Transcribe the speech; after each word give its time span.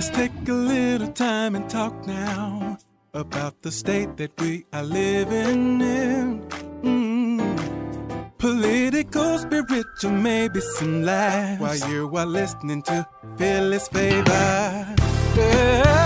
Let's 0.00 0.16
take 0.16 0.48
a 0.48 0.52
little 0.54 1.08
time 1.08 1.54
and 1.54 1.68
talk 1.68 2.06
now 2.06 2.78
about 3.12 3.60
the 3.60 3.70
state 3.70 4.16
that 4.16 4.32
we 4.40 4.64
are 4.72 4.82
living 4.82 5.78
in. 5.82 6.40
Mm. 6.82 8.38
Political, 8.38 9.40
spiritual, 9.40 10.12
maybe 10.12 10.62
some 10.62 11.02
laughs 11.02 11.60
while 11.60 11.90
you 11.90 12.16
are 12.16 12.24
listening 12.24 12.80
to 12.84 13.06
Phyllis 13.36 13.88
Favor. 13.88 14.94
Yeah. 15.36 15.99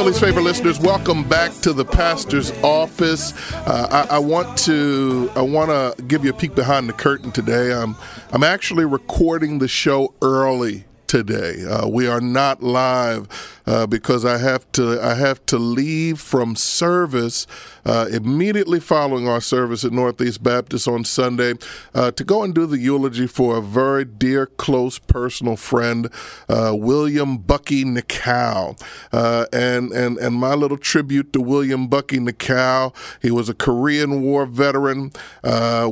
Philly's 0.00 0.18
favorite 0.18 0.44
listeners, 0.44 0.80
welcome 0.80 1.28
back 1.28 1.52
to 1.60 1.74
the 1.74 1.84
pastor's 1.84 2.52
office. 2.62 3.34
Uh, 3.52 4.06
I, 4.08 4.16
I, 4.16 4.18
want 4.18 4.56
to 4.60 5.30
I 5.36 5.42
want 5.42 5.68
to 5.68 6.02
give 6.04 6.24
you 6.24 6.30
a 6.30 6.32
peek 6.32 6.54
behind 6.54 6.88
the 6.88 6.94
curtain 6.94 7.30
today. 7.30 7.70
I'm 7.70 7.94
I'm 8.32 8.42
actually 8.42 8.86
recording 8.86 9.58
the 9.58 9.68
show 9.68 10.14
early 10.22 10.86
today. 11.06 11.66
Uh, 11.66 11.86
we 11.86 12.06
are 12.06 12.22
not 12.22 12.62
live 12.62 13.28
uh, 13.66 13.86
because 13.86 14.24
I 14.24 14.38
have 14.38 14.70
to 14.72 15.00
I 15.00 15.14
have 15.14 15.44
to 15.46 15.58
leave 15.58 16.20
from 16.20 16.56
service 16.56 17.46
uh, 17.84 18.06
immediately 18.12 18.80
following 18.80 19.28
our 19.28 19.40
service 19.40 19.84
at 19.84 19.92
Northeast 19.92 20.42
Baptist 20.42 20.86
on 20.86 21.04
Sunday 21.04 21.54
uh, 21.94 22.10
to 22.12 22.24
go 22.24 22.42
and 22.42 22.54
do 22.54 22.66
the 22.66 22.78
eulogy 22.78 23.26
for 23.26 23.56
a 23.56 23.62
very 23.62 24.04
dear, 24.04 24.46
close, 24.46 24.98
personal 24.98 25.56
friend, 25.56 26.10
uh, 26.48 26.72
William 26.74 27.38
Bucky 27.38 27.84
Nicow. 27.84 28.80
Uh, 29.12 29.46
and 29.52 29.92
and 29.92 30.18
and 30.18 30.36
my 30.36 30.54
little 30.54 30.76
tribute 30.76 31.32
to 31.32 31.40
William 31.40 31.88
Bucky 31.88 32.18
Nicow. 32.18 32.94
He 33.22 33.30
was 33.30 33.48
a 33.48 33.54
Korean 33.54 34.22
War 34.22 34.46
veteran. 34.46 35.12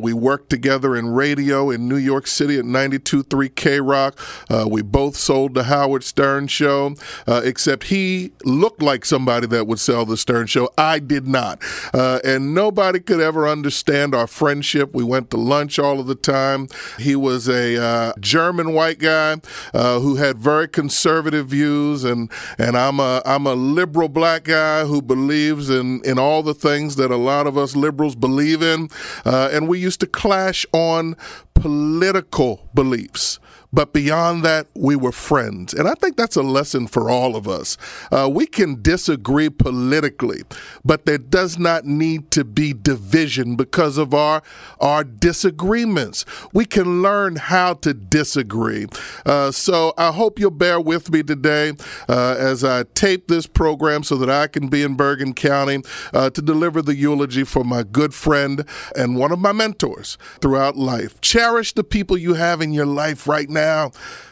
we 0.01 0.13
worked 0.13 0.51
together 0.51 0.97
in 0.97 1.09
radio 1.09 1.71
in 1.71 1.89
New 1.89 1.97
York 1.97 2.27
City 2.27 2.59
at 2.59 2.65
92.3 2.65 3.55
K 3.55 3.81
Rock. 3.81 4.19
we 4.67 4.83
both 4.83 5.17
sold 5.17 5.55
the 5.55 5.65
Howard 5.65 6.05
Stern 6.05 6.47
show, 6.47 6.95
except 7.27 7.68
he 7.85 8.33
looked 8.45 8.83
like 8.83 9.05
somebody 9.05 9.47
that 9.49 9.67
would 9.67 9.81
sell 9.81 10.05
the 10.05 10.17
Stern 10.17 10.47
show. 10.47 10.71
I 10.77 10.99
did 10.99 11.27
not. 11.27 11.63
Uh, 11.93 12.21
and 12.25 12.55
nobody 12.55 13.01
could 13.01 13.21
ever 13.21 13.49
understand 13.49 14.15
our 14.15 14.27
friendship. 14.27 14.95
We 14.95 15.05
went 15.05 15.31
to 15.31 15.37
lunch 15.37 15.79
all 15.79 16.01
of 16.01 16.07
the 16.07 16.15
time. 16.15 16.69
He 16.99 17.17
was 17.17 17.49
a 17.49 17.83
uh, 17.83 18.13
German 18.21 18.73
white 18.73 18.99
guy 18.99 19.41
uh, 19.75 20.01
who 20.01 20.17
had 20.17 20.39
very 20.39 20.69
conservative 20.69 21.49
views, 21.49 22.05
and 22.05 22.31
and 22.59 22.77
I'm 22.77 23.01
a 23.01 23.23
I'm 23.25 23.47
a 23.47 23.55
liberal 23.55 24.09
black 24.09 24.45
guy 24.45 24.85
who 24.85 25.03
believes 25.03 25.71
in 25.71 26.03
in 26.05 26.19
all 26.19 26.43
the 26.43 26.55
things 26.55 26.97
that 26.97 27.11
a 27.11 27.17
lot 27.17 27.47
of 27.47 27.57
us 27.57 27.77
liberals 27.77 28.15
believe 28.15 28.63
in. 28.63 28.89
Uh, 29.25 29.49
and 29.53 29.69
we 29.69 29.79
used 29.79 30.01
to 30.01 30.07
clash 30.07 30.67
on 30.73 31.17
political 31.55 32.69
beliefs. 32.75 33.39
But 33.73 33.93
beyond 33.93 34.45
that, 34.45 34.67
we 34.75 34.97
were 34.97 35.13
friends. 35.13 35.75
And 35.75 35.89
I 35.89 35.95
think 35.95 36.17
that's 36.17 36.37
a 36.37 36.43
lesson 36.43 36.87
for 36.87 37.11
all 37.11 37.37
of 37.37 37.47
us. 37.47 37.77
Uh, 38.11 38.29
we 38.33 38.47
can 38.47 38.81
disagree 38.81 39.51
politically, 39.51 40.43
but 40.85 41.05
there 41.05 41.19
does 41.19 41.59
not 41.59 41.85
need 41.85 42.31
to 42.31 42.45
be 42.45 42.73
division 42.73 43.57
because 43.57 43.99
of 43.99 44.15
our, 44.15 44.43
our 44.81 45.05
disagreements. 45.05 46.25
We 46.53 46.65
can 46.65 47.03
learn 47.03 47.37
how 47.37 47.75
to 47.75 47.93
disagree. 47.93 48.87
Uh, 49.27 49.51
so 49.51 49.93
I 49.99 50.13
hope 50.13 50.39
you'll 50.39 50.51
bear 50.51 50.81
with 50.81 51.11
me 51.13 51.23
today 51.23 51.73
uh, 52.09 52.37
as 52.39 52.65
I 52.65 52.85
tape 52.95 53.29
this 53.29 53.47
program 53.47 54.03
so 54.03 54.17
that 54.17 54.31
I 54.31 54.47
can 54.47 54.69
be 54.69 54.83
in 54.83 54.95
Bergen 54.95 55.35
County 55.35 55.83
uh, 56.15 56.31
to 56.31 56.41
deliver 56.41 56.81
the 56.81 56.95
eulogy 56.95 57.45
for 57.45 57.65
my 57.65 57.83
good 57.83 58.15
friend 58.15 58.65
and 58.97 59.17
one 59.17 59.31
of 59.31 59.39
my 59.39 59.53
mentors 59.53 60.17
throughout 60.41 60.77
life. 60.77 61.21
Cherish 61.21 61.75
the 61.75 61.85
people 61.85 62.17
you 62.17 62.35
have 62.35 62.63
in 62.63 62.73
your 62.73 62.87
life 62.87 63.27
right 63.27 63.49
now 63.49 63.58
now 63.59 63.91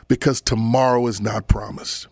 because 0.08 0.40
tomorrow 0.40 1.06
is 1.06 1.20
not 1.20 1.48
promised. 1.48 2.08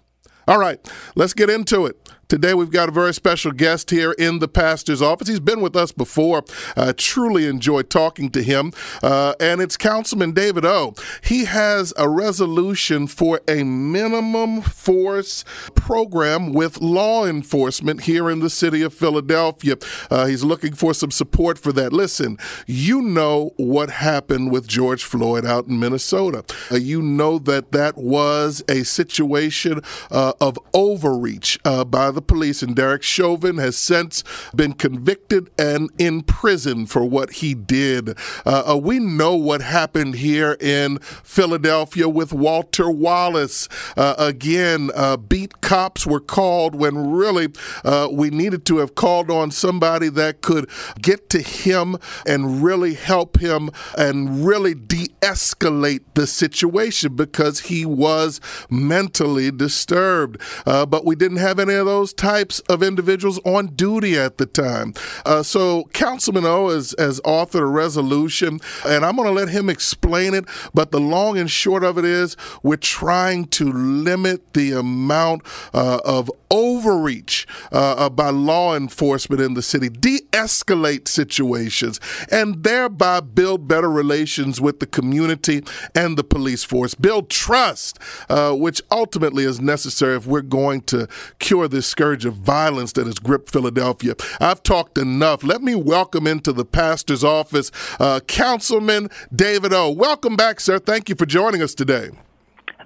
All 0.46 0.58
right, 0.58 0.78
let's 1.14 1.32
get 1.32 1.48
into 1.48 1.86
it. 1.86 1.96
Today, 2.34 2.52
we've 2.52 2.68
got 2.68 2.88
a 2.88 2.92
very 2.92 3.14
special 3.14 3.52
guest 3.52 3.90
here 3.90 4.10
in 4.10 4.40
the 4.40 4.48
pastor's 4.48 5.00
office. 5.00 5.28
He's 5.28 5.38
been 5.38 5.60
with 5.60 5.76
us 5.76 5.92
before. 5.92 6.42
Uh, 6.76 6.92
truly 6.96 7.46
enjoyed 7.46 7.90
talking 7.90 8.28
to 8.30 8.42
him. 8.42 8.72
Uh, 9.04 9.34
and 9.38 9.60
it's 9.60 9.76
Councilman 9.76 10.32
David 10.32 10.64
O. 10.64 10.94
He 11.22 11.44
has 11.44 11.94
a 11.96 12.08
resolution 12.08 13.06
for 13.06 13.40
a 13.46 13.62
minimum 13.62 14.62
force 14.62 15.44
program 15.76 16.52
with 16.52 16.80
law 16.80 17.24
enforcement 17.24 18.00
here 18.00 18.28
in 18.28 18.40
the 18.40 18.50
city 18.50 18.82
of 18.82 18.92
Philadelphia. 18.92 19.76
Uh, 20.10 20.26
he's 20.26 20.42
looking 20.42 20.74
for 20.74 20.92
some 20.92 21.12
support 21.12 21.56
for 21.56 21.72
that. 21.74 21.92
Listen, 21.92 22.36
you 22.66 23.00
know 23.00 23.52
what 23.58 23.90
happened 23.90 24.50
with 24.50 24.66
George 24.66 25.04
Floyd 25.04 25.46
out 25.46 25.68
in 25.68 25.78
Minnesota. 25.78 26.44
Uh, 26.68 26.78
you 26.78 27.00
know 27.00 27.38
that 27.38 27.70
that 27.70 27.96
was 27.96 28.60
a 28.68 28.82
situation 28.82 29.80
uh, 30.10 30.32
of 30.40 30.58
overreach 30.74 31.60
uh, 31.64 31.84
by 31.84 32.10
the 32.10 32.23
police, 32.26 32.62
and 32.62 32.74
Derek 32.74 33.02
Chauvin 33.02 33.58
has 33.58 33.76
since 33.76 34.24
been 34.54 34.72
convicted 34.72 35.50
and 35.58 35.90
in 35.98 36.22
prison 36.22 36.86
for 36.86 37.04
what 37.04 37.34
he 37.34 37.54
did. 37.54 38.16
Uh, 38.44 38.72
uh, 38.72 38.76
we 38.76 38.98
know 38.98 39.34
what 39.34 39.60
happened 39.60 40.16
here 40.16 40.56
in 40.60 40.98
Philadelphia 40.98 42.08
with 42.08 42.32
Walter 42.32 42.90
Wallace. 42.90 43.68
Uh, 43.96 44.14
again, 44.18 44.90
uh, 44.94 45.16
beat 45.16 45.60
cops 45.60 46.06
were 46.06 46.20
called 46.20 46.74
when 46.74 47.12
really 47.12 47.48
uh, 47.84 48.08
we 48.10 48.30
needed 48.30 48.64
to 48.66 48.78
have 48.78 48.94
called 48.94 49.30
on 49.30 49.50
somebody 49.50 50.08
that 50.08 50.42
could 50.42 50.68
get 51.00 51.28
to 51.30 51.40
him 51.40 51.96
and 52.26 52.62
really 52.62 52.94
help 52.94 53.38
him 53.38 53.70
and 53.96 54.44
really 54.44 54.74
de 54.74 55.08
escalate 55.20 56.02
the 56.14 56.26
situation 56.26 57.16
because 57.16 57.60
he 57.60 57.86
was 57.86 58.40
mentally 58.68 59.50
disturbed. 59.50 60.40
Uh, 60.66 60.84
but 60.84 61.04
we 61.04 61.14
didn't 61.14 61.38
have 61.38 61.58
any 61.58 61.74
of 61.74 61.86
those 61.86 62.03
types 62.12 62.60
of 62.60 62.82
individuals 62.82 63.38
on 63.44 63.68
duty 63.68 64.18
at 64.18 64.38
the 64.38 64.46
time. 64.46 64.94
Uh, 65.24 65.42
so 65.42 65.84
Councilman 65.92 66.44
O 66.44 66.68
has, 66.68 66.94
has 66.98 67.20
authored 67.22 67.60
a 67.60 67.66
resolution, 67.66 68.60
and 68.86 69.04
I'm 69.04 69.16
going 69.16 69.28
to 69.28 69.32
let 69.32 69.48
him 69.48 69.68
explain 69.68 70.34
it. 70.34 70.44
But 70.72 70.90
the 70.90 71.00
long 71.00 71.38
and 71.38 71.50
short 71.50 71.84
of 71.84 71.98
it 71.98 72.04
is 72.04 72.36
we're 72.62 72.76
trying 72.76 73.46
to 73.46 73.72
limit 73.72 74.52
the 74.54 74.72
amount 74.72 75.42
uh, 75.72 76.00
of 76.04 76.30
overreach 76.50 77.46
uh, 77.72 77.94
uh 77.98 78.08
by 78.08 78.30
law 78.30 78.76
enforcement 78.76 79.40
in 79.40 79.54
the 79.54 79.62
city, 79.62 79.88
de 79.88 80.20
escalate 80.32 81.08
situations, 81.08 82.00
and 82.30 82.62
thereby 82.62 83.20
build 83.20 83.66
better 83.66 83.90
relations 83.90 84.60
with 84.60 84.80
the 84.80 84.86
community 84.86 85.62
and 85.94 86.16
the 86.16 86.24
police 86.24 86.64
force, 86.64 86.94
build 86.94 87.30
trust, 87.30 87.98
uh, 88.28 88.52
which 88.52 88.82
ultimately 88.90 89.44
is 89.44 89.60
necessary 89.60 90.16
if 90.16 90.26
we're 90.26 90.42
going 90.42 90.80
to 90.82 91.08
cure 91.38 91.68
this 91.68 91.86
scourge 91.94 92.24
of 92.24 92.34
violence 92.34 92.92
that 92.94 93.06
has 93.06 93.20
gripped 93.20 93.52
Philadelphia. 93.52 94.16
I've 94.40 94.64
talked 94.64 94.98
enough. 94.98 95.44
Let 95.44 95.62
me 95.62 95.76
welcome 95.76 96.26
into 96.26 96.52
the 96.52 96.64
pastor's 96.64 97.22
office 97.22 97.70
uh, 98.00 98.18
Councilman 98.26 99.10
David 99.32 99.72
O. 99.72 99.92
Welcome 99.92 100.34
back, 100.34 100.58
sir. 100.58 100.80
Thank 100.80 101.08
you 101.08 101.14
for 101.14 101.24
joining 101.24 101.62
us 101.62 101.72
today. 101.72 102.10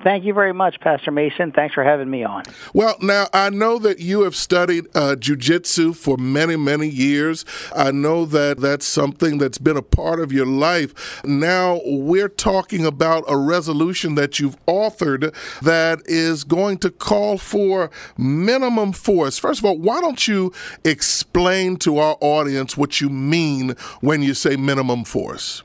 Thank 0.04 0.24
you 0.24 0.32
very 0.32 0.52
much, 0.52 0.78
Pastor 0.80 1.10
Mason. 1.10 1.50
Thanks 1.50 1.74
for 1.74 1.82
having 1.82 2.08
me 2.08 2.22
on. 2.22 2.44
Well, 2.72 2.96
now 3.00 3.26
I 3.32 3.50
know 3.50 3.78
that 3.80 3.98
you 3.98 4.22
have 4.22 4.36
studied 4.36 4.86
uh, 4.94 5.16
jujitsu 5.18 5.96
for 5.96 6.16
many, 6.16 6.56
many 6.56 6.88
years. 6.88 7.44
I 7.74 7.90
know 7.90 8.24
that 8.26 8.60
that's 8.60 8.86
something 8.86 9.38
that's 9.38 9.58
been 9.58 9.76
a 9.76 9.82
part 9.82 10.20
of 10.20 10.32
your 10.32 10.46
life. 10.46 11.22
Now 11.24 11.80
we're 11.84 12.28
talking 12.28 12.86
about 12.86 13.24
a 13.26 13.36
resolution 13.36 14.14
that 14.14 14.38
you've 14.38 14.64
authored 14.66 15.34
that 15.62 16.00
is 16.04 16.44
going 16.44 16.78
to 16.78 16.90
call 16.90 17.36
for 17.36 17.90
minimum 18.16 18.92
force. 18.92 19.38
First 19.38 19.60
of 19.60 19.64
all, 19.64 19.78
why 19.78 20.00
don't 20.00 20.28
you 20.28 20.52
explain 20.84 21.76
to 21.78 21.98
our 21.98 22.16
audience 22.20 22.76
what 22.76 23.00
you 23.00 23.08
mean 23.08 23.70
when 24.00 24.22
you 24.22 24.34
say 24.34 24.56
minimum 24.56 25.04
force? 25.04 25.62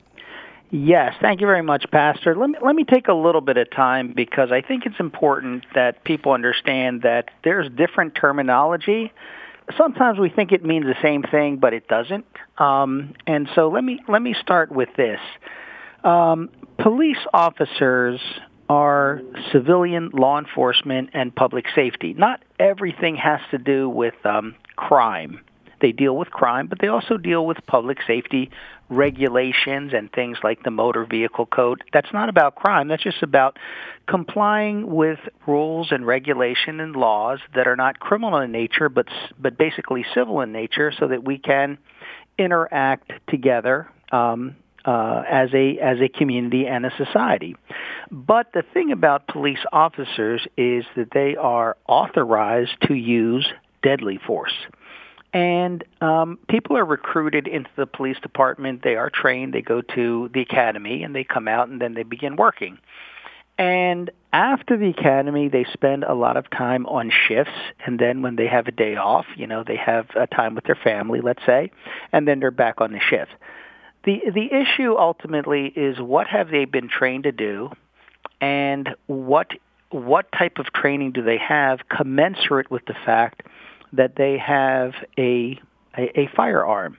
Yes, 0.76 1.14
thank 1.20 1.40
you 1.40 1.46
very 1.46 1.62
much, 1.62 1.88
Pastor. 1.92 2.34
Let 2.34 2.50
me 2.50 2.58
let 2.60 2.74
me 2.74 2.82
take 2.82 3.06
a 3.06 3.14
little 3.14 3.40
bit 3.40 3.56
of 3.56 3.70
time 3.70 4.12
because 4.12 4.50
I 4.50 4.60
think 4.60 4.86
it's 4.86 4.98
important 4.98 5.64
that 5.76 6.02
people 6.02 6.32
understand 6.32 7.02
that 7.02 7.28
there's 7.44 7.70
different 7.70 8.16
terminology. 8.16 9.12
Sometimes 9.78 10.18
we 10.18 10.30
think 10.30 10.50
it 10.50 10.64
means 10.64 10.84
the 10.84 10.96
same 11.00 11.22
thing, 11.22 11.58
but 11.58 11.74
it 11.74 11.86
doesn't. 11.86 12.26
Um, 12.58 13.14
and 13.24 13.48
so 13.54 13.68
let 13.68 13.84
me 13.84 14.00
let 14.08 14.20
me 14.20 14.34
start 14.34 14.72
with 14.72 14.88
this. 14.96 15.20
Um, 16.02 16.50
police 16.76 17.24
officers 17.32 18.20
are 18.68 19.22
civilian 19.52 20.10
law 20.12 20.40
enforcement 20.40 21.10
and 21.12 21.32
public 21.32 21.66
safety. 21.72 22.14
Not 22.14 22.42
everything 22.58 23.14
has 23.14 23.38
to 23.52 23.58
do 23.58 23.88
with 23.88 24.14
um, 24.26 24.56
crime. 24.74 25.40
They 25.84 25.92
deal 25.92 26.16
with 26.16 26.30
crime, 26.30 26.66
but 26.66 26.78
they 26.78 26.88
also 26.88 27.18
deal 27.18 27.44
with 27.44 27.58
public 27.66 27.98
safety 28.06 28.50
regulations 28.88 29.92
and 29.92 30.10
things 30.10 30.38
like 30.42 30.62
the 30.62 30.70
motor 30.70 31.04
vehicle 31.04 31.44
code. 31.44 31.84
That's 31.92 32.10
not 32.10 32.30
about 32.30 32.54
crime. 32.54 32.88
That's 32.88 33.02
just 33.02 33.22
about 33.22 33.58
complying 34.08 34.86
with 34.86 35.18
rules 35.46 35.92
and 35.92 36.06
regulation 36.06 36.80
and 36.80 36.96
laws 36.96 37.40
that 37.54 37.66
are 37.66 37.76
not 37.76 38.00
criminal 38.00 38.38
in 38.38 38.50
nature, 38.50 38.88
but 38.88 39.08
but 39.38 39.58
basically 39.58 40.06
civil 40.14 40.40
in 40.40 40.52
nature, 40.52 40.90
so 40.98 41.06
that 41.08 41.22
we 41.22 41.36
can 41.36 41.76
interact 42.38 43.12
together 43.28 43.86
um, 44.10 44.56
uh, 44.86 45.22
as 45.28 45.50
a 45.52 45.78
as 45.80 46.00
a 46.00 46.08
community 46.08 46.66
and 46.66 46.86
a 46.86 46.96
society. 46.96 47.56
But 48.10 48.54
the 48.54 48.62
thing 48.72 48.90
about 48.90 49.26
police 49.26 49.66
officers 49.70 50.46
is 50.56 50.86
that 50.96 51.10
they 51.12 51.36
are 51.36 51.76
authorized 51.86 52.72
to 52.88 52.94
use 52.94 53.46
deadly 53.82 54.18
force. 54.26 54.54
And 55.34 55.82
um, 56.00 56.38
people 56.48 56.78
are 56.78 56.84
recruited 56.84 57.48
into 57.48 57.68
the 57.76 57.86
police 57.86 58.18
department. 58.22 58.82
They 58.84 58.94
are 58.94 59.10
trained. 59.10 59.52
They 59.52 59.62
go 59.62 59.82
to 59.82 60.30
the 60.32 60.40
academy, 60.40 61.02
and 61.02 61.14
they 61.14 61.24
come 61.24 61.48
out, 61.48 61.68
and 61.68 61.80
then 61.80 61.94
they 61.94 62.04
begin 62.04 62.36
working. 62.36 62.78
And 63.58 64.10
after 64.32 64.76
the 64.76 64.88
academy, 64.88 65.48
they 65.48 65.64
spend 65.72 66.04
a 66.04 66.14
lot 66.14 66.36
of 66.36 66.48
time 66.50 66.86
on 66.86 67.10
shifts, 67.10 67.52
and 67.84 67.98
then 67.98 68.22
when 68.22 68.36
they 68.36 68.46
have 68.46 68.68
a 68.68 68.72
day 68.72 68.96
off, 68.96 69.26
you 69.36 69.46
know, 69.46 69.64
they 69.64 69.76
have 69.76 70.06
a 70.16 70.28
time 70.28 70.54
with 70.54 70.64
their 70.64 70.74
family, 70.76 71.20
let's 71.20 71.44
say, 71.44 71.70
and 72.12 72.26
then 72.26 72.40
they're 72.40 72.50
back 72.50 72.80
on 72.80 72.92
the 72.92 73.00
shift. 73.00 73.30
The 74.04 74.22
the 74.32 74.52
issue 74.52 74.96
ultimately 74.96 75.66
is 75.66 76.00
what 76.00 76.26
have 76.26 76.50
they 76.50 76.64
been 76.64 76.88
trained 76.88 77.24
to 77.24 77.32
do, 77.32 77.70
and 78.40 78.90
what 79.06 79.52
what 79.90 80.30
type 80.32 80.58
of 80.58 80.66
training 80.72 81.12
do 81.12 81.22
they 81.22 81.38
have 81.38 81.88
commensurate 81.88 82.70
with 82.70 82.84
the 82.86 82.94
fact 83.06 83.42
that 83.96 84.16
they 84.16 84.38
have 84.38 84.92
a 85.18 85.58
a, 85.96 86.20
a 86.20 86.28
firearm 86.34 86.98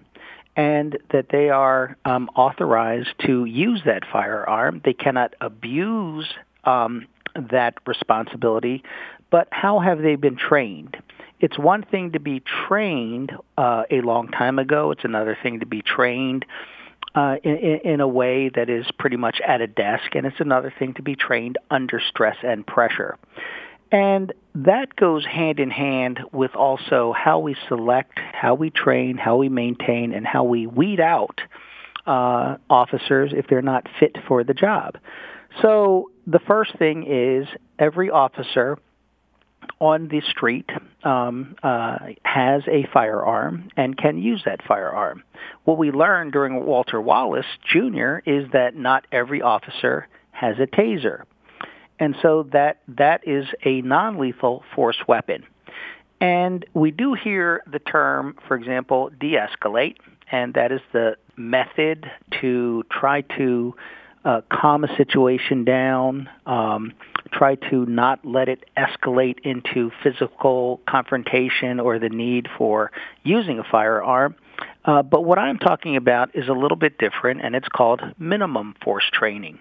and 0.56 0.98
that 1.12 1.28
they 1.32 1.50
are 1.50 1.98
um, 2.06 2.30
authorized 2.36 3.10
to 3.26 3.46
use 3.46 3.82
that 3.86 4.04
firearm. 4.12 4.82
They 4.86 4.94
cannot 4.94 5.34
abuse 5.42 6.28
um, 6.64 7.08
that 7.52 7.76
responsibility, 7.86 8.84
but 9.30 9.48
how 9.52 9.80
have 9.80 10.02
they 10.02 10.16
been 10.16 10.38
trained? 10.38 10.98
It's 11.42 11.60
one 11.60 11.84
thing 11.84 12.14
to 12.14 12.20
be 12.20 12.42
trained 12.68 13.34
uh, 13.58 13.84
a 13.92 14.02
long 14.02 14.30
time 14.30 14.58
ago. 14.58 14.92
It's 14.92 15.04
another 15.04 15.38
thing 15.44 15.60
to 15.60 15.66
be 15.66 15.82
trained 15.82 16.46
uh, 17.14 17.36
in, 17.44 17.80
in 17.84 18.02
a 18.02 18.08
way 18.08 18.50
that 18.50 18.70
is 18.70 18.86
pretty 18.98 19.18
much 19.18 19.42
at 19.46 19.60
a 19.62 19.68
desk, 19.68 20.16
and 20.16 20.26
it's 20.26 20.40
another 20.40 20.74
thing 20.80 20.94
to 20.94 21.02
be 21.02 21.16
trained 21.16 21.58
under 21.70 22.00
stress 22.00 22.38
and 22.44 22.66
pressure. 22.66 23.18
And 23.92 24.34
that 24.56 24.96
goes 24.96 25.26
hand 25.26 25.60
in 25.60 25.70
hand 25.70 26.20
with 26.32 26.56
also 26.56 27.14
how 27.14 27.40
we 27.40 27.56
select, 27.68 28.20
how 28.20 28.56
we 28.56 28.70
train, 28.70 29.18
how 29.18 29.38
we 29.38 29.50
maintain, 29.50 30.14
and 30.14 30.26
how 30.26 30.44
we 30.44 30.68
weed 30.68 31.00
out 31.00 31.40
uh, 32.08 32.58
officers 32.70 33.32
if 33.34 33.48
they're 33.48 33.62
not 33.62 33.88
fit 34.00 34.18
for 34.28 34.44
the 34.44 34.54
job. 34.54 34.98
So 35.62 36.12
the 36.28 36.40
first 36.40 36.78
thing 36.78 37.06
is 37.08 37.48
every 37.80 38.10
officer 38.10 38.78
on 39.80 40.08
the 40.08 40.22
street 40.30 40.70
um, 41.04 41.56
uh, 41.64 41.98
has 42.24 42.64
a 42.68 42.88
firearm 42.94 43.70
and 43.76 43.98
can 43.98 44.18
use 44.18 44.42
that 44.46 44.62
firearm. 44.68 45.24
What 45.64 45.78
we 45.78 45.92
learned 45.92 46.34
during 46.34 46.66
Walter 46.66 47.02
Wallace 47.02 47.46
Jr. 47.68 48.18
is 48.26 48.52
that 48.54 48.76
not 48.76 49.06
every 49.12 49.42
officer 49.42 50.08
has 50.32 50.58
a 50.60 50.68
taser. 50.68 51.24
And 52.00 52.16
so 52.22 52.44
that 52.52 52.80
that 52.88 53.28
is 53.28 53.46
a 53.64 53.82
non-lethal 53.82 54.64
force 54.76 54.98
weapon. 55.08 55.46
And 56.22 56.66
we 56.74 56.92
do 56.92 57.14
hear 57.14 57.64
the 57.72 57.80
term, 57.80 58.38
for 58.48 58.56
example, 58.56 59.12
de-escalate, 59.20 59.98
and 60.32 60.54
that 60.54 60.72
is 60.72 60.82
the 60.92 61.18
method 61.36 62.10
to 62.42 62.84
try 62.90 63.22
to 63.22 63.76
uh, 64.24 64.42
calm 64.52 64.84
a 64.84 64.96
situation 64.98 65.66
down, 65.66 66.28
um, 66.48 66.94
try 67.32 67.56
to 67.56 67.86
not 67.86 68.26
let 68.26 68.50
it 68.50 68.66
escalate 68.76 69.40
into 69.44 69.92
physical 70.02 70.82
confrontation 70.88 71.80
or 71.80 72.00
the 72.00 72.10
need 72.10 72.48
for 72.58 72.92
using 73.24 73.60
a 73.60 73.64
firearm. 73.64 74.36
Uh, 74.84 75.04
but 75.04 75.22
what 75.22 75.38
I'm 75.38 75.60
talking 75.60 75.96
about 75.96 76.36
is 76.36 76.48
a 76.48 76.54
little 76.54 76.78
bit 76.78 76.98
different, 76.98 77.42
and 77.44 77.56
it's 77.56 77.68
called 77.68 78.02
minimum 78.18 78.74
force 78.84 79.06
training. 79.12 79.60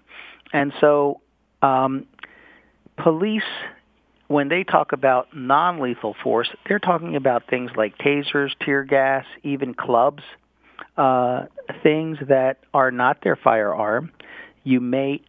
And 0.52 0.72
so 0.80 1.20
um, 1.60 2.06
police, 2.96 3.43
when 4.29 4.49
they 4.49 4.64
talk 4.64 4.93
about 4.93 5.37
non-lethal 5.37 6.14
force, 6.23 6.49
they're 6.69 6.79
talking 6.79 7.17
about 7.17 7.49
things 7.49 7.70
like 7.76 7.99
tasers, 7.99 8.50
tear 8.61 8.85
gas, 8.85 9.25
even 9.43 9.75
clubs, 9.75 10.23
uh, 10.96 11.44
things 11.82 12.19
that 12.29 12.58
are 12.73 12.91
not 12.91 13.23
their 13.23 13.37
firearm. 13.37 14.11
You 14.62 14.81
may 14.81 15.20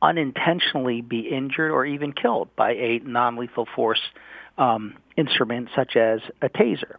unintentionally 0.00 1.00
be 1.00 1.20
injured 1.20 1.70
or 1.70 1.86
even 1.86 2.12
killed 2.12 2.54
by 2.56 2.72
a 2.72 2.98
non-lethal 3.04 3.68
force 3.76 4.00
um, 4.58 4.96
instrument 5.16 5.68
such 5.76 5.96
as 5.96 6.20
a 6.42 6.48
taser. 6.48 6.96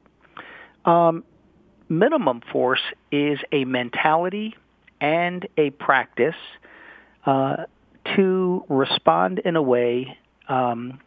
Um, 0.85 1.23
minimum 1.89 2.41
force 2.51 2.81
is 3.11 3.39
a 3.51 3.65
mentality 3.65 4.55
and 5.01 5.47
a 5.57 5.69
practice 5.71 6.35
uh, 7.25 7.65
to 8.15 8.65
respond 8.69 9.39
in 9.39 9.55
a 9.55 9.61
way 9.61 10.17
um, 10.47 10.99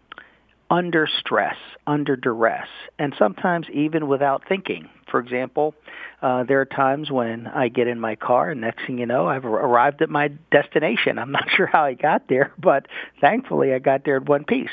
under 0.70 1.06
stress, 1.06 1.56
under 1.86 2.16
duress, 2.16 2.68
and 2.98 3.14
sometimes 3.18 3.66
even 3.72 4.08
without 4.08 4.42
thinking. 4.48 4.88
For 5.10 5.20
example, 5.20 5.74
uh, 6.22 6.44
there 6.44 6.60
are 6.60 6.66
times 6.66 7.10
when 7.10 7.46
I 7.46 7.68
get 7.68 7.86
in 7.86 8.00
my 8.00 8.16
car, 8.16 8.50
and 8.50 8.60
next 8.60 8.86
thing 8.86 8.98
you 8.98 9.06
know, 9.06 9.28
I've 9.28 9.44
arrived 9.44 10.02
at 10.02 10.10
my 10.10 10.28
destination. 10.50 11.18
I'm 11.18 11.30
not 11.30 11.48
sure 11.56 11.66
how 11.66 11.84
I 11.84 11.94
got 11.94 12.28
there, 12.28 12.52
but 12.58 12.86
thankfully 13.20 13.72
I 13.72 13.78
got 13.78 14.04
there 14.04 14.16
in 14.16 14.24
one 14.24 14.44
piece. 14.44 14.70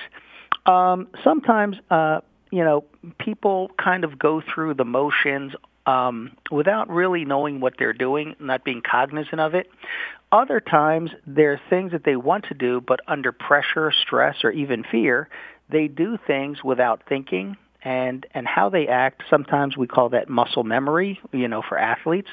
Um, 0.66 1.08
sometimes, 1.24 1.78
uh, 1.92 2.22
you 2.52 2.64
know, 2.64 2.86
people 3.20 3.70
kind 3.78 4.04
of 4.04 4.18
go 4.18 4.42
through 4.42 4.76
the 4.76 4.86
motions 4.86 5.54
um, 5.86 6.32
without 6.52 6.90
really 6.90 7.26
knowing 7.26 7.60
what 7.60 7.76
they're 7.78 7.94
doing, 7.94 8.36
not 8.40 8.64
being 8.64 8.82
cognizant 8.82 9.40
of 9.40 9.54
it. 9.54 9.70
Other 10.32 10.60
times, 10.60 11.12
there 11.28 11.54
are 11.54 11.62
things 11.70 11.92
that 11.92 12.04
they 12.06 12.16
want 12.16 12.46
to 12.46 12.54
do, 12.54 12.82
but 12.82 13.02
under 13.08 13.32
pressure, 13.32 13.92
stress, 13.92 14.38
or 14.44 14.52
even 14.52 14.84
fear, 14.84 15.30
they 15.70 15.88
do 15.88 16.18
things 16.26 16.64
without 16.64 17.04
thinking. 17.08 17.58
And 17.86 18.26
and 18.34 18.48
how 18.48 18.70
they 18.70 18.88
act. 18.88 19.24
Sometimes 19.30 19.76
we 19.76 19.88
call 19.88 20.08
that 20.10 20.30
muscle 20.30 20.64
memory, 20.64 21.20
you 21.34 21.50
know, 21.50 21.62
for 21.62 21.78
athletes. 21.78 22.30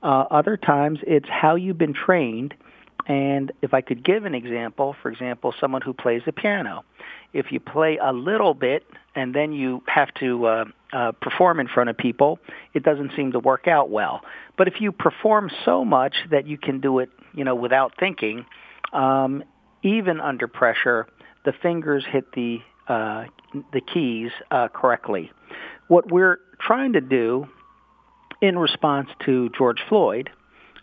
Uh, 0.00 0.26
other 0.30 0.56
times, 0.56 1.00
it's 1.04 1.28
how 1.28 1.56
you've 1.56 1.76
been 1.76 1.92
trained. 1.92 2.54
And 3.06 3.52
if 3.62 3.74
I 3.74 3.80
could 3.80 4.04
give 4.04 4.24
an 4.24 4.34
example, 4.34 4.94
for 5.02 5.10
example, 5.10 5.54
someone 5.60 5.82
who 5.82 5.92
plays 5.92 6.22
the 6.24 6.32
piano, 6.32 6.84
if 7.32 7.50
you 7.50 7.60
play 7.60 7.98
a 8.00 8.12
little 8.12 8.54
bit 8.54 8.84
and 9.14 9.34
then 9.34 9.52
you 9.52 9.82
have 9.86 10.12
to 10.20 10.46
uh, 10.46 10.64
uh, 10.92 11.12
perform 11.12 11.58
in 11.58 11.68
front 11.68 11.90
of 11.90 11.96
people, 11.96 12.38
it 12.74 12.82
doesn't 12.82 13.12
seem 13.16 13.32
to 13.32 13.38
work 13.38 13.66
out 13.66 13.90
well. 13.90 14.20
But 14.56 14.68
if 14.68 14.80
you 14.80 14.92
perform 14.92 15.50
so 15.64 15.84
much 15.84 16.14
that 16.30 16.46
you 16.46 16.58
can 16.58 16.80
do 16.80 16.98
it, 17.00 17.10
you 17.34 17.44
know, 17.44 17.54
without 17.54 17.94
thinking, 17.98 18.44
um, 18.92 19.42
even 19.82 20.20
under 20.20 20.46
pressure, 20.46 21.06
the 21.44 21.52
fingers 21.52 22.04
hit 22.08 22.32
the 22.32 22.58
uh, 22.88 23.24
the 23.72 23.80
keys 23.80 24.30
uh, 24.50 24.68
correctly. 24.68 25.30
What 25.88 26.10
we're 26.10 26.40
trying 26.60 26.94
to 26.94 27.00
do 27.00 27.46
in 28.40 28.58
response 28.58 29.08
to 29.24 29.50
George 29.56 29.80
Floyd, 29.88 30.30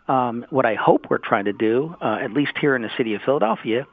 um, 0.10 0.46
what 0.50 0.66
I 0.66 0.76
hope 0.76 1.06
we're 1.10 1.20
trying 1.20 1.46
to 1.46 1.54
do, 1.54 1.96
uh, 2.02 2.18
at 2.22 2.34
least 2.34 2.54
here 2.60 2.76
in 2.76 2.82
the 2.82 2.90
city 2.98 3.14
of 3.14 3.22
Philadelphia, 3.22 3.86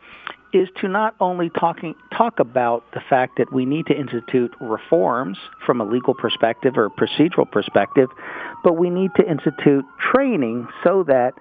is 0.53 0.69
to 0.81 0.89
not 0.89 1.15
only 1.21 1.51
talking, 1.51 1.95
talk 2.17 2.41
about 2.41 2.85
the 2.95 3.01
fact 3.11 3.37
that 3.37 3.53
we 3.53 3.67
need 3.67 3.87
to 3.87 3.95
institute 3.95 4.53
reforms 4.61 5.37
from 5.67 5.81
a 5.81 5.85
legal 5.85 6.15
perspective 6.15 6.79
or 6.79 6.89
procedural 6.89 7.51
perspective, 7.51 8.09
but 8.65 8.75
we 8.75 8.89
need 8.89 9.11
to 9.17 9.31
institute 9.31 9.85
training 10.13 10.67
so 10.83 11.05
that 11.05 11.33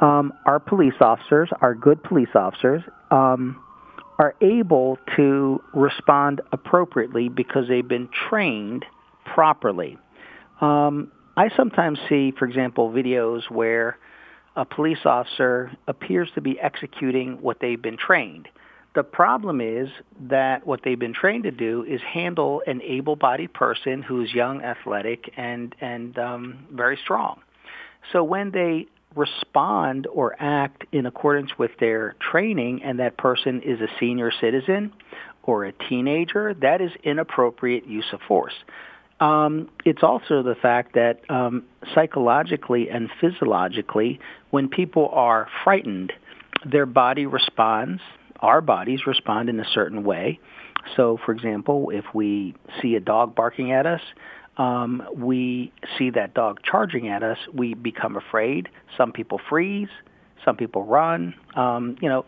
um, 0.00 0.32
our 0.46 0.58
police 0.58 0.94
officers, 1.00 1.50
our 1.60 1.74
good 1.74 2.02
police 2.02 2.34
officers, 2.34 2.82
um, 3.10 3.60
are 4.18 4.34
able 4.40 4.98
to 5.16 5.62
respond 5.74 6.40
appropriately 6.52 7.28
because 7.28 7.68
they've 7.68 7.86
been 7.86 8.08
trained 8.28 8.86
properly. 9.26 9.98
Um, 10.60 11.10
I 11.36 11.50
sometimes 11.56 11.98
see, 12.08 12.32
for 12.38 12.46
example, 12.46 12.90
videos 12.90 13.50
where 13.50 13.98
a 14.56 14.64
police 14.64 15.04
officer 15.04 15.72
appears 15.88 16.30
to 16.34 16.40
be 16.40 16.58
executing 16.60 17.40
what 17.42 17.58
they've 17.60 17.80
been 17.80 17.96
trained. 17.96 18.48
The 18.94 19.02
problem 19.02 19.60
is 19.60 19.88
that 20.28 20.64
what 20.66 20.80
they've 20.84 20.98
been 20.98 21.14
trained 21.14 21.42
to 21.44 21.50
do 21.50 21.84
is 21.84 22.00
handle 22.00 22.62
an 22.66 22.80
able-bodied 22.82 23.52
person 23.52 24.02
who's 24.02 24.32
young, 24.32 24.62
athletic, 24.62 25.32
and 25.36 25.74
and 25.80 26.16
um, 26.16 26.66
very 26.70 26.96
strong. 27.02 27.40
So 28.12 28.22
when 28.22 28.52
they 28.52 28.86
respond 29.16 30.06
or 30.12 30.36
act 30.38 30.84
in 30.92 31.06
accordance 31.06 31.50
with 31.58 31.72
their 31.80 32.14
training 32.20 32.82
and 32.82 32.98
that 33.00 33.16
person 33.16 33.62
is 33.62 33.80
a 33.80 33.88
senior 33.98 34.30
citizen 34.40 34.92
or 35.42 35.64
a 35.64 35.72
teenager, 35.72 36.54
that 36.54 36.80
is 36.80 36.90
inappropriate 37.02 37.86
use 37.86 38.06
of 38.12 38.20
force. 38.26 38.54
Um, 39.20 39.70
it's 39.84 40.02
also 40.02 40.42
the 40.42 40.56
fact 40.56 40.94
that 40.94 41.20
um, 41.30 41.64
psychologically 41.94 42.90
and 42.90 43.08
physiologically, 43.20 44.18
when 44.50 44.68
people 44.68 45.08
are 45.12 45.48
frightened, 45.62 46.12
their 46.64 46.86
body 46.86 47.26
responds, 47.26 48.02
our 48.40 48.60
bodies 48.60 49.06
respond 49.06 49.48
in 49.48 49.60
a 49.60 49.64
certain 49.72 50.04
way. 50.04 50.40
So, 50.96 51.18
for 51.24 51.32
example, 51.32 51.90
if 51.90 52.04
we 52.12 52.54
see 52.82 52.94
a 52.96 53.00
dog 53.00 53.34
barking 53.34 53.72
at 53.72 53.86
us, 53.86 54.00
um, 54.56 55.02
we 55.14 55.72
see 55.98 56.10
that 56.10 56.34
dog 56.34 56.60
charging 56.62 57.08
at 57.08 57.22
us, 57.22 57.38
we 57.52 57.74
become 57.74 58.16
afraid. 58.16 58.68
Some 58.96 59.12
people 59.12 59.40
freeze, 59.48 59.88
some 60.44 60.56
people 60.56 60.84
run. 60.84 61.34
Um, 61.56 61.96
you 62.00 62.08
know, 62.08 62.24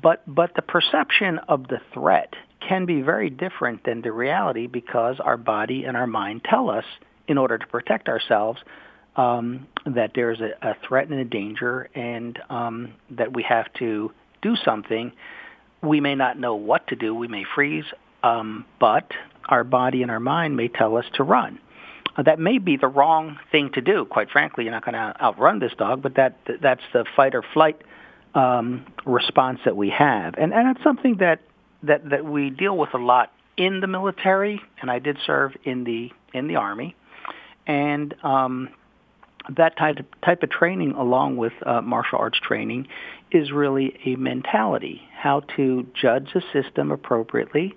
but 0.00 0.22
but 0.26 0.54
the 0.54 0.62
perception 0.62 1.38
of 1.48 1.68
the 1.68 1.80
threat 1.92 2.34
can 2.68 2.84
be 2.84 3.00
very 3.00 3.30
different 3.30 3.84
than 3.84 4.02
the 4.02 4.12
reality 4.12 4.66
because 4.66 5.16
our 5.20 5.36
body 5.36 5.84
and 5.84 5.96
our 5.96 6.06
mind 6.06 6.44
tell 6.44 6.68
us, 6.68 6.84
in 7.26 7.38
order 7.38 7.58
to 7.58 7.66
protect 7.66 8.08
ourselves, 8.08 8.60
um, 9.16 9.66
that 9.86 10.12
there's 10.14 10.40
a, 10.40 10.50
a 10.62 10.76
threat 10.86 11.08
and 11.08 11.18
a 11.18 11.24
danger, 11.24 11.88
and 11.94 12.38
um, 12.50 12.92
that 13.10 13.32
we 13.34 13.42
have 13.42 13.72
to 13.74 14.12
do 14.42 14.54
something. 14.64 15.12
We 15.82 16.00
may 16.00 16.14
not 16.14 16.38
know 16.38 16.54
what 16.54 16.86
to 16.88 16.96
do. 16.96 17.14
We 17.14 17.26
may 17.26 17.44
freeze, 17.54 17.84
um, 18.22 18.64
but 18.78 19.10
our 19.48 19.64
body 19.64 20.02
and 20.02 20.10
our 20.10 20.20
mind 20.20 20.56
may 20.56 20.68
tell 20.68 20.96
us 20.96 21.04
to 21.14 21.24
run. 21.24 21.58
Uh, 22.16 22.22
that 22.22 22.38
may 22.38 22.58
be 22.58 22.76
the 22.76 22.86
wrong 22.88 23.38
thing 23.50 23.70
to 23.74 23.80
do. 23.80 24.04
Quite 24.04 24.30
frankly, 24.30 24.64
you're 24.64 24.72
not 24.72 24.84
going 24.84 24.94
to 24.94 25.14
outrun 25.20 25.58
this 25.58 25.72
dog, 25.76 26.02
but 26.02 26.14
that 26.16 26.36
that's 26.60 26.82
the 26.92 27.04
fight 27.16 27.34
or 27.34 27.42
flight 27.54 27.80
um, 28.34 28.86
response 29.04 29.60
that 29.64 29.76
we 29.76 29.90
have, 29.90 30.34
and 30.36 30.52
and 30.52 30.76
it's 30.76 30.84
something 30.84 31.16
that 31.16 31.40
that 31.82 32.08
that 32.10 32.24
we 32.24 32.50
deal 32.50 32.76
with 32.76 32.94
a 32.94 32.98
lot 32.98 33.32
in 33.56 33.80
the 33.80 33.86
military, 33.86 34.60
and 34.80 34.90
I 34.90 34.98
did 34.98 35.18
serve 35.26 35.56
in 35.64 35.84
the 35.84 36.10
in 36.32 36.48
the 36.48 36.56
army, 36.56 36.94
and 37.66 38.14
um, 38.22 38.68
that 39.56 39.76
type 39.76 39.98
of, 39.98 40.06
type 40.24 40.42
of 40.42 40.50
training, 40.50 40.92
along 40.92 41.36
with 41.36 41.52
uh, 41.64 41.80
martial 41.80 42.18
arts 42.18 42.38
training, 42.40 42.88
is 43.30 43.50
really 43.50 43.98
a 44.04 44.16
mentality: 44.16 45.02
how 45.16 45.40
to 45.56 45.86
judge 46.00 46.28
a 46.34 46.40
system 46.52 46.90
appropriately, 46.90 47.76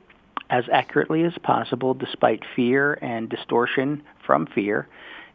as 0.49 0.65
accurately 0.71 1.23
as 1.23 1.33
possible, 1.43 1.93
despite 1.93 2.41
fear 2.55 2.93
and 3.01 3.29
distortion 3.29 4.03
from 4.25 4.47
fear, 4.47 4.87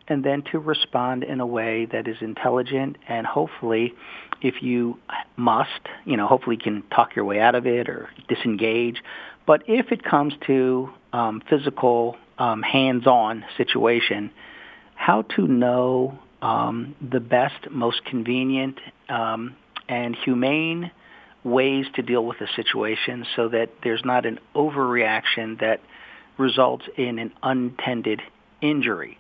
and 0.09 0.25
then 0.25 0.43
to 0.53 0.59
respond 0.59 1.25
in 1.25 1.41
a 1.41 1.47
way 1.47 1.87
that 1.87 2.07
is 2.07 2.17
intelligent 2.21 2.97
and 3.09 3.27
hopefully 3.27 3.95
if 4.43 4.63
you 4.63 4.99
must, 5.37 5.81
you 6.05 6.17
know, 6.17 6.27
hopefully 6.27 6.57
you 6.57 6.63
can 6.63 6.83
talk 6.95 7.17
your 7.17 7.25
way 7.25 7.41
out 7.41 7.55
of 7.55 7.67
it 7.67 7.89
or 7.89 8.11
disengage. 8.29 9.03
But 9.47 9.63
if 9.67 9.93
it 9.93 10.03
comes 10.05 10.35
to 10.47 10.91
um, 11.13 11.43
physical, 11.49 12.17
um, 12.39 12.63
hands-on 12.63 13.45
situation, 13.57 14.31
how 14.95 15.23
to 15.23 15.47
know 15.47 16.19
um, 16.43 16.95
the 17.01 17.21
best, 17.21 17.71
most 17.71 18.05
convenient, 18.05 18.79
um, 19.09 19.57
and 19.89 20.17
humane 20.17 20.91
ways 21.45 21.87
to 21.95 22.03
deal 22.03 22.25
with 22.25 22.39
the 22.41 22.49
situation 22.57 23.25
so 23.37 23.49
that 23.49 23.71
there's 23.85 24.05
not 24.05 24.27
an 24.27 24.39
overreaction 24.55 25.61
that 25.61 25.81
results 26.39 26.85
in 26.97 27.19
an 27.19 27.33
unintended 27.43 28.21
injury. 28.61 29.19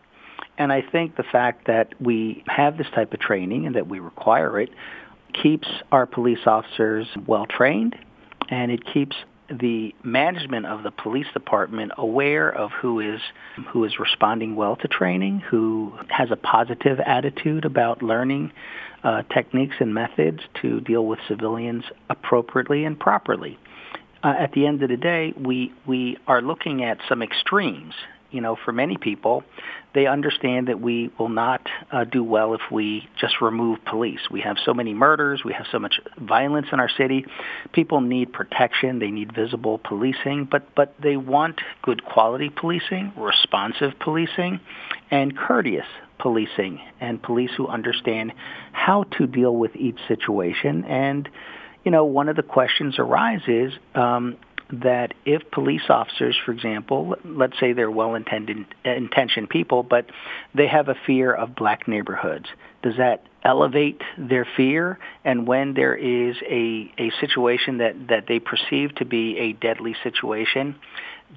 And 0.58 0.72
I 0.72 0.82
think 0.82 1.16
the 1.16 1.22
fact 1.22 1.66
that 1.66 1.92
we 2.00 2.42
have 2.46 2.78
this 2.78 2.86
type 2.94 3.12
of 3.12 3.20
training 3.20 3.66
and 3.66 3.74
that 3.74 3.88
we 3.88 3.98
require 3.98 4.58
it 4.60 4.70
keeps 5.32 5.68
our 5.92 6.06
police 6.06 6.46
officers 6.46 7.06
well 7.26 7.46
trained 7.46 7.94
and 8.48 8.70
it 8.70 8.80
keeps 8.92 9.16
the 9.48 9.94
management 10.02 10.66
of 10.66 10.82
the 10.82 10.90
police 10.90 11.26
department 11.32 11.92
aware 11.96 12.50
of 12.50 12.70
who 12.72 13.00
is 13.00 13.20
who 13.68 13.84
is 13.84 13.98
responding 13.98 14.56
well 14.56 14.76
to 14.76 14.88
training, 14.88 15.40
who 15.40 15.92
has 16.08 16.30
a 16.30 16.36
positive 16.36 16.98
attitude 17.00 17.64
about 17.64 18.02
learning 18.02 18.52
uh, 19.04 19.22
techniques 19.32 19.76
and 19.78 19.94
methods 19.94 20.40
to 20.60 20.80
deal 20.80 21.06
with 21.06 21.18
civilians 21.28 21.84
appropriately 22.10 22.84
and 22.84 22.98
properly. 22.98 23.58
Uh, 24.24 24.34
at 24.38 24.50
the 24.52 24.66
end 24.66 24.82
of 24.82 24.88
the 24.88 24.96
day, 24.96 25.32
we 25.38 25.72
we 25.86 26.18
are 26.26 26.42
looking 26.42 26.82
at 26.82 26.98
some 27.08 27.22
extremes 27.22 27.94
you 28.30 28.40
know, 28.40 28.56
for 28.64 28.72
many 28.72 28.96
people, 28.96 29.44
they 29.94 30.06
understand 30.06 30.68
that 30.68 30.80
we 30.80 31.10
will 31.18 31.28
not 31.28 31.66
uh, 31.90 32.04
do 32.04 32.22
well 32.22 32.54
if 32.54 32.60
we 32.70 33.08
just 33.18 33.40
remove 33.40 33.84
police. 33.84 34.20
We 34.30 34.40
have 34.42 34.56
so 34.64 34.74
many 34.74 34.92
murders, 34.92 35.42
we 35.44 35.52
have 35.54 35.66
so 35.72 35.78
much 35.78 36.00
violence 36.18 36.66
in 36.72 36.80
our 36.80 36.88
city. 36.88 37.24
People 37.72 38.00
need 38.00 38.32
protection, 38.32 38.98
they 38.98 39.10
need 39.10 39.34
visible 39.34 39.78
policing, 39.78 40.48
but 40.50 40.74
but 40.74 40.94
they 41.00 41.16
want 41.16 41.60
good 41.82 42.04
quality 42.04 42.50
policing, 42.50 43.12
responsive 43.16 43.98
policing, 44.00 44.60
and 45.10 45.36
courteous 45.36 45.86
policing, 46.18 46.80
and 47.00 47.22
police 47.22 47.50
who 47.56 47.66
understand 47.66 48.32
how 48.72 49.04
to 49.18 49.26
deal 49.26 49.54
with 49.56 49.74
each 49.76 49.98
situation 50.08 50.84
and 50.84 51.28
you 51.86 51.92
know, 51.92 52.04
one 52.04 52.28
of 52.28 52.34
the 52.34 52.42
questions 52.42 52.98
arises, 52.98 53.72
um, 53.94 54.36
that 54.70 55.14
if 55.24 55.48
police 55.50 55.88
officers, 55.88 56.36
for 56.44 56.52
example, 56.52 57.16
let's 57.24 57.58
say 57.60 57.72
they're 57.72 57.90
well-intended 57.90 58.66
intentioned 58.84 59.48
people, 59.48 59.82
but 59.82 60.06
they 60.54 60.66
have 60.66 60.88
a 60.88 60.96
fear 61.06 61.32
of 61.32 61.54
black 61.54 61.86
neighborhoods, 61.86 62.46
does 62.82 62.96
that 62.98 63.24
elevate 63.44 64.02
their 64.18 64.46
fear? 64.56 64.98
And 65.24 65.46
when 65.46 65.74
there 65.74 65.94
is 65.94 66.36
a, 66.42 66.92
a 66.98 67.10
situation 67.20 67.78
that, 67.78 68.08
that 68.08 68.26
they 68.26 68.40
perceive 68.40 68.94
to 68.96 69.04
be 69.04 69.38
a 69.38 69.52
deadly 69.52 69.94
situation, 70.02 70.76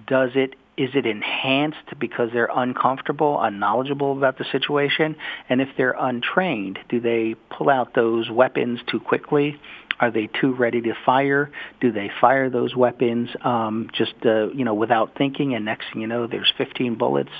does 0.08 0.32
it 0.36 0.56
is 0.78 0.92
it 0.94 1.06
enhanced 1.06 2.00
because 2.00 2.30
they're 2.32 2.50
uncomfortable, 2.56 3.38
unknowledgeable 3.42 4.14
about 4.14 4.38
the 4.38 4.46
situation? 4.50 5.18
And 5.50 5.60
if 5.60 5.68
they're 5.76 5.96
untrained, 6.00 6.80
do 6.88 7.02
they 7.02 7.36
pull 7.50 7.70
out 7.70 7.96
those 7.96 8.30
weapons 8.30 8.80
too 8.88 9.02
quickly? 9.02 9.60
Are 10.00 10.12
they 10.12 10.27
too 10.27 10.53
ready 10.53 10.82
to 10.82 10.94
fire? 11.06 11.51
Do 11.82 11.91
they 11.91 12.10
fire 12.22 12.50
those 12.50 12.75
weapons 12.75 13.29
um, 13.41 13.89
just 13.94 14.13
uh, 14.25 14.50
you 14.50 14.65
know 14.65 14.74
without 14.74 15.18
thinking, 15.18 15.56
and 15.56 15.65
next 15.65 15.86
thing 15.91 16.01
you 16.01 16.08
know, 16.08 16.27
there's 16.27 16.51
15 16.58 16.96
bullets 16.96 17.32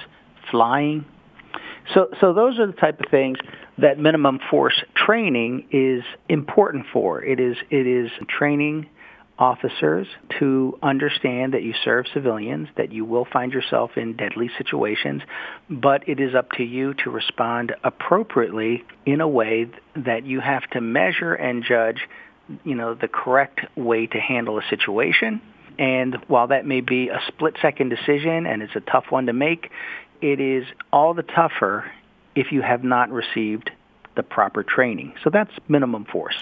flying? 0.52 1.06
So, 1.94 2.10
so 2.20 2.34
those 2.34 2.60
are 2.60 2.68
the 2.68 2.74
type 2.74 3.00
of 3.00 3.10
things 3.10 3.38
that 3.78 3.98
minimum 3.98 4.40
force 4.50 4.80
training 4.96 5.68
is 5.72 6.04
important 6.28 6.86
for. 6.92 7.24
It 7.24 7.40
is 7.40 7.58
it 7.70 7.88
is 7.88 8.12
training 8.28 8.88
officers 9.40 10.06
to 10.38 10.78
understand 10.84 11.54
that 11.54 11.64
you 11.64 11.74
serve 11.86 12.06
civilians, 12.14 12.68
that 12.76 12.92
you 12.92 13.06
will 13.06 13.26
find 13.32 13.54
yourself 13.54 13.92
in 13.96 14.16
deadly 14.18 14.52
situations, 14.58 15.22
but 15.70 16.08
it 16.10 16.20
is 16.20 16.36
up 16.36 16.52
to 16.52 16.64
you 16.64 16.94
to 16.94 17.10
respond 17.10 17.74
appropriately 17.84 18.84
in 19.06 19.22
a 19.22 19.28
way 19.28 19.66
that 19.96 20.26
you 20.26 20.42
have 20.42 20.70
to 20.72 20.82
measure 20.82 21.34
and 21.34 21.64
judge 21.64 22.02
you 22.64 22.76
know, 22.76 22.94
the 22.94 23.08
correct 23.08 23.62
way 23.76 24.08
to 24.08 24.20
handle 24.20 24.58
a 24.58 24.64
situation. 24.70 25.42
And 25.78 26.16
while 26.28 26.48
that 26.48 26.66
may 26.66 26.82
be 26.82 27.10
a 27.10 27.22
split 27.28 27.56
second 27.62 27.90
decision 27.90 28.46
and 28.46 28.62
it's 28.62 28.76
a 28.76 28.82
tough 28.82 29.06
one 29.10 29.28
to 29.28 29.34
make, 29.34 29.72
it 30.22 30.40
is 30.40 30.66
all 30.92 31.14
the 31.14 31.24
tougher 31.24 31.90
if 32.36 32.52
you 32.52 32.62
have 32.62 32.84
not 32.84 33.10
received 33.10 33.72
the 34.16 34.24
proper 34.24 34.64
training. 34.64 35.14
So 35.24 35.30
that's 35.30 35.52
minimum 35.68 36.06
force. 36.06 36.38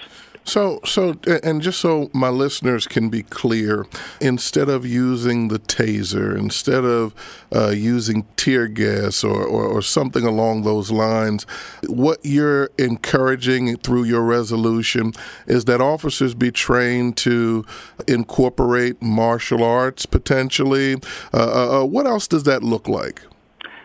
So, 0.48 0.80
so, 0.82 1.14
and 1.44 1.60
just 1.60 1.78
so 1.78 2.10
my 2.14 2.30
listeners 2.30 2.86
can 2.86 3.10
be 3.10 3.22
clear, 3.22 3.86
instead 4.18 4.70
of 4.70 4.86
using 4.86 5.48
the 5.48 5.58
taser, 5.58 6.38
instead 6.38 6.86
of 6.86 7.14
uh, 7.54 7.68
using 7.68 8.24
tear 8.36 8.66
gas 8.66 9.22
or, 9.22 9.44
or, 9.44 9.66
or, 9.66 9.82
something 9.82 10.24
along 10.24 10.62
those 10.62 10.90
lines, 10.90 11.44
what 11.86 12.18
you're 12.22 12.70
encouraging 12.78 13.76
through 13.76 14.04
your 14.04 14.22
resolution 14.22 15.12
is 15.46 15.66
that 15.66 15.82
officers 15.82 16.34
be 16.34 16.50
trained 16.50 17.18
to 17.18 17.66
incorporate 18.06 19.02
martial 19.02 19.62
arts 19.62 20.06
potentially. 20.06 20.94
Uh, 21.34 21.36
uh, 21.36 21.82
uh 21.82 21.84
what 21.84 22.06
else 22.06 22.26
does 22.26 22.44
that 22.44 22.62
look 22.62 22.88
like? 22.88 23.20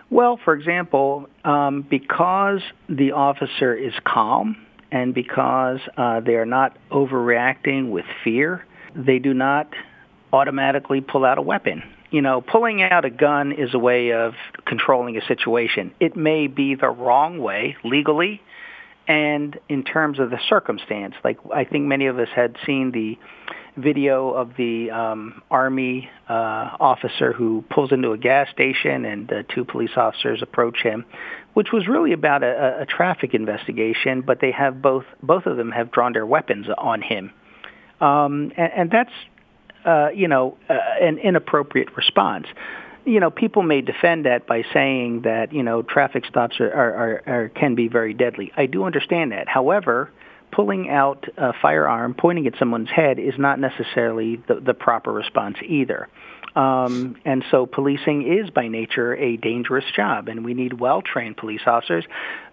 Well, 0.09 0.39
for 0.45 0.53
example, 0.53 1.27
um, 1.43 1.81
because 1.81 2.61
the 2.87 3.11
officer 3.11 3.75
is 3.75 3.93
calm 4.05 4.55
and 4.93 5.11
because 5.15 5.79
uh, 5.97 6.19
they 6.19 6.35
are 6.35 6.45
not 6.45 6.77
overreacting 6.91 7.89
with 7.89 8.05
fear, 8.23 8.63
they 8.95 9.17
do 9.17 9.33
not 9.33 9.67
automatically 10.31 11.01
pull 11.01 11.25
out 11.25 11.39
a 11.39 11.41
weapon. 11.41 11.81
You 12.11 12.21
know, 12.21 12.41
pulling 12.41 12.83
out 12.83 13.03
a 13.03 13.09
gun 13.09 13.53
is 13.53 13.73
a 13.73 13.79
way 13.79 14.13
of 14.13 14.35
controlling 14.67 15.17
a 15.17 15.25
situation. 15.25 15.95
It 15.99 16.15
may 16.15 16.45
be 16.45 16.75
the 16.75 16.89
wrong 16.89 17.39
way 17.39 17.75
legally 17.83 18.39
and 19.07 19.59
in 19.67 19.83
terms 19.83 20.19
of 20.19 20.29
the 20.29 20.37
circumstance. 20.47 21.15
Like 21.23 21.39
I 21.51 21.65
think 21.65 21.85
many 21.85 22.05
of 22.05 22.19
us 22.19 22.29
had 22.33 22.55
seen 22.63 22.91
the 22.91 23.17
video 23.75 24.29
of 24.29 24.51
the 24.57 24.91
um, 24.91 25.41
Army 25.49 26.07
uh, 26.29 26.77
officer 26.79 27.33
who 27.33 27.63
pulls 27.71 27.91
into 27.91 28.11
a 28.11 28.17
gas 28.17 28.47
station 28.51 29.05
and 29.05 29.33
uh, 29.33 29.43
two 29.53 29.65
police 29.65 29.91
officers 29.95 30.43
approach 30.43 30.83
him, 30.83 31.05
which 31.53 31.71
was 31.71 31.87
really 31.87 32.13
about 32.13 32.43
a, 32.43 32.81
a 32.81 32.85
traffic 32.85 33.33
investigation. 33.33 34.21
But 34.21 34.39
they 34.41 34.51
have 34.51 34.81
both 34.81 35.05
both 35.21 35.45
of 35.45 35.57
them 35.57 35.71
have 35.71 35.91
drawn 35.91 36.13
their 36.13 36.25
weapons 36.25 36.67
on 36.77 37.01
him, 37.01 37.31
um, 38.01 38.51
and, 38.57 38.71
and 38.73 38.91
that's 38.91 39.13
uh, 39.85 40.09
you 40.13 40.27
know 40.27 40.57
uh, 40.69 40.73
an 41.01 41.17
inappropriate 41.17 41.95
response 41.95 42.47
you 43.05 43.19
know, 43.19 43.29
people 43.29 43.63
may 43.63 43.81
defend 43.81 44.25
that 44.25 44.47
by 44.47 44.63
saying 44.73 45.21
that 45.23 45.53
you 45.53 45.63
know 45.63 45.81
traffic 45.81 46.25
stops 46.25 46.59
are, 46.59 46.71
are, 46.71 46.93
are, 46.93 47.23
are 47.27 47.49
can 47.49 47.75
be 47.75 47.87
very 47.87 48.13
deadly. 48.13 48.51
I 48.55 48.65
do 48.65 48.85
understand 48.85 49.31
that. 49.31 49.47
However, 49.47 50.09
pulling 50.55 50.89
out 50.89 51.25
a 51.37 51.53
firearm, 51.61 52.13
pointing 52.13 52.47
at 52.47 52.53
someone's 52.59 52.89
head, 52.89 53.19
is 53.19 53.33
not 53.37 53.59
necessarily 53.59 54.41
the, 54.47 54.55
the 54.59 54.73
proper 54.73 55.11
response 55.11 55.57
either. 55.65 56.07
Um, 56.55 57.15
and 57.25 57.43
so 57.49 57.65
policing 57.65 58.31
is 58.31 58.51
by 58.51 58.67
nature 58.67 59.15
a 59.15 59.37
dangerous 59.37 59.85
job, 59.95 60.27
and 60.27 60.45
we 60.45 60.53
need 60.53 60.79
well-trained 60.79 61.37
police 61.37 61.61
officers. 61.65 62.05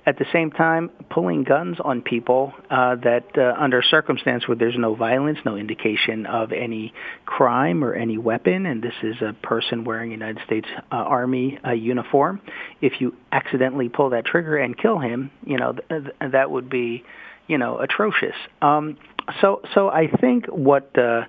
At 0.06 0.18
the 0.18 0.24
same 0.32 0.50
time, 0.50 0.90
pulling 1.10 1.44
guns 1.44 1.76
on 1.78 2.00
people 2.00 2.54
uh, 2.70 2.96
that, 2.96 3.26
uh, 3.36 3.54
under 3.58 3.82
circumstance 3.82 4.48
where 4.48 4.56
there's 4.56 4.78
no 4.78 4.94
violence, 4.94 5.38
no 5.44 5.56
indication 5.56 6.24
of 6.24 6.52
any 6.52 6.94
crime 7.26 7.84
or 7.84 7.92
any 7.92 8.16
weapon, 8.16 8.64
and 8.64 8.82
this 8.82 8.94
is 9.02 9.16
a 9.20 9.34
person 9.34 9.84
wearing 9.84 10.10
a 10.10 10.14
United 10.14 10.42
States 10.46 10.68
uh, 10.90 10.94
Army 10.94 11.58
uh, 11.66 11.72
uniform, 11.72 12.40
if 12.80 13.02
you 13.02 13.14
accidentally 13.30 13.90
pull 13.90 14.10
that 14.10 14.24
trigger 14.24 14.56
and 14.56 14.78
kill 14.78 14.98
him, 14.98 15.30
you 15.44 15.58
know 15.58 15.74
th- 15.74 15.88
th- 15.88 16.32
that 16.32 16.50
would 16.50 16.70
be 16.70 17.04
you 17.46 17.58
know, 17.58 17.78
atrocious. 17.78 18.34
Um, 18.62 18.96
so, 19.40 19.62
so 19.74 19.88
I 19.88 20.08
think 20.08 20.46
what 20.46 20.96
uh, 20.98 21.22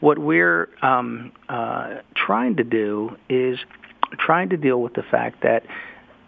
what 0.00 0.18
we're 0.18 0.68
um, 0.82 1.32
uh, 1.48 1.96
trying 2.14 2.56
to 2.56 2.64
do 2.64 3.16
is 3.28 3.58
trying 4.18 4.50
to 4.50 4.56
deal 4.56 4.80
with 4.80 4.94
the 4.94 5.02
fact 5.02 5.42
that 5.42 5.64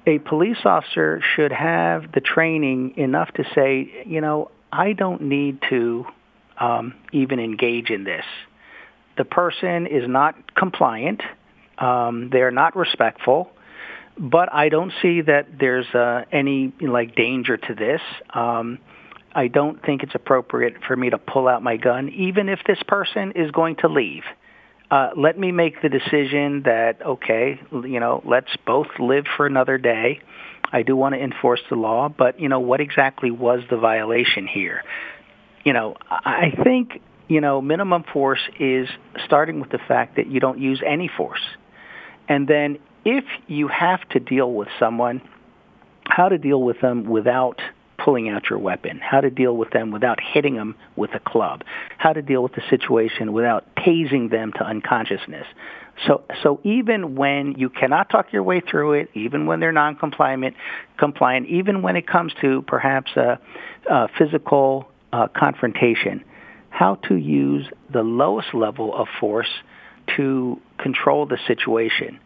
a 0.06 0.18
police 0.18 0.58
officer 0.64 1.20
should 1.34 1.52
have 1.52 2.12
the 2.12 2.20
training 2.20 2.94
enough 2.96 3.32
to 3.34 3.44
say, 3.54 4.04
you 4.06 4.20
know, 4.20 4.50
I 4.72 4.92
don't 4.92 5.22
need 5.22 5.58
to 5.68 6.06
um, 6.58 6.94
even 7.12 7.40
engage 7.40 7.90
in 7.90 8.04
this. 8.04 8.24
The 9.18 9.24
person 9.24 9.86
is 9.86 10.08
not 10.08 10.54
compliant. 10.54 11.22
Um, 11.78 12.30
they're 12.30 12.50
not 12.50 12.76
respectful 12.76 13.50
but 14.18 14.52
I 14.52 14.68
don't 14.68 14.92
see 15.02 15.20
that 15.22 15.46
there's 15.58 15.86
uh, 15.94 16.24
any 16.32 16.72
like 16.80 17.14
danger 17.14 17.56
to 17.56 17.74
this. 17.74 18.00
Um, 18.32 18.78
I 19.36 19.48
don't 19.48 19.84
think 19.84 20.02
it's 20.02 20.14
appropriate 20.14 20.76
for 20.88 20.96
me 20.96 21.10
to 21.10 21.18
pull 21.18 21.46
out 21.46 21.62
my 21.62 21.76
gun, 21.76 22.08
even 22.08 22.48
if 22.48 22.60
this 22.66 22.78
person 22.88 23.32
is 23.32 23.50
going 23.50 23.76
to 23.76 23.88
leave. 23.88 24.22
Uh, 24.90 25.10
let 25.14 25.38
me 25.38 25.52
make 25.52 25.82
the 25.82 25.90
decision 25.90 26.62
that, 26.62 27.04
okay, 27.04 27.60
you 27.70 28.00
know, 28.00 28.22
let's 28.24 28.56
both 28.66 28.86
live 28.98 29.26
for 29.36 29.44
another 29.46 29.76
day. 29.76 30.20
I 30.72 30.82
do 30.82 30.96
want 30.96 31.14
to 31.16 31.20
enforce 31.20 31.60
the 31.68 31.76
law, 31.76 32.08
but, 32.08 32.40
you 32.40 32.48
know, 32.48 32.60
what 32.60 32.80
exactly 32.80 33.30
was 33.30 33.60
the 33.68 33.76
violation 33.76 34.46
here? 34.46 34.82
You 35.64 35.74
know, 35.74 35.96
I 36.08 36.52
think, 36.64 37.02
you 37.28 37.42
know, 37.42 37.60
minimum 37.60 38.04
force 38.10 38.40
is 38.58 38.88
starting 39.26 39.60
with 39.60 39.70
the 39.70 39.80
fact 39.86 40.16
that 40.16 40.28
you 40.28 40.40
don't 40.40 40.58
use 40.58 40.80
any 40.86 41.08
force. 41.14 41.44
And 42.26 42.48
then 42.48 42.78
if 43.04 43.24
you 43.48 43.68
have 43.68 44.08
to 44.10 44.18
deal 44.18 44.50
with 44.50 44.68
someone, 44.80 45.20
how 46.04 46.30
to 46.30 46.38
deal 46.38 46.62
with 46.62 46.80
them 46.80 47.04
without 47.04 47.60
pulling 48.06 48.28
out 48.28 48.48
your 48.48 48.60
weapon, 48.60 49.00
how 49.02 49.20
to 49.20 49.30
deal 49.30 49.56
with 49.56 49.70
them 49.70 49.90
without 49.90 50.20
hitting 50.22 50.54
them 50.54 50.76
with 50.94 51.10
a 51.14 51.18
club, 51.18 51.64
how 51.98 52.12
to 52.12 52.22
deal 52.22 52.40
with 52.40 52.52
the 52.52 52.62
situation 52.70 53.32
without 53.32 53.64
tasing 53.74 54.30
them 54.30 54.52
to 54.52 54.64
unconsciousness. 54.64 55.44
So, 56.06 56.22
so 56.44 56.60
even 56.62 57.16
when 57.16 57.56
you 57.58 57.68
cannot 57.68 58.08
talk 58.08 58.32
your 58.32 58.44
way 58.44 58.60
through 58.60 58.92
it, 58.92 59.10
even 59.14 59.46
when 59.46 59.58
they're 59.58 59.72
non-compliant, 59.72 60.54
compliant, 60.96 61.48
even 61.48 61.82
when 61.82 61.96
it 61.96 62.06
comes 62.06 62.32
to 62.42 62.62
perhaps 62.62 63.10
a, 63.16 63.40
a 63.90 64.06
physical 64.16 64.88
uh, 65.12 65.26
confrontation, 65.36 66.22
how 66.70 66.94
to 67.08 67.16
use 67.16 67.66
the 67.92 68.02
lowest 68.02 68.54
level 68.54 68.94
of 68.94 69.08
force 69.18 69.50
to 70.16 70.60
control 70.78 71.26
the 71.26 71.38
situation. 71.48 72.20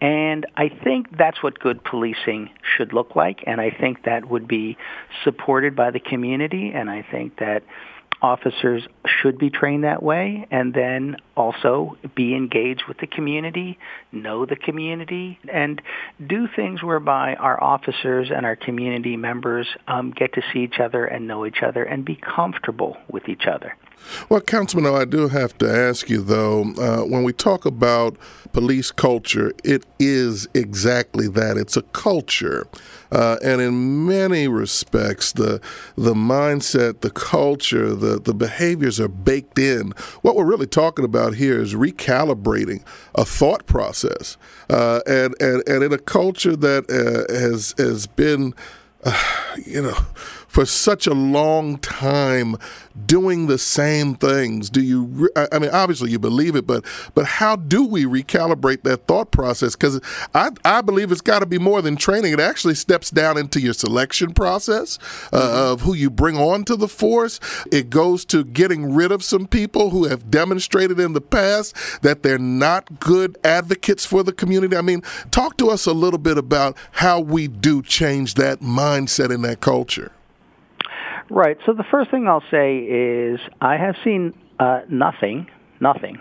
And 0.00 0.46
I 0.56 0.70
think 0.82 1.16
that's 1.16 1.42
what 1.42 1.58
good 1.58 1.84
policing 1.84 2.50
should 2.76 2.92
look 2.94 3.14
like, 3.14 3.44
and 3.46 3.60
I 3.60 3.70
think 3.70 4.04
that 4.04 4.28
would 4.28 4.48
be 4.48 4.78
supported 5.24 5.76
by 5.76 5.90
the 5.90 6.00
community, 6.00 6.72
and 6.74 6.88
I 6.88 7.04
think 7.10 7.38
that 7.38 7.62
officers 8.22 8.86
should 9.06 9.38
be 9.38 9.50
trained 9.50 9.84
that 9.84 10.02
way 10.02 10.46
and 10.50 10.74
then 10.74 11.16
also 11.36 11.96
be 12.14 12.34
engaged 12.34 12.82
with 12.86 12.98
the 12.98 13.06
community, 13.06 13.78
know 14.12 14.44
the 14.46 14.56
community, 14.56 15.38
and 15.52 15.80
do 16.26 16.46
things 16.54 16.82
whereby 16.82 17.34
our 17.34 17.62
officers 17.62 18.30
and 18.34 18.44
our 18.44 18.56
community 18.56 19.16
members 19.16 19.66
um, 19.88 20.10
get 20.10 20.34
to 20.34 20.42
see 20.52 20.60
each 20.60 20.80
other 20.80 21.04
and 21.04 21.26
know 21.26 21.46
each 21.46 21.62
other 21.62 21.82
and 21.82 22.04
be 22.04 22.16
comfortable 22.16 22.96
with 23.10 23.28
each 23.28 23.46
other. 23.46 23.76
Well, 24.28 24.40
Councilman, 24.40 24.94
I 24.94 25.04
do 25.04 25.28
have 25.28 25.56
to 25.58 25.70
ask 25.70 26.08
you, 26.08 26.22
though, 26.22 26.72
uh, 26.78 27.02
when 27.04 27.22
we 27.22 27.32
talk 27.32 27.64
about 27.64 28.16
police 28.52 28.90
culture, 28.90 29.52
it 29.62 29.84
is 29.98 30.48
exactly 30.54 31.28
that. 31.28 31.56
It's 31.56 31.76
a 31.76 31.82
culture. 31.82 32.66
Uh, 33.12 33.36
and 33.42 33.60
in 33.60 34.06
many 34.06 34.48
respects, 34.48 35.32
the 35.32 35.60
the 35.96 36.14
mindset, 36.14 37.00
the 37.00 37.10
culture, 37.10 37.94
the, 37.94 38.20
the 38.20 38.34
behaviors 38.34 39.00
are 39.00 39.08
baked 39.08 39.58
in. 39.58 39.92
What 40.22 40.36
we're 40.36 40.44
really 40.44 40.66
talking 40.66 41.04
about 41.04 41.34
here 41.34 41.60
is 41.60 41.74
recalibrating 41.74 42.82
a 43.14 43.24
thought 43.24 43.66
process. 43.66 44.36
Uh, 44.68 45.00
and, 45.06 45.34
and, 45.40 45.62
and 45.68 45.82
in 45.82 45.92
a 45.92 45.98
culture 45.98 46.56
that 46.56 46.88
uh, 46.90 47.32
has, 47.32 47.74
has 47.78 48.06
been, 48.06 48.54
uh, 49.04 49.56
you 49.66 49.82
know, 49.82 49.98
for 50.50 50.66
such 50.66 51.06
a 51.06 51.14
long 51.14 51.78
time 51.78 52.56
doing 53.06 53.46
the 53.46 53.56
same 53.56 54.16
things? 54.16 54.68
Do 54.68 54.82
you? 54.82 55.04
Re- 55.04 55.46
I 55.52 55.60
mean, 55.60 55.70
obviously 55.70 56.10
you 56.10 56.18
believe 56.18 56.56
it, 56.56 56.66
but 56.66 56.84
but 57.14 57.24
how 57.24 57.54
do 57.54 57.86
we 57.86 58.04
recalibrate 58.04 58.82
that 58.82 59.06
thought 59.06 59.30
process? 59.30 59.76
Because 59.76 60.00
I 60.34 60.50
I 60.64 60.80
believe 60.80 61.12
it's 61.12 61.20
got 61.20 61.38
to 61.38 61.46
be 61.46 61.58
more 61.58 61.80
than 61.80 61.96
training. 61.96 62.32
It 62.32 62.40
actually 62.40 62.74
steps 62.74 63.10
down 63.10 63.38
into 63.38 63.60
your 63.60 63.74
selection 63.74 64.34
process 64.34 64.98
uh, 65.32 65.40
mm-hmm. 65.40 65.72
of 65.72 65.80
who 65.82 65.94
you 65.94 66.10
bring 66.10 66.36
on 66.36 66.64
to 66.64 66.74
the 66.74 66.88
force. 66.88 67.38
It 67.70 67.88
goes 67.88 68.24
to 68.26 68.42
getting 68.42 68.92
rid 68.92 69.12
of 69.12 69.22
some 69.22 69.46
people 69.46 69.90
who 69.90 70.06
have 70.06 70.32
demonstrated 70.32 70.98
in 70.98 71.12
the 71.12 71.20
past 71.20 71.76
that 72.02 72.24
they're 72.24 72.38
not 72.38 72.98
good 72.98 73.38
advocates 73.44 74.04
for 74.04 74.24
the 74.24 74.32
community. 74.32 74.76
I 74.76 74.82
mean, 74.82 75.02
talk 75.30 75.56
to 75.58 75.70
us 75.70 75.86
a 75.86 75.92
little 75.92 76.18
bit 76.18 76.38
about 76.38 76.76
how 76.90 77.20
we 77.20 77.46
do 77.46 77.82
change 77.82 78.34
that 78.34 78.60
mindset 78.60 79.32
in 79.32 79.42
that 79.42 79.60
culture. 79.60 80.10
Right. 81.30 81.56
So 81.64 81.72
the 81.72 81.84
first 81.90 82.10
thing 82.10 82.26
I'll 82.26 82.42
say 82.50 82.78
is 82.78 83.40
I 83.60 83.76
have 83.76 83.94
seen 84.02 84.34
uh, 84.58 84.80
nothing, 84.88 85.48
nothing, 85.80 86.18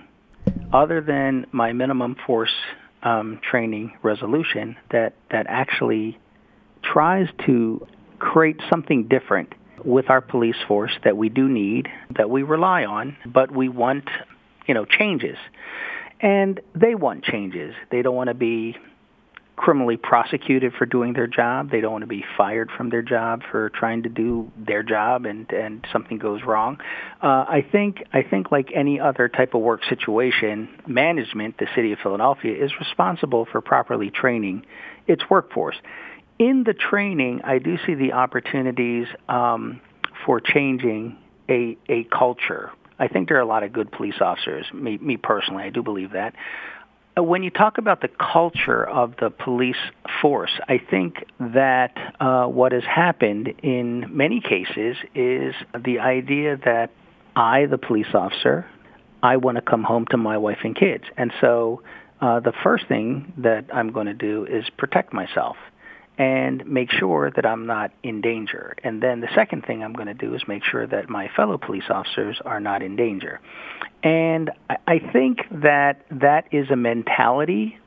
other 0.71 1.01
than 1.01 1.47
my 1.51 1.73
minimum 1.73 2.15
force 2.27 2.53
um, 3.01 3.39
training 3.49 3.97
resolution 4.03 4.77
that 4.91 5.15
that 5.31 5.47
actually 5.49 6.19
tries 6.83 7.27
to 7.47 7.87
create 8.19 8.61
something 8.69 9.07
different 9.07 9.53
with 9.83 10.09
our 10.09 10.21
police 10.21 10.57
force 10.67 10.91
that 11.03 11.17
we 11.17 11.29
do 11.29 11.47
need, 11.47 11.87
that 12.15 12.29
we 12.29 12.43
rely 12.43 12.85
on, 12.85 13.17
but 13.25 13.49
we 13.49 13.69
want, 13.69 14.09
you 14.67 14.73
know, 14.73 14.85
changes. 14.85 15.37
And 16.19 16.59
they 16.75 16.95
want 16.95 17.23
changes. 17.23 17.73
They 17.89 18.01
don't 18.01 18.15
want 18.15 18.27
to 18.27 18.33
be 18.33 18.75
criminally 19.59 19.97
prosecuted 19.97 20.71
for 20.71 20.85
doing 20.85 21.11
their 21.11 21.27
job. 21.27 21.69
They 21.69 21.81
don't 21.81 21.91
want 21.91 22.03
to 22.03 22.07
be 22.07 22.23
fired 22.37 22.71
from 22.71 22.89
their 22.89 23.01
job 23.01 23.41
for 23.51 23.69
trying 23.71 24.03
to 24.03 24.09
do 24.09 24.49
their 24.55 24.83
job 24.83 25.25
and 25.25 25.51
and 25.51 25.85
something 25.91 26.17
goes 26.17 26.43
wrong. 26.43 26.77
Uh, 27.21 27.43
I 27.45 27.65
think 27.69 27.97
I 28.13 28.23
think 28.23 28.53
like 28.53 28.69
any 28.73 29.01
other 29.01 29.27
type 29.27 29.53
of 29.53 29.61
work 29.61 29.81
situation, 29.89 30.69
management, 30.87 31.57
the 31.57 31.67
city 31.75 31.91
of 31.91 31.99
Philadelphia, 31.99 32.55
is 32.55 32.71
responsible 32.79 33.47
for 33.51 33.59
properly 33.59 34.09
training 34.09 34.65
its 35.07 35.23
workforce. 35.29 35.75
In 36.39 36.63
the 36.63 36.73
training, 36.73 37.41
I 37.43 37.59
do 37.59 37.77
see 37.85 37.95
the 37.95 38.13
opportunities 38.13 39.07
um, 39.27 39.81
for 40.25 40.39
changing 40.39 41.17
a 41.49 41.77
a 41.89 42.05
culture. 42.05 42.71
I 42.97 43.09
think 43.09 43.27
there 43.27 43.37
are 43.37 43.41
a 43.41 43.45
lot 43.45 43.63
of 43.63 43.73
good 43.73 43.91
police 43.91 44.21
officers. 44.21 44.65
Me, 44.73 44.97
me 44.97 45.17
personally, 45.17 45.63
I 45.63 45.69
do 45.69 45.83
believe 45.83 46.11
that. 46.13 46.33
Uh, 47.17 47.23
when 47.23 47.43
you 47.43 47.49
talk 47.49 47.77
about 47.77 48.01
the 48.01 48.09
culture 48.31 48.87
of 48.87 49.15
the 49.19 49.29
police 49.29 49.75
force, 50.21 50.51
I 50.67 50.79
think 50.89 51.25
that 51.39 51.95
uh, 52.19 52.45
what 52.45 52.71
has 52.71 52.83
happened 52.83 53.53
in 53.63 54.05
many 54.15 54.41
cases 54.41 54.97
is 55.15 55.55
the 55.77 55.99
idea 55.99 56.57
that 56.65 56.91
I, 57.35 57.65
the 57.65 57.77
police 57.77 58.13
officer, 58.13 58.65
I 59.23 59.37
want 59.37 59.55
to 59.55 59.61
come 59.61 59.83
home 59.83 60.05
to 60.11 60.17
my 60.17 60.37
wife 60.37 60.59
and 60.63 60.75
kids. 60.75 61.03
And 61.17 61.31
so 61.41 61.81
uh, 62.21 62.39
the 62.39 62.53
first 62.63 62.87
thing 62.87 63.33
that 63.37 63.65
I'm 63.73 63.91
going 63.91 64.07
to 64.07 64.13
do 64.13 64.45
is 64.45 64.65
protect 64.77 65.13
myself. 65.13 65.57
And 66.19 66.67
make 66.67 66.91
sure 66.91 67.31
that 67.33 67.45
I'm 67.45 67.65
not 67.65 67.91
in 68.03 68.19
danger. 68.19 68.75
And 68.83 69.01
then 69.01 69.21
the 69.21 69.29
second 69.33 69.65
thing 69.65 69.81
I'm 69.81 69.93
going 69.93 70.09
to 70.09 70.13
do 70.13 70.35
is 70.35 70.41
make 70.49 70.65
sure 70.65 70.85
that 70.85 71.09
my 71.09 71.29
fellow 71.33 71.57
police 71.57 71.85
officers 71.89 72.39
are 72.43 72.59
not 72.59 72.83
in 72.83 72.97
danger. 72.97 73.39
And 74.03 74.51
I 74.85 74.99
think 74.99 75.39
that 75.49 76.05
that 76.11 76.49
is 76.51 76.69
a 76.69 76.75
mentality. 76.75 77.79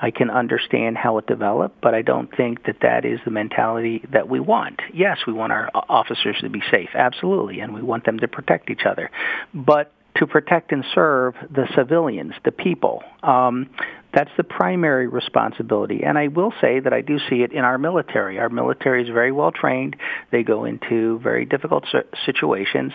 I 0.00 0.10
can 0.10 0.28
understand 0.28 0.98
how 0.98 1.18
it 1.18 1.28
developed, 1.28 1.80
but 1.80 1.94
I 1.94 2.02
don't 2.02 2.28
think 2.36 2.64
that 2.66 2.78
that 2.82 3.04
is 3.04 3.20
the 3.24 3.30
mentality 3.30 4.04
that 4.12 4.28
we 4.28 4.40
want. 4.40 4.80
Yes, 4.92 5.18
we 5.24 5.32
want 5.32 5.52
our 5.52 5.70
officers 5.72 6.36
to 6.40 6.50
be 6.50 6.62
safe, 6.72 6.90
absolutely, 6.94 7.60
and 7.60 7.72
we 7.72 7.82
want 7.82 8.04
them 8.04 8.18
to 8.18 8.28
protect 8.28 8.70
each 8.70 8.86
other. 8.86 9.08
But 9.54 9.92
to 10.16 10.26
protect 10.26 10.72
and 10.72 10.84
serve 10.94 11.34
the 11.48 11.68
civilians, 11.76 12.32
the 12.44 12.50
people. 12.50 13.04
Um, 13.22 13.70
that's 14.18 14.36
the 14.36 14.42
primary 14.42 15.06
responsibility. 15.06 16.02
And 16.02 16.18
I 16.18 16.26
will 16.26 16.52
say 16.60 16.80
that 16.80 16.92
I 16.92 17.02
do 17.02 17.20
see 17.30 17.42
it 17.42 17.52
in 17.52 17.60
our 17.60 17.78
military. 17.78 18.40
Our 18.40 18.48
military 18.48 19.04
is 19.04 19.08
very 19.08 19.30
well 19.30 19.52
trained. 19.52 19.94
They 20.32 20.42
go 20.42 20.64
into 20.64 21.20
very 21.20 21.44
difficult 21.44 21.84
situations 22.26 22.92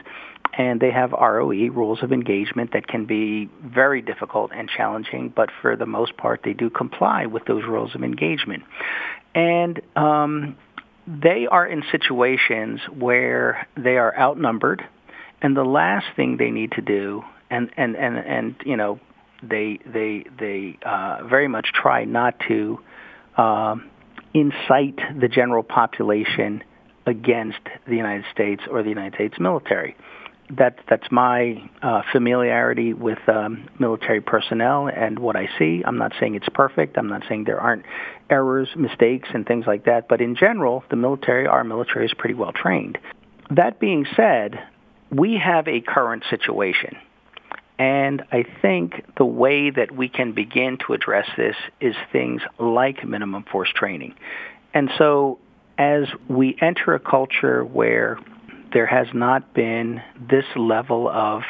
and 0.58 0.82
they 0.82 0.92
have 0.92 1.14
ROE, 1.14 1.70
rules 1.72 2.04
of 2.04 2.12
engagement, 2.12 2.74
that 2.74 2.88
can 2.88 3.06
be 3.06 3.50
very 3.64 4.02
difficult 4.02 4.52
and 4.54 4.70
challenging, 4.70 5.32
but 5.34 5.50
for 5.62 5.78
the 5.78 5.86
most 5.86 6.18
part, 6.18 6.42
they 6.44 6.52
do 6.52 6.70
comply 6.70 7.26
with 7.26 7.46
those 7.46 7.64
rules 7.64 7.96
of 7.96 8.04
engagement. 8.04 8.64
And 9.34 9.82
um, 9.96 10.58
they 11.08 11.48
are 11.50 11.66
in 11.66 11.84
situations 11.90 12.82
where 12.94 13.66
they 13.78 13.96
are 13.96 14.14
outnumbered, 14.20 14.86
and 15.42 15.56
the 15.56 15.64
last 15.64 16.06
thing 16.18 16.36
they 16.36 16.52
need 16.52 16.74
to 16.74 16.82
do, 16.82 17.24
and 17.50 17.72
and 17.78 17.96
and 17.96 18.18
and 18.18 18.56
you 18.66 18.76
know, 18.76 19.00
they 19.50 19.80
they 19.86 20.26
they 20.40 20.78
uh, 20.86 21.24
very 21.26 21.48
much 21.48 21.68
try 21.74 22.06
not 22.06 22.40
to 22.48 22.80
uh, 23.38 23.76
incite 24.34 25.00
the 25.20 25.28
general 25.28 25.64
population 25.64 26.64
against 27.06 27.60
the 27.88 27.96
United 27.96 28.26
States 28.32 28.64
or 28.70 28.84
the 28.84 28.90
United 28.90 29.16
States 29.16 29.36
military. 29.40 29.96
That 30.50 30.80
that's 30.90 31.10
my 31.10 31.70
uh, 31.82 32.02
familiarity 32.12 32.94
with 32.94 33.20
um, 33.28 33.68
military 33.80 34.22
personnel 34.22 34.90
and 34.90 35.18
what 35.20 35.36
I 35.36 35.48
see. 35.58 35.84
I'm 35.86 35.98
not 35.98 36.14
saying 36.20 36.36
it's 36.36 36.50
perfect. 36.54 36.98
I'm 36.98 37.08
not 37.08 37.24
saying 37.28 37.46
there 37.46 37.60
aren't 37.60 37.86
errors, 38.30 38.70
mistakes, 38.76 39.30
and 39.34 39.46
things 39.46 39.66
like 39.66 39.86
that. 39.86 40.08
But 40.08 40.22
in 40.22 40.36
general, 40.36 40.84
the 40.90 40.96
military, 40.96 41.48
our 41.48 41.64
military, 41.64 42.06
is 42.06 42.14
pretty 42.14 42.36
well 42.36 42.52
trained. 42.52 42.98
That 43.52 43.80
being 43.80 44.06
said, 44.16 44.60
we 45.12 45.38
have 45.38 45.68
a 45.68 45.82
current 45.82 46.24
situation. 46.30 46.98
And 47.80 48.24
I 48.32 48.46
think 48.62 49.04
the 49.18 49.26
way 49.26 49.70
that 49.70 49.92
we 49.92 50.08
can 50.08 50.34
begin 50.34 50.78
to 50.86 50.94
address 50.94 51.28
this 51.38 51.56
is 51.82 51.96
things 52.12 52.42
like 52.60 53.04
minimum 53.04 53.44
force 53.52 53.70
training. 53.74 54.16
And 54.74 54.90
so 54.98 55.40
as 55.78 56.08
we 56.28 56.56
enter 56.62 56.94
a 56.94 57.00
culture 57.00 57.64
where 57.64 58.20
there 58.74 58.86
has 58.86 59.08
not 59.14 59.54
been 59.54 60.02
this 60.30 60.46
level 60.56 61.08
of 61.08 61.44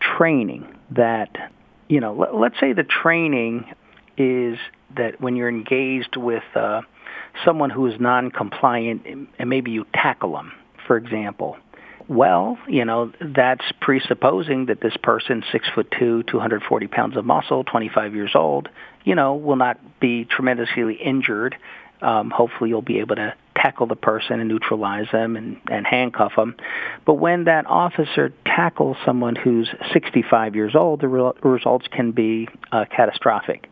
training 0.00 0.66
that, 0.90 1.50
you 1.88 2.00
know, 2.00 2.14
let, 2.14 2.52
us 2.52 2.60
say 2.60 2.72
the 2.72 2.84
training 2.84 3.64
is 4.16 4.58
that 4.96 5.20
when 5.20 5.36
you're 5.36 5.48
engaged 5.48 6.16
with 6.16 6.44
uh, 6.54 6.82
someone 7.44 7.70
who 7.70 7.86
is 7.86 7.98
non-compliant 8.00 9.06
and 9.06 9.50
maybe 9.50 9.72
you 9.72 9.86
tackle 9.92 10.32
them, 10.32 10.52
for 10.86 10.96
example, 10.96 11.56
well, 12.08 12.58
you 12.68 12.84
know, 12.84 13.12
that's 13.20 13.64
presupposing 13.80 14.66
that 14.66 14.80
this 14.80 14.96
person, 15.02 15.42
six 15.50 15.66
foot 15.74 15.92
two, 15.98 16.22
240 16.24 16.86
pounds 16.86 17.16
of 17.16 17.24
muscle, 17.24 17.64
25 17.64 18.14
years 18.14 18.32
old, 18.34 18.68
you 19.04 19.14
know, 19.14 19.34
will 19.34 19.56
not 19.56 19.78
be 20.00 20.24
tremendously 20.24 20.94
injured. 20.94 21.56
Um, 22.02 22.30
hopefully, 22.30 22.70
you'll 22.70 22.82
be 22.82 22.98
able 22.98 23.16
to 23.16 23.34
tackle 23.56 23.86
the 23.86 23.96
person 23.96 24.40
and 24.40 24.48
neutralize 24.48 25.06
them 25.12 25.36
and, 25.36 25.60
and 25.70 25.86
handcuff 25.86 26.32
them. 26.36 26.56
But 27.06 27.14
when 27.14 27.44
that 27.44 27.66
officer 27.66 28.32
tackles 28.44 28.96
someone 29.06 29.36
who's 29.36 29.70
65 29.92 30.54
years 30.54 30.74
old, 30.74 31.00
the 31.00 31.08
re- 31.08 31.32
results 31.42 31.86
can 31.90 32.12
be 32.12 32.48
uh, 32.72 32.84
catastrophic. 32.94 33.70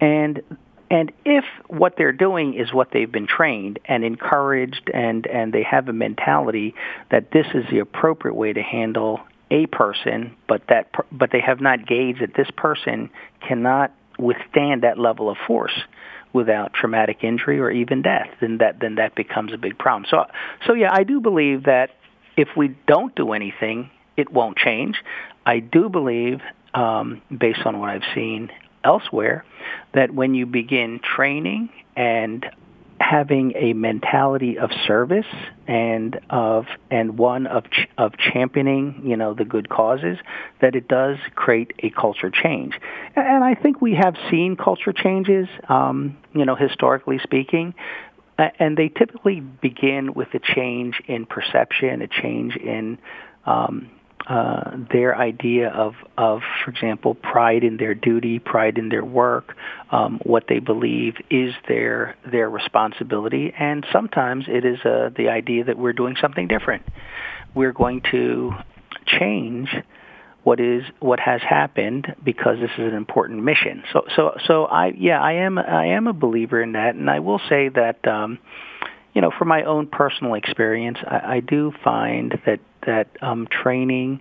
And 0.00 0.42
and 0.90 1.12
if 1.24 1.44
what 1.68 1.94
they're 1.96 2.12
doing 2.12 2.54
is 2.54 2.72
what 2.72 2.88
they've 2.92 3.10
been 3.10 3.28
trained 3.28 3.78
and 3.84 4.04
encouraged 4.04 4.90
and, 4.92 5.24
and 5.26 5.52
they 5.52 5.62
have 5.62 5.88
a 5.88 5.92
mentality 5.92 6.74
that 7.10 7.30
this 7.30 7.46
is 7.54 7.64
the 7.70 7.78
appropriate 7.78 8.34
way 8.34 8.52
to 8.52 8.62
handle 8.62 9.20
a 9.52 9.66
person, 9.66 10.36
but 10.48 10.62
that 10.68 10.88
but 11.10 11.30
they 11.32 11.40
have 11.40 11.60
not 11.60 11.86
gauged 11.86 12.20
that 12.20 12.34
this 12.34 12.50
person 12.56 13.10
cannot 13.40 13.92
withstand 14.18 14.82
that 14.82 14.98
level 14.98 15.28
of 15.28 15.36
force 15.46 15.72
without 16.32 16.72
traumatic 16.72 17.24
injury 17.24 17.58
or 17.58 17.70
even 17.70 18.02
death, 18.02 18.28
then 18.40 18.58
that 18.58 18.78
then 18.80 18.96
that 18.96 19.14
becomes 19.14 19.52
a 19.52 19.58
big 19.58 19.78
problem. 19.78 20.06
So 20.08 20.26
so 20.66 20.74
yeah, 20.74 20.90
I 20.92 21.04
do 21.04 21.20
believe 21.20 21.64
that 21.64 21.90
if 22.36 22.48
we 22.56 22.76
don't 22.86 23.14
do 23.14 23.32
anything, 23.32 23.90
it 24.16 24.32
won't 24.32 24.56
change. 24.56 25.02
I 25.44 25.58
do 25.58 25.88
believe, 25.88 26.40
um, 26.74 27.22
based 27.36 27.60
on 27.64 27.80
what 27.80 27.90
I've 27.90 28.14
seen 28.14 28.50
elsewhere 28.84 29.44
that 29.94 30.12
when 30.12 30.34
you 30.34 30.46
begin 30.46 31.00
training 31.00 31.70
and 31.96 32.46
having 33.00 33.52
a 33.56 33.72
mentality 33.72 34.58
of 34.58 34.70
service 34.86 35.26
and 35.66 36.20
of 36.28 36.66
and 36.90 37.18
one 37.18 37.46
of 37.46 37.64
ch- 37.70 37.88
of 37.96 38.12
championing 38.18 39.02
you 39.04 39.16
know 39.16 39.32
the 39.32 39.44
good 39.44 39.68
causes 39.70 40.18
that 40.60 40.76
it 40.76 40.86
does 40.86 41.16
create 41.34 41.72
a 41.80 41.90
culture 41.90 42.30
change. 42.30 42.78
And 43.16 43.42
I 43.42 43.54
think 43.54 43.80
we 43.80 43.94
have 43.94 44.16
seen 44.30 44.54
culture 44.56 44.92
changes 44.92 45.48
um, 45.68 46.16
you 46.34 46.44
know 46.44 46.54
historically 46.54 47.18
speaking 47.18 47.74
and 48.58 48.76
they 48.76 48.88
typically 48.88 49.40
begin 49.40 50.14
with 50.14 50.28
a 50.34 50.38
change 50.38 51.02
in 51.06 51.26
perception 51.26 52.02
a 52.02 52.08
change 52.08 52.56
in 52.56 52.98
um, 53.44 53.90
uh, 54.26 54.76
their 54.92 55.16
idea 55.16 55.70
of, 55.70 55.94
of, 56.18 56.42
for 56.64 56.70
example, 56.70 57.14
pride 57.14 57.64
in 57.64 57.78
their 57.78 57.94
duty, 57.94 58.38
pride 58.38 58.76
in 58.76 58.90
their 58.90 59.04
work, 59.04 59.56
um, 59.90 60.20
what 60.24 60.44
they 60.48 60.58
believe 60.58 61.14
is 61.30 61.54
their 61.68 62.16
their 62.30 62.50
responsibility, 62.50 63.52
and 63.58 63.86
sometimes 63.92 64.44
it 64.46 64.64
is 64.64 64.78
uh, 64.84 65.10
the 65.16 65.28
idea 65.30 65.64
that 65.64 65.78
we're 65.78 65.94
doing 65.94 66.16
something 66.20 66.48
different. 66.48 66.82
We're 67.54 67.72
going 67.72 68.02
to 68.10 68.52
change 69.06 69.68
what 70.42 70.60
is 70.60 70.82
what 71.00 71.18
has 71.20 71.40
happened 71.42 72.14
because 72.22 72.58
this 72.60 72.70
is 72.78 72.84
an 72.92 72.94
important 72.94 73.42
mission. 73.42 73.82
So 73.92 74.04
so 74.14 74.36
so 74.46 74.64
I 74.66 74.92
yeah 74.96 75.20
I 75.20 75.32
am 75.32 75.58
I 75.58 75.86
am 75.88 76.06
a 76.06 76.12
believer 76.12 76.62
in 76.62 76.72
that, 76.72 76.94
and 76.94 77.08
I 77.10 77.20
will 77.20 77.40
say 77.48 77.68
that. 77.70 78.06
Um, 78.06 78.38
you 79.14 79.20
know, 79.20 79.30
from 79.36 79.48
my 79.48 79.64
own 79.64 79.86
personal 79.86 80.34
experience, 80.34 80.98
I, 81.06 81.36
I 81.36 81.40
do 81.40 81.72
find 81.82 82.38
that 82.46 82.60
that 82.86 83.08
um, 83.20 83.46
training 83.50 84.20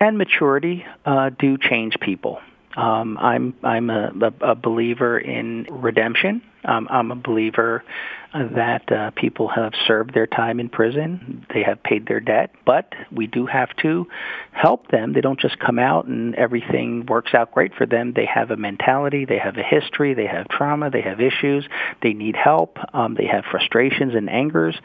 and 0.00 0.18
maturity 0.18 0.84
uh, 1.04 1.30
do 1.38 1.58
change 1.58 1.94
people. 2.00 2.40
Um, 2.76 3.18
I'm 3.18 3.54
I'm 3.62 3.90
a, 3.90 4.12
a, 4.40 4.54
believer 4.54 5.18
in 5.18 5.66
redemption. 5.70 6.42
Um, 6.64 6.88
I'm 6.90 7.10
a 7.10 7.16
believer 7.16 7.84
that 8.32 8.90
uh, 8.90 9.10
people 9.10 9.48
have 9.48 9.72
served 9.86 10.14
their 10.14 10.26
time 10.26 10.58
in 10.58 10.70
prison. 10.70 11.44
They 11.52 11.62
have 11.64 11.82
paid 11.82 12.06
their 12.06 12.20
debt, 12.20 12.50
but 12.64 12.92
we 13.10 13.26
do 13.26 13.44
have 13.46 13.68
to 13.82 14.06
help 14.52 14.88
them. 14.88 15.12
They 15.12 15.20
don't 15.20 15.38
just 15.38 15.58
come 15.58 15.78
out 15.78 16.06
and 16.06 16.34
everything 16.34 17.04
works 17.06 17.34
out 17.34 17.52
great 17.52 17.74
for 17.74 17.84
them. 17.84 18.14
They 18.14 18.24
have 18.24 18.50
a 18.50 18.56
mentality, 18.56 19.26
they 19.26 19.38
have 19.38 19.58
a 19.58 19.62
history, 19.62 20.14
they 20.14 20.26
have 20.26 20.48
trauma, 20.48 20.88
they 20.88 21.02
have 21.02 21.20
issues, 21.20 21.66
they 22.02 22.14
need 22.14 22.36
help, 22.36 22.78
um, 22.94 23.14
they 23.14 23.26
have 23.26 23.44
frustrations 23.50 24.14
and 24.14 24.30
angers. 24.30 24.76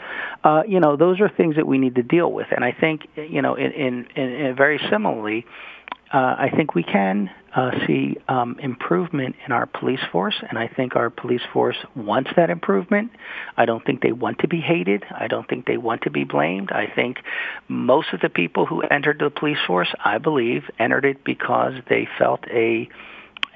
Uh, 0.43 0.63
you 0.67 0.81
know, 0.81 0.97
those 0.97 1.21
are 1.21 1.29
things 1.29 1.55
that 1.55 1.67
we 1.67 1.77
need 1.77 1.95
to 1.95 2.03
deal 2.03 2.31
with. 2.31 2.47
And 2.51 2.65
I 2.65 2.73
think, 2.73 3.07
you 3.15 3.41
know, 3.41 3.55
in, 3.55 3.71
in, 3.71 4.05
in 4.15 4.55
very 4.57 4.79
similarly, 4.89 5.45
uh, 6.13 6.35
I 6.37 6.51
think 6.55 6.73
we 6.73 6.83
can 6.83 7.29
uh, 7.55 7.71
see 7.85 8.17
um, 8.27 8.57
improvement 8.59 9.35
in 9.45 9.51
our 9.51 9.65
police 9.65 9.99
force, 10.11 10.35
and 10.47 10.57
I 10.57 10.67
think 10.67 10.95
our 10.95 11.09
police 11.09 11.41
force 11.51 11.75
wants 11.95 12.29
that 12.35 12.49
improvement. 12.49 13.11
I 13.57 13.65
don't 13.65 13.83
think 13.83 14.01
they 14.01 14.11
want 14.11 14.39
to 14.39 14.47
be 14.47 14.61
hated. 14.61 15.03
I 15.11 15.27
don't 15.27 15.47
think 15.49 15.65
they 15.65 15.77
want 15.77 16.03
to 16.03 16.09
be 16.09 16.23
blamed. 16.23 16.71
I 16.71 16.87
think 16.93 17.17
most 17.67 18.13
of 18.13 18.21
the 18.21 18.29
people 18.29 18.65
who 18.65 18.81
entered 18.81 19.19
the 19.19 19.29
police 19.29 19.57
force, 19.65 19.93
I 20.03 20.17
believe, 20.17 20.63
entered 20.79 21.03
it 21.03 21.23
because 21.23 21.73
they 21.89 22.07
felt 22.17 22.45
a 22.47 22.87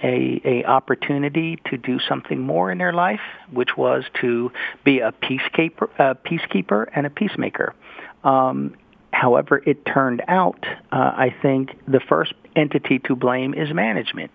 a, 0.04 0.42
a 0.44 0.66
opportunity 0.66 1.60
to 1.70 1.78
do 1.78 2.00
something 2.00 2.40
more 2.40 2.72
in 2.72 2.80
their 2.80 2.92
life, 2.92 3.20
which 3.52 3.78
was 3.78 4.04
to 4.20 4.52
be 4.84 5.00
a 5.00 5.12
peacekeeper, 5.12 5.90
a 6.00 6.16
peacekeeper 6.16 6.88
and 6.96 7.06
a 7.06 7.10
peacemaker. 7.12 7.76
Um, 8.24 8.76
However, 9.22 9.62
it 9.68 9.86
turned 9.86 10.24
out, 10.28 10.66
uh, 10.92 10.96
I 10.96 11.36
think 11.44 11.78
the 11.88 12.00
first 12.00 12.34
entity 12.56 12.98
to 13.06 13.16
blame 13.16 13.54
is 13.54 13.72
management. 13.72 14.32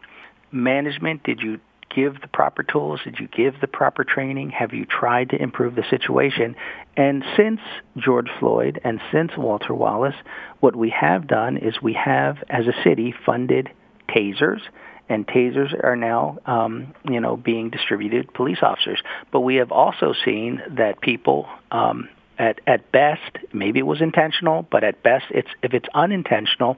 Management, 0.53 1.25
did 1.25 1.41
you 1.41 1.59
give 1.93 2.21
the 2.21 2.29
proper 2.29 2.63
tools? 2.63 3.01
Did 3.03 3.19
you 3.19 3.27
give 3.27 3.61
the 3.61 3.67
proper 3.67 4.05
training? 4.05 4.51
Have 4.51 4.73
you 4.73 4.85
tried 4.87 5.31
to 5.31 5.43
improve 5.43 5.75
the 5.75 5.83
situation? 5.91 6.55
And 6.97 7.25
since 7.37 7.59
George 7.97 8.29
Floyd 8.39 8.81
and 8.85 9.01
since 9.11 9.33
Walter 9.37 9.75
Wallace, 9.75 10.15
what 10.61 10.77
we 10.77 10.91
have 10.91 11.27
done 11.27 11.57
is 11.57 11.83
we 11.83 11.95
have, 11.95 12.37
as 12.49 12.69
a 12.69 12.83
city, 12.85 13.13
funded 13.27 13.69
tasers 14.09 14.61
and 15.09 15.27
tasers 15.27 15.73
are 15.85 15.97
now, 15.97 16.39
um, 16.47 16.95
you 17.09 17.21
know, 17.21 17.37
being 17.37 17.71
distributed 17.71 18.27
to 18.27 18.33
police 18.33 18.59
officers. 18.63 19.01
But 19.33 19.41
we 19.41 19.57
have 19.57 19.73
also 19.73 20.15
seen 20.25 20.63
that 20.77 21.01
people, 21.01 21.49
um, 21.73 22.09
at 22.39 22.61
at 22.67 22.93
best, 22.93 23.39
maybe 23.53 23.79
it 23.81 23.87
was 23.87 24.01
intentional, 24.01 24.67
but 24.71 24.85
at 24.85 25.03
best, 25.03 25.27
it's 25.31 25.49
if 25.63 25.75
it's 25.75 25.89
unintentional, 25.95 26.77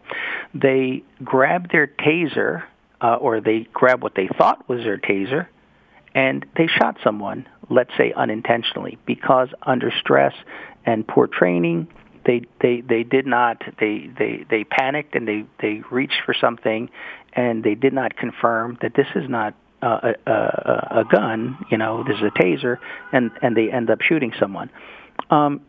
they 0.54 1.02
grab 1.24 1.70
their 1.70 1.86
taser 1.86 2.64
uh, 3.00 3.14
or 3.16 3.40
they 3.40 3.66
grab 3.72 4.02
what 4.02 4.14
they 4.14 4.28
thought 4.38 4.68
was 4.68 4.82
their 4.82 4.98
taser, 4.98 5.46
and 6.14 6.46
they 6.56 6.66
shot 6.66 6.96
someone. 7.02 7.46
Let's 7.70 7.90
say 7.98 8.12
unintentionally, 8.12 8.98
because 9.04 9.48
under 9.62 9.92
stress 10.00 10.34
and 10.86 11.06
poor 11.06 11.26
training, 11.26 11.88
they 12.28 12.42
they 12.60 12.82
they 12.82 13.02
did 13.02 13.26
not 13.26 13.62
they 13.80 14.10
they 14.18 14.44
they 14.48 14.64
panicked 14.64 15.14
and 15.14 15.26
they 15.26 15.44
they 15.60 15.82
reached 15.90 16.20
for 16.24 16.34
something 16.34 16.90
and 17.32 17.64
they 17.64 17.74
did 17.74 17.92
not 17.92 18.16
confirm 18.16 18.78
that 18.82 18.94
this 18.94 19.06
is 19.14 19.28
not 19.28 19.54
uh, 19.82 20.12
a, 20.26 20.30
a, 20.30 20.88
a 21.00 21.04
gun 21.10 21.64
you 21.70 21.78
know 21.78 22.04
this 22.04 22.16
is 22.16 22.22
a 22.22 22.38
taser 22.38 22.78
and 23.12 23.30
and 23.40 23.56
they 23.56 23.70
end 23.70 23.88
up 23.90 24.02
shooting 24.02 24.32
someone 24.38 24.70
um 25.30 25.60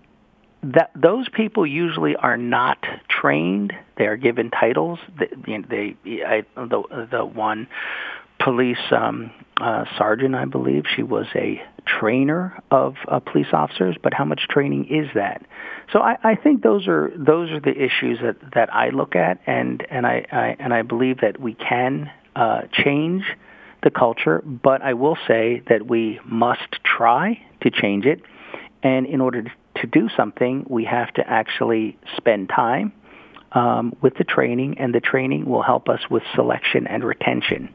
that 0.62 0.92
those 0.94 1.30
people 1.30 1.66
usually 1.66 2.16
are 2.16 2.38
not 2.38 2.86
trained 3.10 3.74
they 3.98 4.06
are 4.06 4.18
given 4.18 4.50
titles 4.50 5.00
they, 5.18 5.58
they 5.70 6.24
I, 6.26 6.44
the 6.56 7.08
the 7.12 7.26
one 7.26 7.68
police 8.40 8.80
um, 8.92 9.32
uh, 9.60 9.86
sergeant, 9.98 10.34
I 10.34 10.46
believe. 10.46 10.86
She 10.96 11.04
was 11.04 11.26
a 11.36 11.62
trainer 11.86 12.58
of 12.72 12.96
uh, 13.08 13.20
police 13.20 13.48
officers, 13.52 13.98
but 14.02 14.14
how 14.14 14.26
much 14.26 14.48
training 14.50 14.86
is 14.86 15.08
that? 15.14 15.46
So 15.92 16.00
I, 16.00 16.18
I 16.24 16.36
think 16.36 16.64
those 16.64 16.88
are 16.88 17.12
those 17.16 17.52
are 17.52 17.60
the 17.60 17.72
issues 17.72 18.20
that, 18.22 18.38
that 18.54 18.74
I 18.74 18.90
look 18.90 19.16
at, 19.16 19.40
and 19.46 19.86
and 19.90 20.08
I, 20.08 20.26
I 20.32 20.56
and 20.60 20.74
I 20.74 20.84
believe 20.84 21.22
that 21.22 21.40
we 21.40 21.54
can 21.54 22.10
uh, 22.36 22.62
change 22.72 23.24
the 23.84 23.90
culture, 23.90 24.42
but 24.46 24.82
I 24.82 24.94
will 24.94 25.18
say 25.28 25.62
that 25.70 25.88
we 25.88 26.20
must 26.26 26.84
try 26.84 27.42
to 27.62 27.70
change 27.70 28.06
it, 28.06 28.22
and 28.84 29.06
in 29.06 29.22
order 29.22 29.44
to 29.76 29.88
do 29.88 30.10
something, 30.16 30.66
we 30.68 30.86
have 30.86 31.14
to 31.14 31.28
actually 31.28 31.98
spend 32.18 32.50
time 32.50 32.94
um, 33.52 33.96
with 34.02 34.16
the 34.18 34.24
training, 34.24 34.78
and 34.78 34.94
the 34.94 35.00
training 35.00 35.46
will 35.46 35.64
help 35.64 35.90
us 35.90 36.02
with 36.10 36.24
selection 36.36 36.88
and 36.88 37.04
retention. 37.04 37.74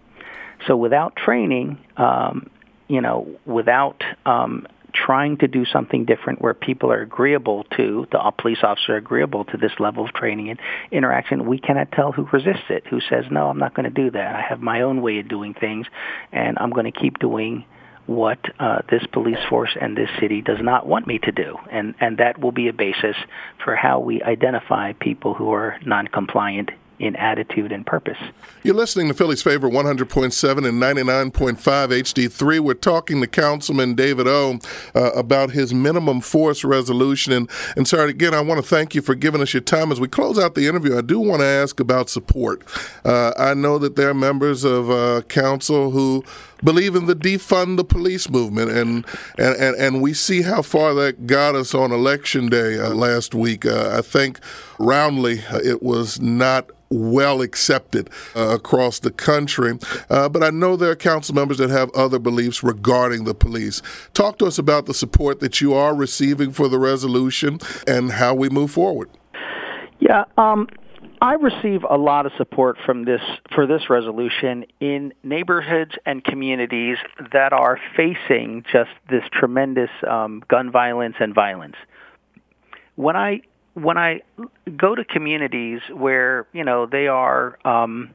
So 0.66 0.76
without 0.76 1.16
training, 1.16 1.78
um, 1.96 2.48
you 2.88 3.00
know, 3.00 3.28
without 3.44 4.02
um, 4.24 4.66
trying 4.94 5.36
to 5.38 5.48
do 5.48 5.64
something 5.64 6.04
different 6.04 6.40
where 6.40 6.54
people 6.54 6.92
are 6.92 7.02
agreeable 7.02 7.64
to, 7.76 8.06
the 8.12 8.32
police 8.38 8.58
officer 8.62 8.96
agreeable 8.96 9.44
to 9.46 9.56
this 9.56 9.72
level 9.80 10.04
of 10.04 10.12
training 10.12 10.50
and 10.50 10.60
interaction, 10.92 11.46
we 11.46 11.58
cannot 11.58 11.90
tell 11.90 12.12
who 12.12 12.28
resists 12.32 12.70
it, 12.70 12.86
who 12.86 13.00
says, 13.00 13.24
no, 13.30 13.48
I'm 13.48 13.58
not 13.58 13.74
going 13.74 13.84
to 13.84 14.02
do 14.02 14.10
that. 14.12 14.36
I 14.36 14.42
have 14.42 14.60
my 14.60 14.82
own 14.82 15.02
way 15.02 15.18
of 15.18 15.28
doing 15.28 15.54
things, 15.54 15.86
and 16.32 16.56
I'm 16.60 16.70
going 16.70 16.90
to 16.90 16.98
keep 16.98 17.18
doing 17.18 17.64
what 18.06 18.38
uh, 18.60 18.82
this 18.90 19.02
police 19.12 19.38
force 19.48 19.76
and 19.80 19.96
this 19.96 20.10
city 20.20 20.42
does 20.42 20.58
not 20.60 20.86
want 20.86 21.06
me 21.06 21.18
to 21.20 21.32
do. 21.32 21.56
And, 21.70 21.94
and 22.00 22.18
that 22.18 22.38
will 22.38 22.52
be 22.52 22.68
a 22.68 22.72
basis 22.72 23.16
for 23.64 23.76
how 23.76 24.00
we 24.00 24.22
identify 24.22 24.92
people 24.92 25.34
who 25.34 25.52
are 25.52 25.78
non-compliant 25.84 26.70
in 26.98 27.16
attitude 27.16 27.72
and 27.72 27.84
purpose. 27.84 28.18
You're 28.62 28.74
listening 28.74 29.08
to 29.08 29.14
Philly's 29.14 29.42
favorite 29.42 29.72
100.7 29.72 30.68
and 30.68 30.82
99.5 30.82 31.58
HD3. 31.58 32.60
We're 32.60 32.74
talking 32.74 33.20
to 33.20 33.26
Councilman 33.26 33.94
David 33.94 34.26
O 34.26 34.58
uh, 34.94 35.10
about 35.12 35.50
his 35.50 35.74
minimum 35.74 36.20
force 36.20 36.64
resolution. 36.64 37.32
And, 37.32 37.50
and 37.76 37.86
sorry, 37.88 38.10
again, 38.10 38.32
I 38.32 38.40
want 38.40 38.62
to 38.62 38.66
thank 38.66 38.94
you 38.94 39.02
for 39.02 39.14
giving 39.14 39.42
us 39.42 39.52
your 39.52 39.60
time. 39.60 39.90
As 39.90 40.00
we 40.00 40.08
close 40.08 40.38
out 40.38 40.54
the 40.54 40.66
interview, 40.66 40.96
I 40.96 41.02
do 41.02 41.18
want 41.18 41.40
to 41.40 41.46
ask 41.46 41.80
about 41.80 42.08
support. 42.08 42.62
Uh, 43.04 43.32
I 43.36 43.54
know 43.54 43.78
that 43.78 43.96
there 43.96 44.10
are 44.10 44.14
members 44.14 44.64
of 44.64 44.90
uh, 44.90 45.22
council 45.22 45.90
who 45.90 46.24
believe 46.62 46.94
in 46.94 47.06
the 47.06 47.14
defund 47.14 47.76
the 47.76 47.84
police 47.84 48.28
movement, 48.30 48.70
and 48.70 49.04
and, 49.38 49.56
and, 49.56 49.76
and 49.76 50.02
we 50.02 50.14
see 50.14 50.42
how 50.42 50.62
far 50.62 50.94
that 50.94 51.26
got 51.26 51.54
us 51.54 51.74
on 51.74 51.92
election 51.92 52.48
day 52.48 52.78
uh, 52.78 52.90
last 52.90 53.34
week. 53.34 53.66
Uh, 53.66 53.96
I 53.96 54.00
think 54.00 54.40
roundly 54.78 55.40
uh, 55.50 55.58
it 55.58 55.82
was 55.82 56.20
not 56.20 56.70
well 56.90 57.42
accepted 57.42 58.08
uh, 58.36 58.54
across 58.54 59.00
the 59.00 59.10
country. 59.10 59.78
Uh, 60.08 60.28
but 60.28 60.42
I 60.42 60.50
know 60.50 60.76
there 60.76 60.90
are 60.90 60.96
council 60.96 61.34
members 61.34 61.58
that 61.58 61.70
have 61.70 61.90
other 61.94 62.18
beliefs 62.18 62.62
regarding 62.62 63.24
the 63.24 63.34
police. 63.34 63.82
Talk 64.12 64.38
to 64.38 64.46
us 64.46 64.58
about 64.58 64.86
the 64.86 64.94
support 64.94 65.40
that 65.40 65.60
you 65.60 65.74
are 65.74 65.94
receiving 65.94 66.52
for 66.52 66.68
the 66.68 66.78
resolution 66.78 67.58
and 67.86 68.12
how 68.12 68.34
we 68.34 68.48
move 68.48 68.70
forward. 68.70 69.10
Yeah, 69.98 70.24
um, 70.36 70.68
I 71.20 71.34
receive 71.34 71.84
a 71.88 71.96
lot 71.96 72.26
of 72.26 72.32
support 72.36 72.76
from 72.84 73.04
this 73.04 73.22
for 73.54 73.66
this 73.66 73.88
resolution 73.88 74.66
in 74.80 75.14
neighborhoods 75.22 75.92
and 76.04 76.22
communities 76.22 76.98
that 77.32 77.52
are 77.52 77.80
facing 77.96 78.64
just 78.70 78.90
this 79.08 79.22
tremendous 79.32 79.90
um, 80.06 80.42
gun 80.48 80.70
violence 80.70 81.16
and 81.20 81.34
violence. 81.34 81.76
When 82.96 83.16
I 83.16 83.40
when 83.74 83.98
I 83.98 84.22
go 84.76 84.94
to 84.94 85.04
communities 85.04 85.80
where 85.92 86.46
you 86.52 86.64
know 86.64 86.86
they 86.86 87.08
are 87.08 87.58
um, 87.64 88.10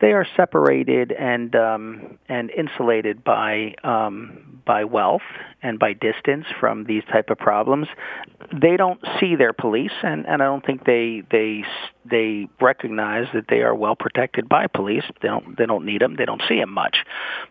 they 0.00 0.12
are 0.12 0.26
separated 0.36 1.12
and 1.12 1.54
um, 1.54 2.18
and 2.28 2.50
insulated 2.50 3.22
by 3.22 3.74
um, 3.84 4.60
by 4.64 4.84
wealth 4.84 5.22
and 5.62 5.78
by 5.78 5.92
distance 5.92 6.46
from 6.58 6.84
these 6.84 7.02
type 7.04 7.30
of 7.30 7.38
problems. 7.38 7.88
They 8.52 8.76
don't 8.76 9.00
see 9.18 9.36
their 9.36 9.52
police, 9.52 9.92
and, 10.02 10.26
and 10.26 10.42
I 10.42 10.46
don't 10.46 10.64
think 10.64 10.84
they 10.84 11.22
they 11.30 11.64
they 12.04 12.48
recognize 12.60 13.26
that 13.34 13.46
they 13.48 13.60
are 13.60 13.74
well 13.74 13.94
protected 13.94 14.48
by 14.48 14.66
police. 14.66 15.04
They 15.20 15.28
don't 15.28 15.56
they 15.56 15.66
don't 15.66 15.84
need 15.84 16.00
them. 16.00 16.16
They 16.16 16.24
don't 16.24 16.42
see 16.48 16.58
them 16.58 16.72
much. 16.72 16.98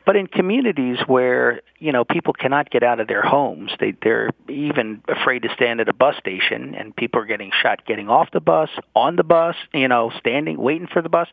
But 0.05 0.15
in 0.15 0.27
communities 0.27 0.97
where 1.07 1.61
you 1.77 1.91
know 1.91 2.03
people 2.03 2.33
cannot 2.33 2.69
get 2.69 2.83
out 2.83 2.99
of 2.99 3.07
their 3.07 3.21
homes, 3.21 3.71
they 3.79 3.93
they're 4.01 4.31
even 4.47 5.01
afraid 5.07 5.43
to 5.43 5.49
stand 5.53 5.79
at 5.79 5.89
a 5.89 5.93
bus 5.93 6.15
station, 6.17 6.75
and 6.75 6.95
people 6.95 7.21
are 7.21 7.25
getting 7.25 7.51
shot 7.61 7.85
getting 7.85 8.09
off 8.09 8.29
the 8.31 8.41
bus, 8.41 8.69
on 8.95 9.15
the 9.15 9.23
bus, 9.23 9.55
you 9.73 9.87
know, 9.87 10.11
standing 10.19 10.57
waiting 10.57 10.87
for 10.87 11.01
the 11.01 11.09
bus. 11.09 11.27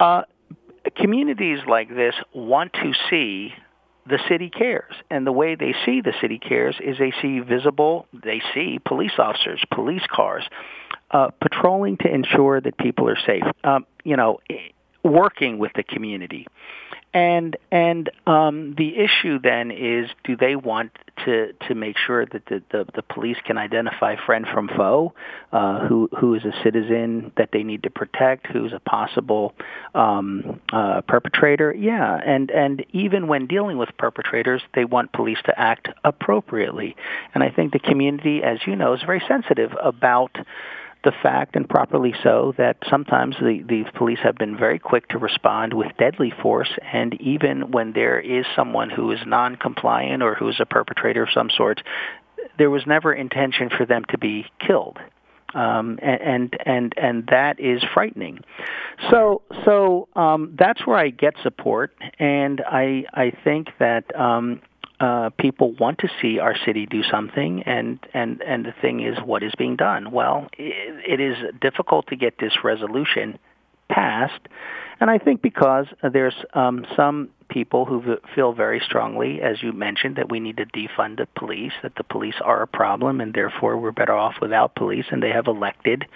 Uh, 0.00 0.22
communities 0.96 1.60
like 1.66 1.88
this 1.88 2.14
want 2.34 2.72
to 2.74 2.92
see 3.08 3.54
the 4.06 4.18
city 4.28 4.50
cares. 4.50 4.94
And 5.10 5.26
the 5.26 5.32
way 5.32 5.54
they 5.54 5.74
see 5.84 6.00
the 6.00 6.14
city 6.20 6.38
cares 6.38 6.76
is 6.80 6.98
they 6.98 7.12
see 7.22 7.40
visible, 7.40 8.06
they 8.12 8.42
see 8.52 8.78
police 8.84 9.18
officers, 9.18 9.62
police 9.72 10.02
cars, 10.10 10.44
uh, 11.10 11.30
patrolling 11.40 11.96
to 11.98 12.12
ensure 12.12 12.60
that 12.60 12.76
people 12.76 13.08
are 13.08 13.18
safe. 13.26 13.44
Um, 13.62 13.86
you 14.04 14.16
know, 14.16 14.40
working 15.02 15.58
with 15.58 15.72
the 15.74 15.82
community. 15.82 16.46
And 17.14 17.56
and 17.70 18.10
um, 18.26 18.74
the 18.76 18.96
issue 18.98 19.38
then 19.38 19.70
is, 19.70 20.10
do 20.24 20.36
they 20.36 20.56
want 20.56 20.90
to 21.24 21.52
to 21.68 21.74
make 21.76 21.96
sure 21.96 22.26
that 22.26 22.44
the, 22.46 22.60
the, 22.72 22.86
the 22.92 23.02
police 23.02 23.36
can 23.46 23.56
identify 23.56 24.16
friend 24.26 24.44
from 24.52 24.66
foe, 24.66 25.14
uh, 25.52 25.86
who 25.86 26.08
who 26.18 26.34
is 26.34 26.44
a 26.44 26.52
citizen 26.64 27.30
that 27.36 27.50
they 27.52 27.62
need 27.62 27.84
to 27.84 27.90
protect, 27.90 28.48
who's 28.48 28.72
a 28.72 28.80
possible 28.80 29.54
um, 29.94 30.60
uh, 30.72 31.02
perpetrator? 31.02 31.72
Yeah, 31.72 32.16
and 32.16 32.50
and 32.50 32.84
even 32.92 33.28
when 33.28 33.46
dealing 33.46 33.78
with 33.78 33.90
perpetrators, 33.96 34.62
they 34.74 34.84
want 34.84 35.12
police 35.12 35.38
to 35.44 35.56
act 35.56 35.88
appropriately. 36.02 36.96
And 37.32 37.44
I 37.44 37.50
think 37.50 37.72
the 37.72 37.78
community, 37.78 38.42
as 38.42 38.58
you 38.66 38.74
know, 38.74 38.92
is 38.94 39.02
very 39.02 39.22
sensitive 39.28 39.70
about 39.80 40.36
the 41.04 41.12
fact, 41.22 41.56
and 41.56 41.68
properly 41.68 42.14
so, 42.22 42.54
that 42.58 42.76
sometimes 42.88 43.36
the, 43.36 43.62
the 43.68 43.84
police 43.96 44.18
have 44.22 44.36
been 44.36 44.56
very 44.56 44.78
quick 44.78 45.08
to 45.08 45.18
respond 45.18 45.74
with 45.74 45.88
deadly 45.98 46.32
force, 46.42 46.70
and 46.92 47.20
even 47.20 47.70
when 47.70 47.92
there 47.92 48.18
is 48.18 48.44
someone 48.56 48.90
who 48.90 49.10
is 49.12 49.20
non-compliant 49.26 50.22
or 50.22 50.34
who 50.34 50.48
is 50.48 50.56
a 50.60 50.66
perpetrator 50.66 51.22
of 51.22 51.28
some 51.32 51.50
sort, 51.50 51.82
there 52.58 52.70
was 52.70 52.82
never 52.86 53.12
intention 53.12 53.70
for 53.70 53.86
them 53.86 54.02
to 54.10 54.18
be 54.18 54.46
killed. 54.66 54.98
Um, 55.54 56.00
and 56.02 56.56
and 56.66 56.92
and 56.96 57.26
that 57.28 57.60
is 57.60 57.80
frightening. 57.94 58.40
So 59.08 59.42
so 59.64 60.08
um, 60.16 60.56
that's 60.58 60.84
where 60.84 60.96
I 60.96 61.10
get 61.10 61.34
support, 61.44 61.94
and 62.18 62.60
I 62.66 63.04
I 63.14 63.30
think 63.44 63.68
that 63.78 64.04
um, 64.18 64.62
uh, 65.00 65.30
people 65.38 65.72
want 65.72 65.98
to 65.98 66.08
see 66.20 66.38
our 66.38 66.54
city 66.64 66.86
do 66.86 67.02
something, 67.02 67.62
and 67.64 67.98
and 68.14 68.42
and 68.42 68.64
the 68.64 68.74
thing 68.80 69.00
is, 69.00 69.18
what 69.24 69.42
is 69.42 69.52
being 69.56 69.76
done? 69.76 70.12
Well, 70.12 70.48
it, 70.56 71.18
it 71.18 71.20
is 71.20 71.36
difficult 71.60 72.06
to 72.08 72.16
get 72.16 72.38
this 72.38 72.52
resolution 72.62 73.38
passed, 73.88 74.40
and 75.00 75.10
I 75.10 75.18
think 75.18 75.42
because 75.42 75.86
there's 76.12 76.36
um, 76.54 76.86
some 76.96 77.30
people 77.48 77.84
who 77.84 78.16
feel 78.34 78.52
very 78.52 78.80
strongly, 78.80 79.40
as 79.42 79.62
you 79.62 79.72
mentioned, 79.72 80.16
that 80.16 80.30
we 80.30 80.40
need 80.40 80.56
to 80.58 80.66
defund 80.66 81.18
the 81.18 81.26
police, 81.36 81.72
that 81.82 81.96
the 81.96 82.04
police 82.04 82.36
are 82.42 82.62
a 82.62 82.66
problem, 82.66 83.20
and 83.20 83.34
therefore 83.34 83.76
we're 83.76 83.92
better 83.92 84.14
off 84.14 84.36
without 84.40 84.74
police, 84.74 85.06
and 85.10 85.22
they 85.22 85.30
have 85.30 85.46
elected 85.46 86.06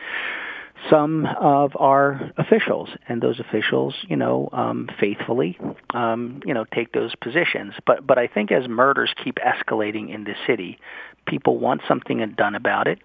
some 0.91 1.27
of 1.27 1.73
our 1.77 2.33
officials, 2.37 2.89
and 3.09 3.23
those 3.23 3.41
officials, 3.41 3.95
you 4.09 4.17
know, 4.17 4.49
um, 4.53 4.89
faithfully, 4.99 5.59
um, 5.95 6.41
you 6.45 6.55
know, 6.55 6.65
take 6.75 6.93
those 6.93 7.15
positions. 7.17 7.75
But 7.87 8.07
but 8.07 8.19
I 8.19 8.27
think 8.27 8.53
as 8.53 8.69
murders 8.69 9.13
keep 9.23 9.37
escalating 9.37 10.15
in 10.15 10.25
the 10.25 10.35
city, 10.47 10.79
people 11.27 11.59
want 11.59 11.83
something 11.87 12.19
done 12.37 12.55
about 12.55 12.89
it. 12.89 12.99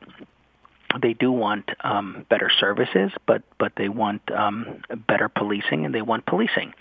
They 1.01 1.13
do 1.13 1.31
want 1.31 1.69
um, 1.83 2.25
better 2.29 2.49
services, 2.59 3.11
but 3.25 3.43
but 3.57 3.73
they 3.77 3.89
want 3.89 4.21
um, 4.31 4.81
better 5.07 5.29
policing, 5.29 5.85
and 5.85 5.93
they 5.93 6.01
want 6.01 6.25
policing. 6.25 6.73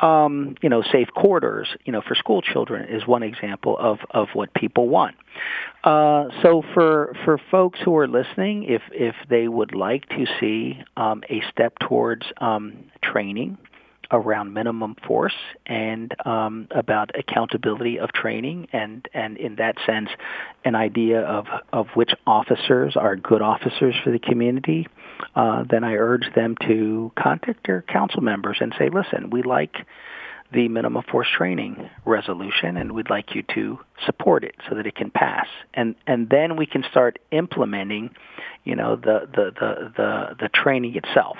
Um, 0.00 0.56
you 0.62 0.68
know, 0.68 0.82
safe 0.82 1.08
corridors. 1.14 1.68
You 1.84 1.92
know, 1.92 2.02
for 2.06 2.14
school 2.14 2.42
children 2.42 2.88
is 2.88 3.06
one 3.06 3.22
example 3.22 3.76
of 3.78 3.98
of 4.10 4.28
what 4.34 4.52
people 4.54 4.88
want. 4.88 5.16
Uh, 5.84 6.28
so 6.42 6.62
for 6.74 7.16
for 7.24 7.40
folks 7.50 7.78
who 7.84 7.96
are 7.96 8.08
listening, 8.08 8.64
if 8.64 8.82
if 8.92 9.14
they 9.28 9.48
would 9.48 9.74
like 9.74 10.08
to 10.10 10.26
see 10.38 10.82
um, 10.96 11.22
a 11.28 11.42
step 11.50 11.78
towards 11.78 12.26
um, 12.38 12.84
training 13.02 13.58
around 14.12 14.52
minimum 14.52 14.96
force 15.06 15.34
and 15.66 16.14
um, 16.26 16.66
about 16.70 17.10
accountability 17.18 17.98
of 17.98 18.12
training 18.12 18.68
and, 18.72 19.08
and 19.14 19.36
in 19.36 19.56
that 19.56 19.76
sense 19.86 20.08
an 20.64 20.74
idea 20.74 21.20
of, 21.20 21.46
of 21.72 21.86
which 21.94 22.10
officers 22.26 22.96
are 22.96 23.16
good 23.16 23.42
officers 23.42 23.94
for 24.02 24.10
the 24.10 24.18
community, 24.18 24.86
uh, 25.34 25.64
then 25.68 25.84
I 25.84 25.94
urge 25.94 26.32
them 26.34 26.56
to 26.62 27.12
contact 27.18 27.66
their 27.66 27.82
council 27.82 28.20
members 28.20 28.58
and 28.60 28.74
say, 28.78 28.88
listen, 28.88 29.30
we 29.30 29.42
like 29.42 29.74
the 30.52 30.68
minimum 30.68 31.04
force 31.10 31.28
training 31.36 31.88
resolution 32.04 32.76
and 32.76 32.92
we'd 32.92 33.10
like 33.10 33.34
you 33.34 33.42
to 33.54 33.78
support 34.04 34.44
it 34.44 34.54
so 34.68 34.74
that 34.74 34.86
it 34.86 34.96
can 34.96 35.10
pass. 35.10 35.46
And 35.74 35.94
and 36.06 36.28
then 36.28 36.56
we 36.56 36.66
can 36.66 36.84
start 36.90 37.18
implementing 37.30 38.10
you 38.64 38.74
know 38.74 38.96
the 38.96 39.28
the 39.32 39.52
the 39.58 39.92
the, 39.96 40.36
the 40.40 40.48
training 40.48 40.96
itself 40.96 41.36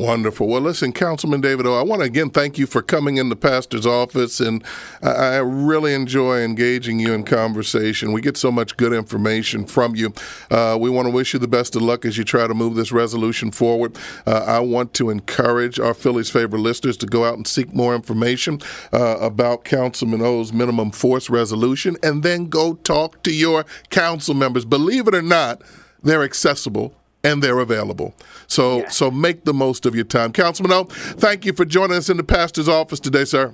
Wonderful. 0.00 0.48
Well, 0.48 0.62
listen, 0.62 0.94
Councilman 0.94 1.42
David 1.42 1.66
O, 1.66 1.78
I 1.78 1.82
want 1.82 2.00
to 2.00 2.06
again 2.06 2.30
thank 2.30 2.56
you 2.56 2.66
for 2.66 2.80
coming 2.80 3.18
in 3.18 3.28
the 3.28 3.36
pastor's 3.36 3.84
office, 3.84 4.40
and 4.40 4.64
I, 5.02 5.36
really 5.36 5.92
enjoy 5.92 6.40
engaging 6.40 6.98
you 6.98 7.12
in 7.12 7.22
conversation. 7.22 8.12
We 8.12 8.22
get 8.22 8.38
so 8.38 8.50
much 8.50 8.78
good 8.78 8.94
information 8.94 9.66
from 9.66 9.94
you. 9.94 10.14
Uh, 10.50 10.78
we 10.80 10.88
want 10.88 11.04
to 11.04 11.10
wish 11.10 11.34
you 11.34 11.38
the 11.38 11.48
best 11.48 11.76
of 11.76 11.82
luck 11.82 12.06
as 12.06 12.16
you 12.16 12.24
try 12.24 12.46
to 12.46 12.54
move 12.54 12.76
this 12.76 12.92
resolution 12.92 13.50
forward. 13.50 13.94
Uh, 14.26 14.42
I 14.46 14.60
want 14.60 14.94
to 14.94 15.10
encourage 15.10 15.78
our 15.78 15.92
Philly's 15.92 16.30
favorite 16.30 16.60
listeners 16.60 16.96
to 16.96 17.06
go 17.06 17.26
out 17.26 17.34
and 17.34 17.46
seek 17.46 17.74
more 17.74 17.94
information 17.94 18.62
uh, 18.94 19.18
about 19.20 19.64
Councilman 19.64 20.22
Oh's 20.22 20.50
minimum 20.50 20.92
force 20.92 21.28
resolution, 21.28 21.98
and 22.02 22.22
then 22.22 22.46
go 22.46 22.72
talk 22.72 23.22
to 23.24 23.34
your 23.34 23.66
council 23.90 24.32
members. 24.32 24.64
Believe 24.64 25.08
it 25.08 25.14
or 25.14 25.20
not, 25.20 25.60
they're 26.02 26.24
accessible 26.24 26.94
and 27.22 27.42
they're 27.42 27.58
available. 27.58 28.14
So 28.46 28.78
yeah. 28.78 28.88
so 28.88 29.10
make 29.10 29.44
the 29.44 29.54
most 29.54 29.86
of 29.86 29.94
your 29.94 30.04
time. 30.04 30.32
Councilman 30.32 30.72
O, 30.72 30.84
thank 30.84 31.44
you 31.44 31.52
for 31.52 31.64
joining 31.64 31.96
us 31.96 32.08
in 32.08 32.16
the 32.16 32.24
pastor's 32.24 32.68
office 32.68 33.00
today, 33.00 33.24
sir. 33.24 33.52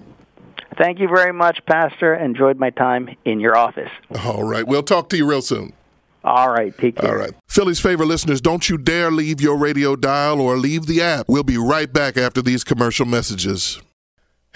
Thank 0.78 0.98
you 0.98 1.08
very 1.08 1.32
much, 1.32 1.64
Pastor. 1.66 2.14
Enjoyed 2.14 2.58
my 2.58 2.70
time 2.70 3.08
in 3.24 3.40
your 3.40 3.56
office. 3.56 3.90
All 4.24 4.44
right. 4.44 4.66
We'll 4.66 4.82
talk 4.82 5.08
to 5.10 5.16
you 5.16 5.26
real 5.26 5.40
soon. 5.40 5.72
All 6.22 6.50
right. 6.50 6.76
Take 6.76 6.96
care. 6.96 7.10
All 7.10 7.16
right. 7.16 7.32
Philly's 7.48 7.80
favorite 7.80 8.06
listeners, 8.06 8.40
don't 8.40 8.68
you 8.68 8.76
dare 8.76 9.10
leave 9.10 9.40
your 9.40 9.56
radio 9.56 9.96
dial 9.96 10.40
or 10.40 10.56
leave 10.58 10.86
the 10.86 11.00
app. 11.00 11.26
We'll 11.28 11.44
be 11.44 11.56
right 11.56 11.90
back 11.90 12.16
after 12.16 12.42
these 12.42 12.64
commercial 12.64 13.06
messages. 13.06 13.80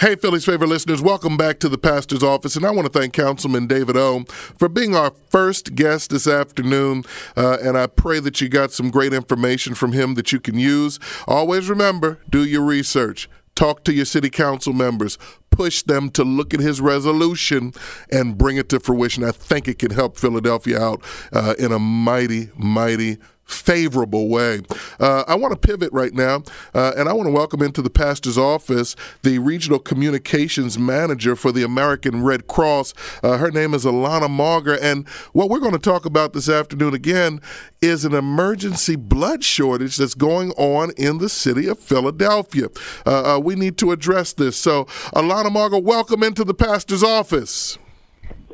Hey, 0.00 0.16
Philly's 0.16 0.46
favorite 0.46 0.68
listeners, 0.68 1.02
welcome 1.02 1.36
back 1.36 1.58
to 1.58 1.68
the 1.68 1.76
pastor's 1.76 2.22
office. 2.22 2.56
And 2.56 2.64
I 2.64 2.70
want 2.70 2.90
to 2.90 2.98
thank 2.98 3.12
Councilman 3.12 3.66
David 3.66 3.98
O 3.98 4.24
for 4.56 4.66
being 4.66 4.96
our 4.96 5.12
first 5.28 5.74
guest 5.74 6.08
this 6.08 6.26
afternoon. 6.26 7.04
Uh, 7.36 7.58
and 7.62 7.76
I 7.76 7.86
pray 7.86 8.18
that 8.20 8.40
you 8.40 8.48
got 8.48 8.72
some 8.72 8.90
great 8.90 9.12
information 9.12 9.74
from 9.74 9.92
him 9.92 10.14
that 10.14 10.32
you 10.32 10.40
can 10.40 10.58
use. 10.58 10.98
Always 11.28 11.68
remember 11.68 12.18
do 12.30 12.42
your 12.42 12.62
research, 12.62 13.28
talk 13.54 13.84
to 13.84 13.92
your 13.92 14.06
city 14.06 14.30
council 14.30 14.72
members, 14.72 15.18
push 15.50 15.82
them 15.82 16.08
to 16.12 16.24
look 16.24 16.54
at 16.54 16.60
his 16.60 16.80
resolution 16.80 17.74
and 18.10 18.38
bring 18.38 18.56
it 18.56 18.70
to 18.70 18.80
fruition. 18.80 19.22
I 19.22 19.32
think 19.32 19.68
it 19.68 19.78
can 19.78 19.90
help 19.90 20.16
Philadelphia 20.16 20.80
out 20.80 21.04
uh, 21.30 21.56
in 21.58 21.72
a 21.72 21.78
mighty, 21.78 22.48
mighty 22.56 23.18
favorable 23.50 24.28
way. 24.28 24.60
Uh, 24.98 25.24
I 25.26 25.34
want 25.34 25.52
to 25.52 25.58
pivot 25.58 25.92
right 25.92 26.12
now, 26.12 26.42
uh, 26.74 26.92
and 26.96 27.08
I 27.08 27.12
want 27.12 27.26
to 27.26 27.32
welcome 27.32 27.62
into 27.62 27.82
the 27.82 27.90
pastor's 27.90 28.38
office 28.38 28.96
the 29.22 29.38
regional 29.38 29.78
communications 29.78 30.78
manager 30.78 31.36
for 31.36 31.52
the 31.52 31.62
American 31.62 32.22
Red 32.22 32.46
Cross. 32.46 32.94
Uh, 33.22 33.38
her 33.38 33.50
name 33.50 33.74
is 33.74 33.84
Alana 33.84 34.30
Mauger, 34.30 34.78
and 34.80 35.06
what 35.32 35.48
we're 35.50 35.60
going 35.60 35.72
to 35.72 35.78
talk 35.78 36.04
about 36.04 36.32
this 36.32 36.48
afternoon 36.48 36.94
again 36.94 37.40
is 37.80 38.04
an 38.04 38.14
emergency 38.14 38.96
blood 38.96 39.42
shortage 39.42 39.96
that's 39.96 40.14
going 40.14 40.50
on 40.52 40.92
in 40.96 41.18
the 41.18 41.28
city 41.28 41.66
of 41.66 41.78
Philadelphia. 41.78 42.66
Uh, 43.06 43.36
uh, 43.36 43.38
we 43.38 43.54
need 43.54 43.78
to 43.78 43.92
address 43.92 44.32
this. 44.32 44.56
So, 44.56 44.84
Alana 45.14 45.50
Mauger, 45.50 45.78
welcome 45.78 46.22
into 46.22 46.44
the 46.44 46.54
pastor's 46.54 47.02
office. 47.02 47.78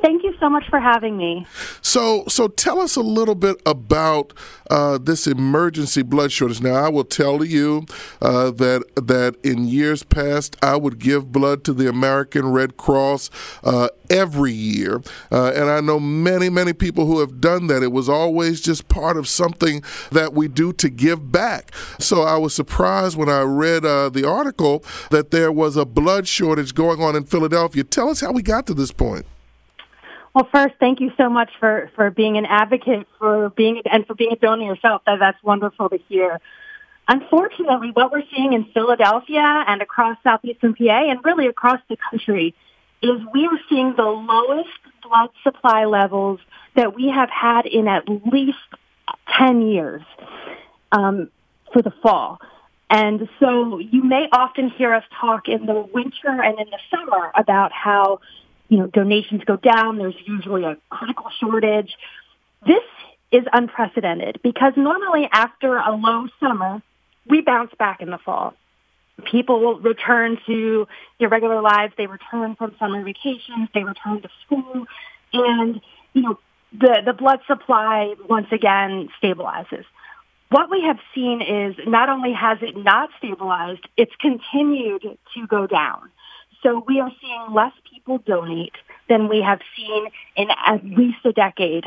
Thank 0.01 0.23
you 0.23 0.33
so 0.39 0.49
much 0.49 0.63
for 0.69 0.79
having 0.79 1.17
me. 1.17 1.45
So, 1.87 2.25
so 2.27 2.49
tell 2.49 2.81
us 2.81 2.97
a 2.97 3.01
little 3.01 3.33
bit 3.33 3.61
about 3.65 4.33
uh, 4.69 4.97
this 4.97 5.25
emergency 5.25 6.01
blood 6.01 6.33
shortage. 6.33 6.59
Now, 6.59 6.73
I 6.73 6.89
will 6.89 7.05
tell 7.05 7.45
you 7.45 7.85
uh, 8.21 8.51
that 8.51 8.83
that 8.97 9.37
in 9.41 9.69
years 9.69 10.03
past, 10.03 10.57
I 10.61 10.75
would 10.75 10.99
give 10.99 11.31
blood 11.31 11.63
to 11.63 11.71
the 11.71 11.87
American 11.87 12.51
Red 12.51 12.75
Cross 12.75 13.29
uh, 13.63 13.87
every 14.09 14.51
year, 14.51 15.01
uh, 15.31 15.53
and 15.55 15.69
I 15.69 15.79
know 15.79 15.97
many, 15.97 16.49
many 16.49 16.73
people 16.73 17.05
who 17.05 17.21
have 17.21 17.39
done 17.39 17.67
that. 17.67 17.83
It 17.83 17.93
was 17.93 18.09
always 18.09 18.59
just 18.59 18.89
part 18.89 19.15
of 19.15 19.25
something 19.25 19.81
that 20.11 20.33
we 20.33 20.49
do 20.49 20.73
to 20.73 20.89
give 20.89 21.31
back. 21.31 21.73
So, 21.99 22.23
I 22.23 22.35
was 22.35 22.53
surprised 22.53 23.15
when 23.15 23.29
I 23.29 23.43
read 23.43 23.85
uh, 23.85 24.09
the 24.09 24.27
article 24.27 24.83
that 25.09 25.31
there 25.31 25.53
was 25.53 25.77
a 25.77 25.85
blood 25.85 26.27
shortage 26.27 26.75
going 26.75 27.01
on 27.01 27.15
in 27.15 27.23
Philadelphia. 27.23 27.85
Tell 27.85 28.09
us 28.09 28.19
how 28.19 28.33
we 28.33 28.41
got 28.41 28.67
to 28.67 28.73
this 28.73 28.91
point. 28.91 29.25
Well, 30.37 30.47
first, 30.53 30.75
thank 30.79 30.99
you 30.99 31.11
so 31.17 31.29
much 31.31 31.49
for, 31.59 31.89
for 31.95 32.11
being 32.11 32.37
an 32.37 32.45
advocate 32.45 33.07
for 33.17 33.49
being 33.49 33.81
and 33.91 34.05
for 34.05 34.13
being 34.13 34.33
a 34.33 34.35
donor 34.35 34.65
yourself. 34.65 35.01
That 35.07 35.17
that's 35.17 35.41
wonderful 35.41 35.89
to 35.89 35.97
hear. 36.07 36.39
Unfortunately, 37.07 37.89
what 37.91 38.11
we're 38.11 38.21
seeing 38.35 38.53
in 38.53 38.65
Philadelphia 38.65 39.41
and 39.41 39.81
across 39.81 40.15
southeastern 40.23 40.75
PA 40.75 41.09
and 41.09 41.25
really 41.25 41.47
across 41.47 41.79
the 41.89 41.97
country 42.11 42.53
is 43.01 43.19
we 43.33 43.47
are 43.47 43.59
seeing 43.67 43.95
the 43.97 44.03
lowest 44.03 44.69
blood 45.01 45.31
supply 45.43 45.85
levels 45.85 46.39
that 46.75 46.93
we 46.93 47.09
have 47.09 47.31
had 47.31 47.65
in 47.65 47.87
at 47.87 48.07
least 48.31 48.59
10 49.39 49.63
years 49.63 50.03
um, 50.91 51.31
for 51.73 51.81
the 51.81 51.93
fall. 52.03 52.39
And 52.91 53.27
so 53.39 53.79
you 53.79 54.03
may 54.03 54.27
often 54.31 54.69
hear 54.69 54.93
us 54.93 55.03
talk 55.19 55.47
in 55.47 55.65
the 55.65 55.81
winter 55.91 56.29
and 56.29 56.59
in 56.59 56.69
the 56.69 56.79
summer 56.91 57.31
about 57.35 57.71
how 57.71 58.19
you 58.69 58.79
know, 58.79 58.87
donations 58.87 59.43
go 59.45 59.55
down. 59.55 59.97
There's 59.97 60.15
usually 60.25 60.63
a 60.63 60.77
critical 60.89 61.27
shortage. 61.39 61.95
This 62.65 62.83
is 63.31 63.43
unprecedented 63.51 64.39
because 64.43 64.73
normally 64.75 65.27
after 65.31 65.77
a 65.77 65.95
low 65.95 66.27
summer, 66.39 66.81
we 67.27 67.41
bounce 67.41 67.71
back 67.77 68.01
in 68.01 68.09
the 68.09 68.17
fall. 68.17 68.53
People 69.31 69.59
will 69.59 69.79
return 69.79 70.37
to 70.45 70.87
their 71.19 71.29
regular 71.29 71.61
lives. 71.61 71.93
They 71.97 72.07
return 72.07 72.55
from 72.55 72.75
summer 72.79 73.03
vacations. 73.03 73.69
They 73.73 73.83
return 73.83 74.21
to 74.21 74.29
school. 74.45 74.85
And, 75.33 75.81
you 76.13 76.21
know, 76.21 76.39
the, 76.71 77.01
the 77.05 77.13
blood 77.13 77.39
supply 77.47 78.13
once 78.29 78.47
again 78.51 79.09
stabilizes. 79.21 79.85
What 80.49 80.69
we 80.69 80.83
have 80.83 80.99
seen 81.13 81.41
is 81.41 81.75
not 81.87 82.09
only 82.09 82.31
has 82.33 82.59
it 82.61 82.77
not 82.77 83.09
stabilized, 83.17 83.85
it's 83.97 84.15
continued 84.21 85.01
to 85.01 85.47
go 85.47 85.67
down. 85.67 86.09
So 86.63 86.83
we 86.87 86.99
are 86.99 87.11
seeing 87.21 87.53
less 87.53 87.73
people 87.89 88.17
donate 88.19 88.73
than 89.09 89.27
we 89.27 89.41
have 89.41 89.59
seen 89.75 90.07
in 90.35 90.49
at 90.49 90.83
least 90.83 91.19
a 91.25 91.31
decade. 91.31 91.85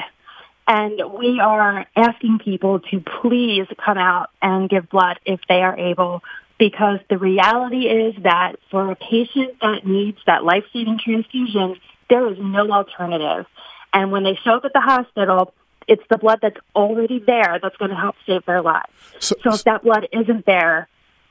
And 0.66 1.00
we 1.18 1.40
are 1.40 1.86
asking 1.96 2.38
people 2.38 2.80
to 2.90 3.00
please 3.00 3.66
come 3.84 3.98
out 3.98 4.30
and 4.40 4.70
give 4.70 4.88
blood 4.88 5.18
if 5.24 5.40
they 5.48 5.62
are 5.62 5.76
able 5.76 6.22
because 6.58 7.00
the 7.08 7.18
reality 7.18 7.88
is 7.88 8.14
that 8.22 8.56
for 8.70 8.90
a 8.92 8.94
patient 8.94 9.58
that 9.62 9.84
needs 9.86 10.18
that 10.26 10.44
life-saving 10.44 11.00
transfusion, 11.02 11.76
there 12.08 12.30
is 12.30 12.38
no 12.38 12.70
alternative. 12.70 13.46
And 13.92 14.12
when 14.12 14.22
they 14.22 14.38
show 14.44 14.56
up 14.56 14.64
at 14.64 14.72
the 14.72 14.80
hospital, 14.80 15.54
it's 15.88 16.04
the 16.08 16.18
blood 16.18 16.38
that's 16.42 16.60
already 16.76 17.18
there 17.18 17.58
that's 17.60 17.76
going 17.78 17.90
to 17.90 17.96
help 17.96 18.14
save 18.26 18.44
their 18.44 18.62
lives. 18.62 18.92
So, 19.18 19.36
so 19.42 19.54
if 19.54 19.64
that 19.64 19.82
blood 19.82 20.06
isn't 20.12 20.46
there, 20.46 20.88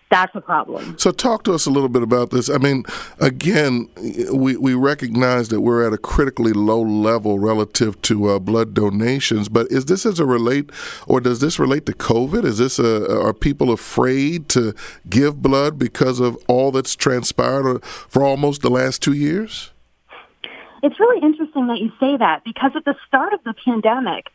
that's 0.10 0.36
a 0.36 0.42
problem. 0.42 0.98
So, 0.98 1.12
talk 1.12 1.44
to 1.44 1.54
us 1.54 1.66
a 1.66 1.70
little 1.70 1.90
bit 1.90 2.02
about 2.02 2.32
this. 2.32 2.50
I 2.50 2.58
mean, 2.58 2.84
again, 3.20 3.90
we, 4.34 4.58
we 4.58 4.74
recognize 4.74 5.50
that 5.50 5.62
we're 5.62 5.86
at 5.86 5.94
a 5.94 5.98
critically 5.98 6.52
low 6.52 6.82
level 6.82 7.38
relative 7.38 8.02
to 8.04 8.30
uh, 8.30 8.40
blood 8.40 8.74
donations, 8.74 9.50
but 9.50 9.68
is 9.72 9.86
this 9.86 10.06
as 10.06 10.20
a 10.20 10.26
relate, 10.26 10.72
or 11.08 11.22
does 11.22 11.40
this 11.40 11.60
relate 11.60 11.86
to 11.86 11.94
COVID? 11.94 12.44
Is 12.44 12.58
this 12.58 12.80
a, 12.80 13.22
are 13.22 13.34
people 13.34 13.72
afraid 13.72 14.50
to 14.50 14.74
give 15.10 15.42
blood 15.42 15.78
because 15.78 16.20
of 16.20 16.38
all 16.48 16.72
that's 16.72 16.96
transpired 16.96 17.68
uh, 17.68 17.80
for 17.80 18.24
almost 18.24 18.62
the 18.62 18.70
last 18.70 19.04
two 19.04 19.14
years? 19.14 19.72
It's 20.82 21.00
really 21.00 21.22
interesting 21.22 21.68
that 21.68 21.80
you 21.80 21.92
say 22.00 22.18
that 22.18 22.44
because 22.44 22.72
at 22.76 22.86
the 22.86 22.96
start 23.08 23.34
of 23.34 23.44
the 23.44 23.54
pandemic, 23.66 24.28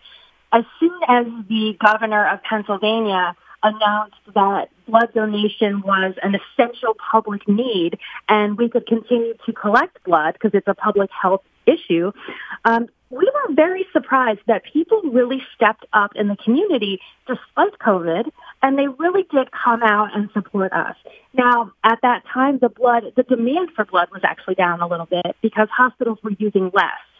as 0.52 0.64
soon 0.78 1.00
as 1.08 1.26
the 1.48 1.76
governor 1.84 2.28
of 2.28 2.42
Pennsylvania 2.42 3.34
announced 3.62 4.16
that 4.34 4.68
blood 4.86 5.12
donation 5.14 5.82
was 5.82 6.14
an 6.22 6.34
essential 6.34 6.94
public 7.10 7.46
need 7.48 7.98
and 8.28 8.58
we 8.58 8.68
could 8.68 8.86
continue 8.86 9.34
to 9.46 9.52
collect 9.52 10.02
blood 10.04 10.34
because 10.34 10.52
it's 10.54 10.68
a 10.68 10.74
public 10.74 11.10
health 11.10 11.42
issue, 11.66 12.12
um, 12.64 12.88
we 13.10 13.30
were 13.32 13.54
very 13.54 13.86
surprised 13.92 14.40
that 14.46 14.62
people 14.64 15.00
really 15.02 15.40
stepped 15.54 15.86
up 15.92 16.12
in 16.16 16.28
the 16.28 16.36
community 16.36 17.00
despite 17.28 17.78
COVID, 17.78 18.28
and 18.62 18.78
they 18.78 18.88
really 18.88 19.24
did 19.30 19.48
come 19.52 19.82
out 19.82 20.16
and 20.16 20.30
support 20.32 20.72
us. 20.72 20.96
Now, 21.32 21.72
at 21.84 22.00
that 22.02 22.24
time, 22.32 22.58
the 22.58 22.68
blood, 22.68 23.04
the 23.16 23.22
demand 23.22 23.70
for 23.76 23.84
blood 23.84 24.08
was 24.10 24.22
actually 24.24 24.56
down 24.56 24.80
a 24.80 24.88
little 24.88 25.06
bit 25.06 25.36
because 25.42 25.68
hospitals 25.70 26.18
were 26.22 26.32
using 26.38 26.70
less. 26.74 27.13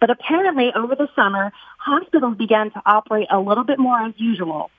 But 0.00 0.10
apparently 0.10 0.72
over 0.74 0.94
the 0.94 1.08
summer, 1.16 1.52
hospitals 1.78 2.36
began 2.36 2.70
to 2.72 2.82
operate 2.84 3.28
a 3.30 3.40
little 3.40 3.64
bit 3.64 3.78
more 3.78 4.00
as 4.00 4.14
usual. 4.16 4.70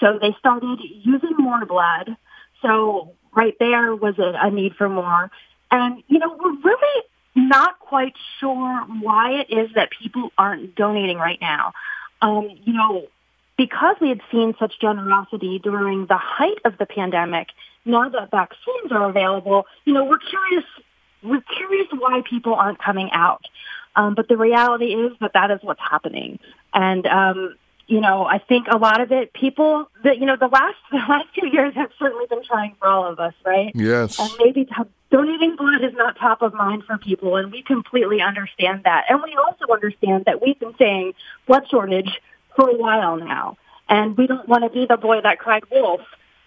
So 0.00 0.18
they 0.20 0.34
started 0.38 0.78
using 0.80 1.34
more 1.36 1.64
blood. 1.66 2.16
So 2.60 3.12
right 3.34 3.56
there 3.58 3.94
was 3.94 4.18
a, 4.18 4.34
a 4.40 4.50
need 4.50 4.74
for 4.76 4.88
more. 4.88 5.30
And, 5.70 6.02
you 6.06 6.18
know, 6.18 6.36
we're 6.38 6.60
really 6.60 7.02
not 7.34 7.78
quite 7.78 8.14
sure 8.38 8.84
why 9.00 9.40
it 9.40 9.50
is 9.50 9.70
that 9.74 9.90
people 9.90 10.30
aren't 10.36 10.74
donating 10.74 11.18
right 11.18 11.40
now. 11.40 11.72
Um, 12.20 12.50
you 12.64 12.74
know, 12.74 13.08
because 13.56 13.96
we 14.00 14.10
had 14.10 14.20
seen 14.30 14.54
such 14.58 14.78
generosity 14.80 15.58
during 15.58 16.06
the 16.06 16.16
height 16.16 16.58
of 16.64 16.78
the 16.78 16.86
pandemic, 16.86 17.48
now 17.84 18.08
that 18.08 18.30
vaccines 18.30 18.92
are 18.92 19.08
available, 19.08 19.66
you 19.84 19.92
know, 19.92 20.04
we're 20.04 20.18
curious, 20.18 20.64
we're 21.22 21.42
curious 21.56 21.86
why 21.92 22.22
people 22.28 22.54
aren't 22.54 22.78
coming 22.78 23.10
out. 23.12 23.44
Um, 23.94 24.14
but 24.14 24.28
the 24.28 24.36
reality 24.36 24.94
is 24.94 25.12
that 25.20 25.32
that 25.34 25.50
is 25.50 25.60
what's 25.62 25.80
happening. 25.80 26.38
And, 26.72 27.06
um, 27.06 27.56
you 27.86 28.00
know, 28.00 28.24
I 28.24 28.38
think 28.38 28.68
a 28.70 28.78
lot 28.78 29.00
of 29.00 29.12
it, 29.12 29.32
people 29.32 29.90
that, 30.04 30.18
you 30.18 30.26
know, 30.26 30.36
the 30.36 30.48
last, 30.48 30.76
the 30.90 30.98
last 30.98 31.28
two 31.38 31.48
years 31.48 31.74
have 31.74 31.90
certainly 31.98 32.26
been 32.26 32.42
trying 32.44 32.74
for 32.78 32.88
all 32.88 33.06
of 33.06 33.20
us, 33.20 33.34
right? 33.44 33.72
Yes. 33.74 34.18
And 34.18 34.30
maybe 34.38 34.64
t- 34.64 34.74
donating 35.10 35.56
blood 35.56 35.84
is 35.84 35.92
not 35.94 36.16
top 36.16 36.42
of 36.42 36.54
mind 36.54 36.84
for 36.84 36.96
people, 36.96 37.36
and 37.36 37.52
we 37.52 37.62
completely 37.62 38.20
understand 38.22 38.84
that. 38.84 39.04
And 39.08 39.22
we 39.22 39.36
also 39.36 39.72
understand 39.72 40.24
that 40.24 40.40
we've 40.40 40.58
been 40.58 40.74
saying 40.78 41.14
blood 41.46 41.68
shortage 41.68 42.20
for 42.56 42.68
a 42.68 42.74
while 42.74 43.16
now, 43.16 43.58
and 43.88 44.16
we 44.16 44.26
don't 44.26 44.48
want 44.48 44.64
to 44.64 44.70
be 44.70 44.86
the 44.86 44.96
boy 44.96 45.20
that 45.20 45.38
cried 45.38 45.64
wolf 45.70 46.00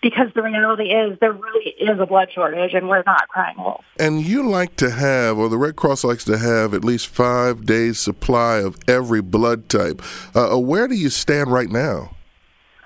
because 0.05 0.27
the 0.35 0.43
reality 0.43 0.91
is 0.91 1.17
there 1.19 1.33
really 1.33 1.71
is 1.79 1.99
a 1.99 2.05
blood 2.05 2.27
shortage 2.31 2.75
and 2.75 2.87
we're 2.87 3.01
not 3.07 3.27
crying 3.27 3.57
wolf. 3.57 3.83
And 3.99 4.21
you 4.21 4.47
like 4.47 4.75
to 4.75 4.91
have, 4.91 5.39
or 5.39 5.49
the 5.49 5.57
Red 5.57 5.77
Cross 5.77 6.03
likes 6.03 6.23
to 6.25 6.37
have, 6.37 6.75
at 6.75 6.85
least 6.85 7.07
five 7.07 7.65
days 7.65 7.97
supply 7.97 8.57
of 8.57 8.77
every 8.87 9.23
blood 9.23 9.67
type. 9.67 10.03
Uh, 10.35 10.53
uh, 10.53 10.59
where 10.59 10.87
do 10.87 10.93
you 10.93 11.09
stand 11.09 11.51
right 11.51 11.71
now? 11.71 12.15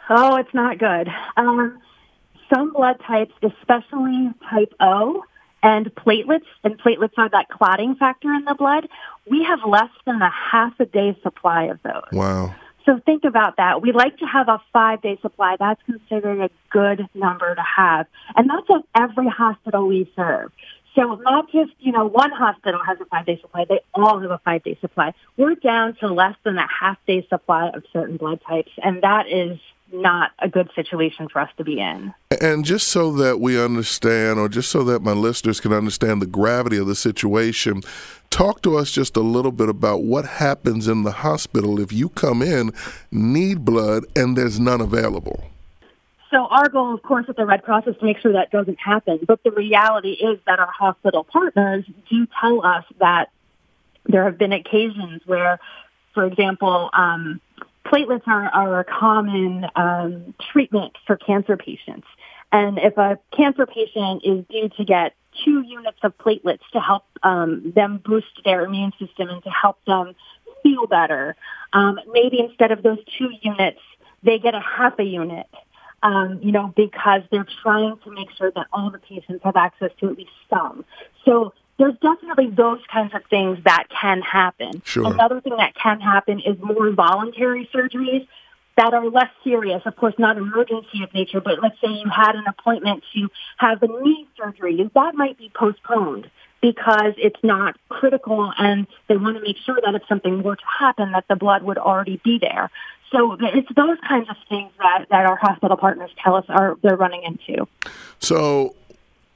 Oh, 0.10 0.38
it's 0.38 0.54
not 0.54 0.78
good. 0.78 1.10
Um, 1.36 1.82
some 2.54 2.72
blood 2.72 3.02
types, 3.06 3.34
especially 3.44 4.30
type 4.50 4.74
O 4.80 5.26
and 5.62 5.94
platelets, 5.96 6.48
and 6.64 6.80
platelets 6.80 7.18
are 7.18 7.28
that 7.32 7.50
clotting 7.50 7.96
factor 7.96 8.34
in 8.34 8.46
the 8.46 8.56
blood, 8.56 8.88
we 9.30 9.44
have 9.44 9.60
less 9.68 9.92
than 10.06 10.22
a 10.22 10.32
half 10.32 10.80
a 10.80 10.86
day 10.86 11.18
supply 11.22 11.66
of 11.66 11.80
those. 11.84 12.14
Wow. 12.14 12.56
So 12.90 13.00
think 13.06 13.24
about 13.24 13.58
that. 13.58 13.84
We 13.84 13.92
like 13.92 14.18
to 14.18 14.26
have 14.26 14.50
a 14.50 14.60
five 14.74 15.04
day 15.04 15.20
supply. 15.22 15.58
That's 15.60 15.80
considered 15.84 16.42
a 16.42 16.50
good 16.72 17.08
number 17.14 17.54
to 17.54 17.62
have. 17.62 18.08
And 18.36 18.50
that's 18.50 18.68
at 18.68 19.04
every 19.04 19.28
hospital 19.28 19.86
we 19.86 20.12
serve. 20.16 20.52
So 20.96 21.14
not 21.22 21.52
just, 21.52 21.72
you 21.78 21.92
know, 21.92 22.08
one 22.08 22.32
hospital 22.32 22.82
has 22.84 23.00
a 23.00 23.06
five 23.06 23.28
day 23.28 23.40
supply. 23.40 23.66
They 23.70 23.82
all 23.94 24.20
have 24.20 24.32
a 24.32 24.40
five 24.40 24.64
day 24.64 24.76
supply. 24.82 25.14
We're 25.38 25.54
down 25.54 25.98
to 25.98 26.12
less 26.12 26.36
than 26.44 26.58
a 26.58 26.66
half 26.68 26.98
day 27.06 27.28
supply 27.30 27.70
of 27.70 27.84
certain 27.94 28.18
blood 28.18 28.42
types. 28.48 28.72
And 28.82 29.04
that 29.04 29.28
is 29.28 29.60
not 29.92 30.32
a 30.40 30.50
good 30.50 30.70
situation 30.76 31.28
for 31.30 31.40
us 31.40 31.50
to 31.58 31.64
be 31.64 31.80
in. 31.80 32.14
And 32.42 32.64
just 32.66 32.90
so 32.90 33.12
that 33.14 33.40
we 33.40 33.62
understand, 33.62 34.40
or 34.40 34.50
just 34.50 34.70
so 34.70 34.84
that 34.84 35.02
my 35.02 35.14
listeners 35.14 35.60
can 35.60 35.74
understand 35.74 36.22
the 36.22 36.28
gravity 36.28 36.78
of 36.78 36.88
the 36.88 36.96
situation, 36.96 37.82
talk 38.30 38.62
to 38.64 38.78
us 38.78 38.92
just 38.92 39.18
a 39.18 39.22
little 39.22 39.52
bit 39.52 39.70
about 39.70 40.04
what 40.04 40.26
happens 40.26 40.88
in 40.88 41.04
the 41.04 41.12
hospital 41.12 41.80
if 41.80 41.92
you 41.92 42.10
come 42.10 42.42
in, 42.42 42.72
need 43.12 43.66
blood, 43.66 44.06
and 44.16 44.38
there's 44.38 44.60
none 44.60 44.82
available. 44.82 45.44
So 46.32 46.46
our 46.46 46.70
goal, 46.70 46.94
of 46.94 47.02
course, 47.02 47.26
at 47.28 47.36
the 47.36 47.46
Red 47.46 47.64
Cross 47.64 47.88
is 47.88 47.98
to 47.98 48.06
make 48.06 48.20
sure 48.20 48.34
that 48.34 48.52
doesn't 48.52 48.80
happen. 48.80 49.20
But 49.28 49.44
the 49.44 49.52
reality 49.52 50.12
is 50.12 50.40
that 50.46 50.60
our 50.60 50.72
hospital 50.72 51.24
partners 51.24 51.86
do 52.10 52.28
tell 52.40 52.64
us 52.64 52.86
that 53.00 53.32
there 54.06 54.26
have 54.26 54.38
been 54.38 54.54
occasions 54.54 55.22
where, 55.26 55.60
for 56.14 56.26
example, 56.26 56.92
um, 56.94 57.42
platelets 57.92 58.28
are, 58.28 58.48
are 58.50 58.80
a 58.80 58.84
common 58.84 59.66
um, 59.76 60.34
treatment 60.52 60.94
for 61.06 61.18
cancer 61.18 61.58
patients. 61.58 62.08
And 62.52 62.80
if 62.80 62.98
a 62.98 63.20
cancer 63.36 63.66
patient 63.66 64.22
is 64.24 64.46
due 64.50 64.70
to 64.78 64.86
get 64.86 65.14
two 65.44 65.62
units 65.62 66.00
of 66.04 66.18
platelets 66.18 66.62
to 66.74 66.80
help 66.80 67.04
um, 67.24 67.72
them 67.76 68.02
boost 68.04 68.28
their 68.44 68.66
immune 68.66 68.92
system 69.00 69.30
and 69.30 69.44
to 69.44 69.50
help 69.50 69.78
them 69.86 70.16
feel 70.64 70.88
better, 70.88 71.36
um, 71.74 72.00
maybe 72.12 72.40
instead 72.40 72.72
of 72.72 72.84
those 72.84 73.00
two 73.18 73.30
units, 73.42 73.80
they 74.24 74.40
get 74.40 74.56
a 74.56 74.62
half 74.62 74.98
a 75.00 75.04
unit. 75.04 75.48
Um, 76.02 76.40
you 76.42 76.54
know, 76.54 76.74
because 76.78 77.24
they're 77.30 77.46
trying 77.62 77.98
to 78.06 78.12
make 78.12 78.30
sure 78.38 78.50
that 78.56 78.68
all 78.72 78.90
the 78.90 79.00
patients 79.00 79.42
have 79.44 79.58
access 79.58 79.92
to 80.00 80.08
at 80.08 80.18
least 80.18 80.32
some. 80.50 80.86
So 81.26 81.54
there's 81.80 81.96
definitely 82.02 82.50
those 82.52 82.82
kinds 82.92 83.16
of 83.16 83.22
things 83.30 83.58
that 83.64 83.86
can 83.90 84.22
happen. 84.22 84.82
Sure. 84.86 85.12
Another 85.12 85.42
thing 85.42 85.56
that 85.58 85.74
can 85.76 86.00
happen 86.00 86.40
is 86.40 86.58
more 86.62 86.92
voluntary 86.92 87.68
surgeries 87.74 88.28
that 88.78 88.94
are 88.94 89.10
less 89.10 89.30
serious, 89.44 89.82
of 89.86 89.96
course, 89.96 90.14
not 90.18 90.38
emergency 90.38 91.04
of 91.04 91.14
nature, 91.14 91.42
but 91.42 91.62
let's 91.62 91.76
say 91.82 91.90
you 91.90 92.10
had 92.10 92.36
an 92.36 92.46
appointment 92.48 93.04
to 93.14 93.30
have 93.58 93.82
a 93.82 93.88
knee 93.88 94.28
surgery, 94.38 94.90
that 94.94 95.16
might 95.16 95.38
be 95.38 95.52
postponed 95.54 96.30
because 96.62 97.14
it's 97.18 97.40
not 97.44 97.76
critical 97.88 98.52
and 98.58 98.86
they 99.08 99.18
want 99.18 99.38
to 99.38 99.42
make 99.42 99.58
sure 99.66 99.80
that 99.84 99.96
if 99.96 100.02
something 100.08 100.44
were 100.44 100.56
to 100.56 100.64
happen 100.80 101.12
that 101.14 101.26
the 101.30 101.36
blood 101.36 101.64
would 101.64 101.78
already 101.78 102.20
be 102.24 102.38
there. 102.40 102.70
So 103.12 103.38
it's 103.40 103.68
those 103.76 103.98
kinds 104.08 104.30
of 104.30 104.36
things 104.48 104.72
that, 104.78 105.06
that 105.10 105.26
our 105.26 105.38
hospital 105.38 105.78
partners 105.78 106.12
tell 106.24 106.36
us 106.36 106.46
are 106.50 106.78
they're 106.84 106.98
running 106.98 107.24
into. 107.24 107.68
So 108.20 108.76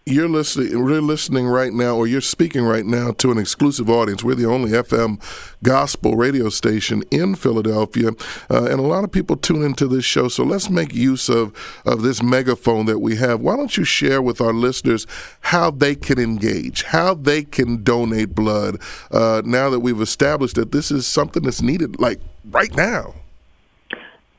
you're 0.05 0.27
listening 0.27 0.83
we're 0.83 0.99
listening 0.99 1.47
right 1.47 1.71
now 1.71 1.95
or 1.95 2.05
you're 2.05 2.19
speaking 2.19 2.63
right 2.63 2.85
now 2.85 3.11
to 3.11 3.31
an 3.31 3.37
exclusive 3.37 3.89
audience. 3.89 4.23
We're 4.23 4.35
the 4.35 4.45
only 4.45 4.71
fm 4.71 5.21
gospel 5.63 6.17
radio 6.17 6.49
station 6.49 7.03
in 7.09 7.35
philadelphia 7.35 8.09
uh, 8.49 8.65
and 8.65 8.79
a 8.79 8.83
lot 8.83 9.05
of 9.05 9.11
people 9.11 9.37
tune 9.37 9.63
into 9.63 9.87
this 9.87 10.03
show. 10.03 10.27
So 10.27 10.43
let's 10.43 10.69
make 10.69 10.93
use 10.93 11.29
of 11.29 11.53
of 11.85 12.01
this 12.01 12.21
megaphone 12.21 12.85
that 12.87 12.99
we 12.99 13.15
have. 13.15 13.39
Why 13.39 13.55
don't 13.55 13.77
you 13.77 13.85
share 13.85 14.21
with 14.21 14.41
our 14.41 14.53
listeners 14.53 15.07
how 15.39 15.71
they 15.71 15.95
can 15.95 16.19
engage 16.19 16.83
how 16.83 17.13
they 17.13 17.43
can 17.43 17.83
donate 17.83 18.35
blood 18.35 18.81
uh, 19.11 19.41
now 19.45 19.69
that 19.69 19.79
we've 19.79 20.01
established 20.01 20.55
that 20.55 20.73
this 20.73 20.91
is 20.91 21.07
something 21.07 21.43
that's 21.43 21.61
needed 21.61 21.99
like 21.99 22.19
right 22.51 22.75
now 22.75 23.13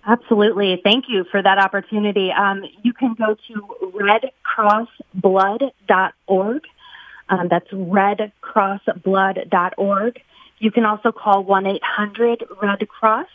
Absolutely. 0.06 0.78
Thank 0.82 1.06
you 1.08 1.24
for 1.30 1.42
that 1.42 1.56
opportunity. 1.58 2.30
Um, 2.30 2.62
you 2.82 2.92
can 2.92 3.14
go 3.14 3.36
to 3.48 4.30
redcrossblood.org. 4.56 6.62
Um, 7.30 7.48
that's 7.48 7.68
redcrossblood.org. 7.70 10.20
You 10.58 10.70
can 10.70 10.84
also 10.84 11.10
call 11.10 11.42
1-800-RED 11.44 12.86
Cross. 12.88 13.28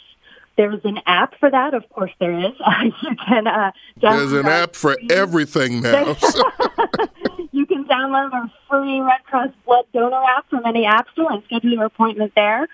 There's 0.58 0.80
an 0.84 1.00
app 1.06 1.40
for 1.40 1.50
that. 1.50 1.74
Of 1.74 1.90
course 1.90 2.12
there 2.20 2.38
is. 2.38 2.54
You 3.02 3.16
can 3.28 3.48
uh, 3.48 3.72
There's 4.00 4.32
an 4.34 4.48
app 4.48 4.76
for 4.76 4.96
everything 5.10 5.82
now. 5.82 6.16
you 7.52 7.66
can 7.66 7.86
download 7.86 8.32
our 8.34 8.52
free 8.70 9.00
Red 9.00 9.24
Cross 9.24 9.50
blood 9.66 9.86
donor 9.94 10.22
app 10.22 10.48
from 10.50 10.66
any 10.66 10.86
app 10.86 11.08
store 11.14 11.32
and 11.32 11.42
schedule 11.46 11.72
your 11.72 11.86
appointment 11.86 12.34
there. 12.36 12.68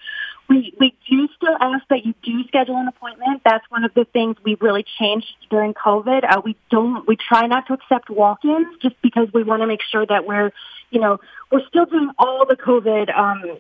We 0.47 0.73
we 0.79 0.93
do 1.09 1.27
still 1.35 1.55
ask 1.59 1.87
that 1.89 2.05
you 2.05 2.13
do 2.21 2.43
schedule 2.47 2.77
an 2.77 2.87
appointment. 2.87 3.41
That's 3.43 3.65
one 3.69 3.83
of 3.83 3.93
the 3.93 4.05
things 4.05 4.37
we 4.43 4.55
really 4.61 4.85
changed 4.99 5.27
during 5.49 5.73
COVID. 5.73 6.23
Uh, 6.23 6.41
we 6.43 6.55
don't 6.69 7.07
we 7.07 7.15
try 7.15 7.47
not 7.47 7.67
to 7.67 7.73
accept 7.73 8.09
walk-ins 8.09 8.67
just 8.81 8.95
because 9.01 9.27
we 9.33 9.43
want 9.43 9.61
to 9.61 9.67
make 9.67 9.81
sure 9.81 10.05
that 10.05 10.27
we're 10.27 10.51
you 10.91 11.01
know 11.01 11.19
we're 11.51 11.65
still 11.67 11.85
doing 11.85 12.11
all 12.19 12.45
the 12.47 12.55
COVID 12.55 13.15
um, 13.17 13.57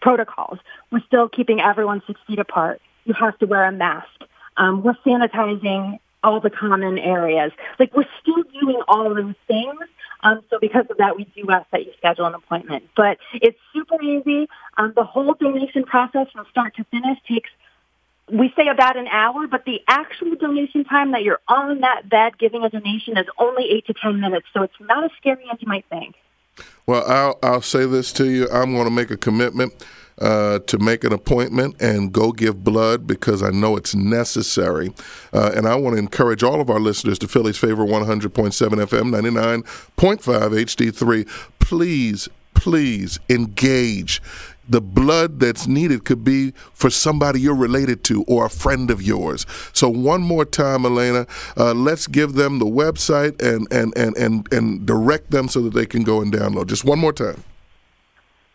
protocols. 0.00 0.58
We're 0.92 1.02
still 1.06 1.28
keeping 1.28 1.60
everyone 1.60 2.02
six 2.06 2.20
feet 2.26 2.38
apart. 2.38 2.80
You 3.04 3.14
have 3.14 3.36
to 3.38 3.46
wear 3.46 3.64
a 3.64 3.72
mask. 3.72 4.08
Um, 4.56 4.82
we're 4.82 4.96
sanitizing 5.04 5.98
all 6.22 6.40
the 6.40 6.50
common 6.50 6.98
areas. 6.98 7.52
Like 7.78 7.94
we're 7.94 8.08
still 8.22 8.42
doing 8.60 8.80
all 8.88 9.14
those 9.14 9.34
things 9.46 9.80
um, 10.24 10.40
so 10.48 10.58
because 10.58 10.86
of 10.88 10.96
that, 10.96 11.16
we 11.16 11.24
do 11.36 11.50
ask 11.50 11.70
that 11.70 11.84
you 11.84 11.92
schedule 11.98 12.24
an 12.24 12.34
appointment. 12.34 12.88
But 12.96 13.18
it's 13.34 13.58
super 13.74 14.02
easy. 14.02 14.48
Um, 14.78 14.94
the 14.96 15.04
whole 15.04 15.34
donation 15.34 15.84
process 15.84 16.28
from 16.32 16.46
start 16.50 16.74
to 16.76 16.84
finish 16.84 17.18
takes, 17.28 17.50
we 18.32 18.52
say 18.56 18.68
about 18.68 18.96
an 18.96 19.06
hour, 19.06 19.46
but 19.46 19.66
the 19.66 19.82
actual 19.86 20.34
donation 20.36 20.84
time 20.84 21.12
that 21.12 21.22
you're 21.22 21.40
on 21.46 21.82
that 21.82 22.08
bed 22.08 22.38
giving 22.38 22.64
a 22.64 22.70
donation 22.70 23.18
is 23.18 23.26
only 23.38 23.70
eight 23.70 23.86
to 23.86 23.94
10 23.94 24.18
minutes. 24.18 24.46
So 24.54 24.62
it's 24.62 24.80
not 24.80 25.04
as 25.04 25.10
scary 25.18 25.44
as 25.52 25.60
you 25.60 25.68
might 25.68 25.84
think. 25.90 26.14
Well, 26.86 27.04
I'll, 27.06 27.38
I'll 27.42 27.62
say 27.62 27.84
this 27.84 28.10
to 28.14 28.24
you. 28.24 28.48
I'm 28.50 28.72
going 28.72 28.84
to 28.84 28.90
make 28.90 29.10
a 29.10 29.18
commitment 29.18 29.74
uh, 30.20 30.60
to 30.60 30.78
make 30.78 31.04
an 31.04 31.12
appointment 31.12 31.80
and 31.80 32.12
go 32.12 32.32
give 32.32 32.62
blood 32.62 33.06
because 33.06 33.42
I 33.42 33.50
know 33.50 33.76
it's 33.76 33.94
necessary. 33.94 34.92
Uh, 35.32 35.52
and 35.54 35.66
I 35.66 35.74
want 35.74 35.94
to 35.96 35.98
encourage 35.98 36.42
all 36.42 36.60
of 36.60 36.70
our 36.70 36.80
listeners 36.80 37.18
to 37.20 37.28
Philly's 37.28 37.58
Favor 37.58 37.84
100.7 37.84 38.30
FM, 38.30 39.10
99.5 39.10 39.64
HD3. 39.96 41.28
Please, 41.58 42.28
please 42.54 43.18
engage 43.28 44.22
the 44.68 44.80
blood 44.80 45.40
that's 45.40 45.66
needed 45.66 46.04
could 46.04 46.24
be 46.24 46.52
for 46.72 46.88
somebody 46.88 47.40
you're 47.40 47.54
related 47.54 48.02
to 48.04 48.22
or 48.24 48.46
a 48.46 48.50
friend 48.50 48.90
of 48.90 49.02
yours. 49.02 49.46
So 49.72 49.88
one 49.88 50.22
more 50.22 50.44
time, 50.44 50.86
Elena, 50.86 51.26
uh, 51.56 51.74
let's 51.74 52.06
give 52.06 52.32
them 52.34 52.58
the 52.58 52.64
website 52.64 53.40
and, 53.42 53.70
and, 53.70 53.92
and, 53.96 54.16
and, 54.16 54.50
and 54.52 54.86
direct 54.86 55.30
them 55.30 55.48
so 55.48 55.60
that 55.62 55.74
they 55.74 55.86
can 55.86 56.02
go 56.02 56.20
and 56.22 56.32
download. 56.32 56.68
Just 56.68 56.84
one 56.84 56.98
more 56.98 57.12
time. 57.12 57.42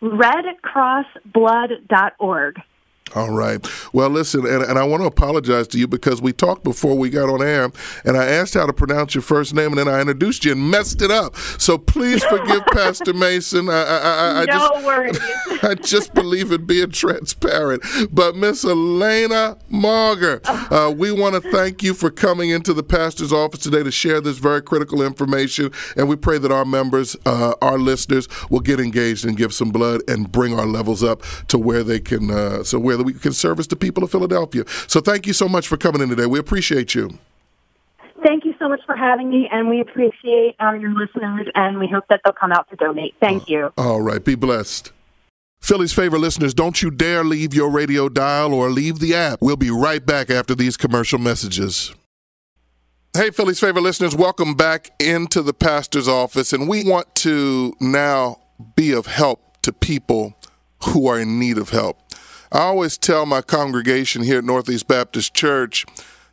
RedCrossBlood.org. 0.02 2.62
All 3.16 3.32
right. 3.32 3.66
Well, 3.94 4.10
listen, 4.10 4.46
and, 4.46 4.64
and 4.64 4.78
I 4.78 4.84
want 4.84 5.02
to 5.02 5.08
apologize 5.08 5.68
to 5.70 5.80
you 5.80 5.88
because 5.88 6.22
we 6.22 6.32
talked 6.32 6.64
before 6.64 6.96
we 6.98 7.10
got 7.10 7.30
on 7.30 7.42
air, 7.42 7.72
and 8.06 8.18
I 8.18 8.26
asked 8.26 8.54
how 8.54 8.66
to 8.66 8.74
pronounce 8.74 9.16
your 9.16 9.22
first 9.22 9.54
name, 9.54 9.70
and 9.70 9.78
then 9.78 9.88
I 9.88 10.00
introduced 10.00 10.46
you 10.46 10.52
and 10.52 10.70
messed 10.70 11.02
it 11.02 11.12
up. 11.12 11.36
So 11.58 11.78
please 11.78 12.24
forgive 12.24 12.66
Pastor 12.72 13.14
Mason. 13.14 13.70
I, 13.70 13.84
I, 13.84 13.98
I, 13.98 14.42
I 14.42 14.46
no 14.46 14.54
just, 14.54 14.86
worries. 14.86 15.20
I 15.64 15.76
just 15.76 16.14
believe 16.14 16.52
in 16.52 16.66
being 16.66 16.92
transparent. 16.92 17.84
But 18.12 18.36
Miss 18.36 18.64
Elena 18.64 19.58
Mauger, 19.70 20.42
uh, 20.46 20.94
we 20.96 21.12
want 21.12 21.42
to 21.42 21.52
thank 21.52 21.82
you 21.82 21.94
for 21.94 22.12
coming 22.12 22.52
into 22.52 22.74
the 22.74 22.84
pastor's 22.84 23.34
office 23.34 23.62
today 23.62 23.84
to 23.84 23.92
share 23.92 24.22
this 24.22 24.38
very 24.38 24.62
critical 24.62 25.02
information, 25.02 25.72
and 25.98 26.08
we 26.08 26.16
pray 26.16 26.38
that 26.38 26.52
our 26.52 26.66
members, 26.66 27.16
uh, 27.26 27.54
our 27.62 27.78
listeners, 27.80 28.28
will 28.50 28.60
get 28.60 28.80
engaged 28.80 29.26
and 29.26 29.36
give 29.36 29.54
some 29.54 29.72
blood 29.72 30.02
and 30.08 30.32
bring 30.32 30.58
our 30.58 30.68
levels 30.68 31.04
up 31.04 31.24
to 31.48 31.58
where 31.58 31.84
they 31.84 32.00
can, 32.00 32.30
uh, 32.30 32.64
so 32.64 32.78
where 32.78 32.99
that 33.00 33.06
we 33.06 33.14
can 33.14 33.34
service 33.34 33.66
the 33.68 33.76
people 33.76 34.04
of 34.04 34.12
Philadelphia. 34.12 34.64
So 34.88 35.02
thank 35.02 35.26
you 35.26 35.34
so 35.34 35.50
much 35.50 35.68
for 35.68 35.78
coming 35.78 36.02
in 36.02 36.10
today. 36.10 36.28
We 36.28 36.38
appreciate 36.38 36.94
you. 36.94 37.18
Thank 38.24 38.46
you 38.46 38.54
so 38.60 38.68
much 38.68 38.82
for 38.86 38.96
having 38.96 39.30
me, 39.30 39.50
and 39.52 39.70
we 39.70 39.80
appreciate 39.80 40.56
uh, 40.60 40.74
your 40.74 40.94
listeners, 40.94 41.48
and 41.56 41.80
we 41.80 41.88
hope 41.88 42.04
that 42.10 42.20
they'll 42.24 42.34
come 42.34 42.52
out 42.52 42.70
to 42.70 42.76
donate. 42.76 43.16
Thank 43.20 43.48
you. 43.48 43.72
All 43.78 44.02
right. 44.02 44.24
Be 44.24 44.36
blessed. 44.36 44.92
Philly's 45.62 45.94
favorite 45.94 46.20
listeners, 46.20 46.54
don't 46.54 46.82
you 46.82 46.90
dare 46.90 47.24
leave 47.24 47.54
your 47.54 47.70
radio 47.70 48.10
dial 48.10 48.54
or 48.54 48.70
leave 48.70 49.00
the 49.00 49.14
app. 49.14 49.40
We'll 49.42 49.58
be 49.58 49.70
right 49.70 50.06
back 50.06 50.30
after 50.30 50.56
these 50.56 50.78
commercial 50.78 51.20
messages. 51.20 51.94
Hey, 53.16 53.32
Philly's 53.32 53.60
favorite 53.60 53.82
listeners, 53.82 54.16
welcome 54.16 54.54
back 54.54 54.90
into 55.00 55.42
the 55.42 55.54
pastor's 55.54 56.08
office, 56.08 56.54
and 56.54 56.68
we 56.68 56.90
want 56.90 57.14
to 57.16 57.74
now 57.82 58.38
be 58.76 58.94
of 58.94 59.08
help 59.08 59.62
to 59.64 59.74
people 59.74 60.34
who 60.86 61.08
are 61.08 61.20
in 61.20 61.40
need 61.40 61.58
of 61.58 61.70
help. 61.70 61.98
I 62.52 62.60
always 62.60 62.98
tell 62.98 63.26
my 63.26 63.42
congregation 63.42 64.24
here 64.24 64.40
at 64.40 64.44
Northeast 64.44 64.88
Baptist 64.88 65.34
Church 65.34 65.86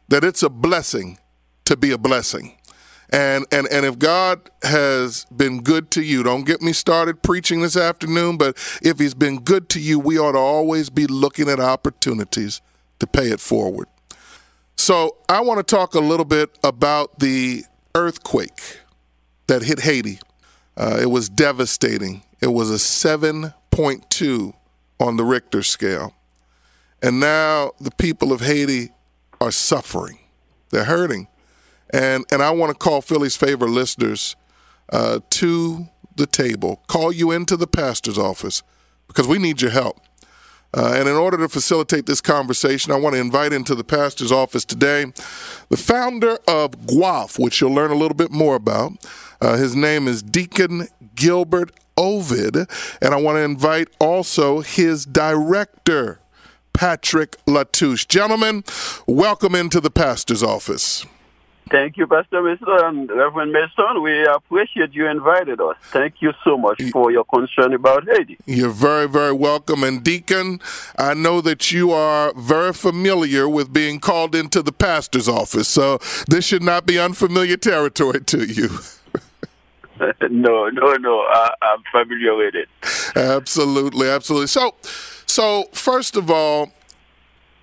that 0.08 0.24
it's 0.24 0.42
a 0.42 0.48
blessing 0.48 1.18
to 1.64 1.76
be 1.76 1.90
a 1.90 1.98
blessing. 1.98 2.56
And, 3.10 3.46
and 3.52 3.68
and 3.68 3.86
if 3.86 3.98
God 3.98 4.50
has 4.62 5.26
been 5.26 5.62
good 5.62 5.90
to 5.92 6.02
you, 6.02 6.22
don't 6.22 6.44
get 6.44 6.60
me 6.60 6.72
started 6.72 7.22
preaching 7.22 7.60
this 7.60 7.76
afternoon, 7.76 8.36
but 8.36 8.56
if 8.82 8.98
he's 8.98 9.14
been 9.14 9.40
good 9.40 9.68
to 9.70 9.80
you, 9.80 10.00
we 10.00 10.18
ought 10.18 10.32
to 10.32 10.38
always 10.38 10.90
be 10.90 11.06
looking 11.06 11.48
at 11.48 11.60
opportunities 11.60 12.60
to 12.98 13.06
pay 13.06 13.28
it 13.30 13.38
forward. 13.38 13.86
So 14.76 15.18
I 15.28 15.40
want 15.40 15.58
to 15.58 15.62
talk 15.62 15.94
a 15.94 16.00
little 16.00 16.24
bit 16.24 16.58
about 16.64 17.20
the 17.20 17.62
earthquake 17.94 18.80
that 19.46 19.62
hit 19.62 19.80
Haiti. 19.80 20.18
Uh, 20.76 20.98
it 21.00 21.10
was 21.10 21.28
devastating. 21.28 22.22
It 22.40 22.48
was 22.48 22.70
a 22.70 22.74
7.2 22.74 24.54
on 24.98 25.16
the 25.16 25.24
Richter 25.24 25.62
scale. 25.62 26.14
And 27.02 27.20
now 27.20 27.72
the 27.80 27.90
people 27.92 28.32
of 28.32 28.40
Haiti 28.40 28.90
are 29.40 29.50
suffering. 29.50 30.18
They're 30.70 30.84
hurting. 30.84 31.28
And, 31.90 32.24
and 32.32 32.42
I 32.42 32.50
want 32.50 32.72
to 32.72 32.78
call 32.78 33.00
Philly's 33.00 33.36
favorite 33.36 33.70
listeners 33.70 34.34
uh, 34.92 35.20
to 35.30 35.88
the 36.16 36.26
table, 36.26 36.82
call 36.86 37.12
you 37.12 37.30
into 37.30 37.56
the 37.56 37.66
pastor's 37.66 38.18
office 38.18 38.62
because 39.06 39.28
we 39.28 39.38
need 39.38 39.60
your 39.60 39.70
help. 39.70 40.00
Uh, 40.76 40.92
and 40.94 41.08
in 41.08 41.14
order 41.14 41.38
to 41.38 41.48
facilitate 41.48 42.04
this 42.04 42.20
conversation, 42.20 42.92
I 42.92 42.96
want 42.96 43.14
to 43.14 43.20
invite 43.20 43.52
into 43.52 43.74
the 43.74 43.82
pastor's 43.82 44.30
office 44.30 44.64
today 44.64 45.06
the 45.70 45.76
founder 45.76 46.38
of 46.46 46.72
GWAF, 46.86 47.38
which 47.38 47.60
you'll 47.60 47.74
learn 47.74 47.90
a 47.90 47.96
little 47.96 48.14
bit 48.14 48.30
more 48.30 48.56
about. 48.56 48.92
Uh, 49.40 49.56
his 49.56 49.74
name 49.74 50.06
is 50.06 50.22
Deacon 50.22 50.88
Gilbert 51.14 51.72
Ovide. 51.96 52.68
And 53.00 53.14
I 53.14 53.16
want 53.16 53.36
to 53.36 53.42
invite 53.42 53.88
also 53.98 54.60
his 54.60 55.06
director, 55.06 56.20
Patrick 56.72 57.36
Latouche. 57.46 58.06
Gentlemen, 58.06 58.64
welcome 59.06 59.54
into 59.54 59.80
the 59.80 59.90
pastor's 59.90 60.42
office. 60.42 61.06
Thank 61.68 61.96
you, 61.96 62.06
Pastor 62.06 62.42
Mason 62.42 62.66
and 62.68 63.10
Reverend 63.10 63.50
Mason. 63.50 64.00
We 64.00 64.24
appreciate 64.24 64.94
you 64.94 65.08
invited 65.08 65.60
us. 65.60 65.76
Thank 65.86 66.22
you 66.22 66.32
so 66.44 66.56
much 66.56 66.80
for 66.92 67.10
your 67.10 67.24
concern 67.24 67.74
about 67.74 68.06
Haiti. 68.06 68.38
You're 68.46 68.70
very, 68.70 69.08
very 69.08 69.32
welcome. 69.32 69.82
And 69.82 70.04
Deacon, 70.04 70.60
I 70.96 71.14
know 71.14 71.40
that 71.40 71.72
you 71.72 71.90
are 71.90 72.32
very 72.36 72.72
familiar 72.72 73.48
with 73.48 73.72
being 73.72 73.98
called 73.98 74.36
into 74.36 74.62
the 74.62 74.70
pastor's 74.70 75.28
office, 75.28 75.66
so 75.66 75.98
this 76.28 76.44
should 76.44 76.62
not 76.62 76.86
be 76.86 77.00
unfamiliar 77.00 77.56
territory 77.56 78.20
to 78.20 78.44
you. 78.44 78.68
no, 80.30 80.68
no, 80.68 80.92
no. 80.94 81.20
I, 81.20 81.50
I'm 81.62 81.82
familiar 81.90 82.36
with 82.36 82.54
it. 82.54 82.68
Absolutely, 83.16 84.08
absolutely. 84.08 84.46
So, 84.46 84.76
so 85.26 85.64
first 85.72 86.16
of 86.16 86.30
all, 86.30 86.70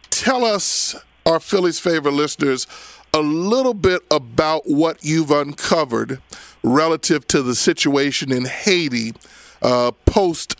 tell 0.10 0.43
us, 0.43 0.93
our 1.26 1.39
Philly's 1.39 1.80
favorite 1.80 2.14
listeners, 2.14 2.68
a 3.14 3.22
little 3.22 3.74
bit 3.74 4.01
about 4.09 4.64
what 4.66 5.03
you've 5.03 5.32
uncovered 5.32 6.20
relative 6.64 7.28
to 7.28 7.41
the 7.43 7.53
situation 7.53 8.32
in 8.32 8.45
Haiti 8.45 9.14
uh, 9.61 9.91
post 10.05 10.55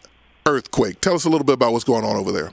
earthquake. 0.46 1.02
Tell 1.02 1.16
us 1.16 1.26
a 1.26 1.30
little 1.30 1.46
bit 1.46 1.54
about 1.54 1.72
what's 1.72 1.84
going 1.84 2.06
on 2.06 2.16
over 2.16 2.32
there. 2.32 2.52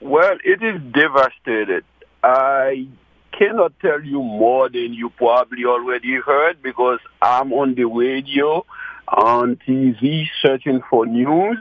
Well, 0.00 0.36
it 0.44 0.62
is 0.62 0.80
devastated. 0.92 1.84
I 2.22 2.86
cannot 3.32 3.72
tell 3.80 4.02
you 4.02 4.22
more 4.22 4.68
than 4.68 4.92
you 4.92 5.10
probably 5.10 5.64
already 5.64 6.16
heard 6.16 6.62
because 6.62 7.00
I'm 7.20 7.52
on 7.52 7.74
the 7.74 7.84
radio, 7.84 8.64
on 9.08 9.56
TV, 9.66 10.26
searching 10.40 10.82
for 10.88 11.06
news. 11.06 11.58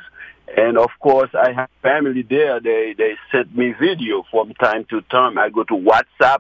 And 0.56 0.78
of 0.78 0.90
course, 1.00 1.30
I 1.34 1.54
have 1.54 1.70
family 1.82 2.24
there. 2.24 2.60
They 2.60 2.94
they 2.98 3.16
send 3.32 3.56
me 3.56 3.74
video 3.80 4.26
from 4.30 4.54
time 4.56 4.86
to 4.90 5.02
time. 5.04 5.38
I 5.38 5.50
go 5.50 5.64
to 5.64 5.74
WhatsApp 5.74 6.40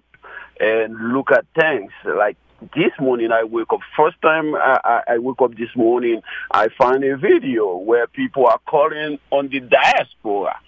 and 0.62 1.14
look 1.14 1.32
at 1.32 1.45
things 1.55 1.91
like 2.05 2.38
this 2.76 2.91
morning 2.99 3.32
I 3.32 3.43
wake 3.43 3.74
up. 3.74 3.80
First 3.97 4.22
time 4.22 4.55
I, 4.55 4.80
I, 4.84 5.14
I 5.14 5.18
wake 5.18 5.41
up 5.41 5.55
this 5.57 5.76
morning, 5.76 6.22
I 6.51 6.70
found 6.70 7.03
a 7.03 7.18
video 7.18 7.76
where 7.76 8.07
people 8.07 8.45
are 8.45 8.59
calling 8.66 9.20
on 9.32 9.49
the 9.49 9.59
diaspora 9.59 10.59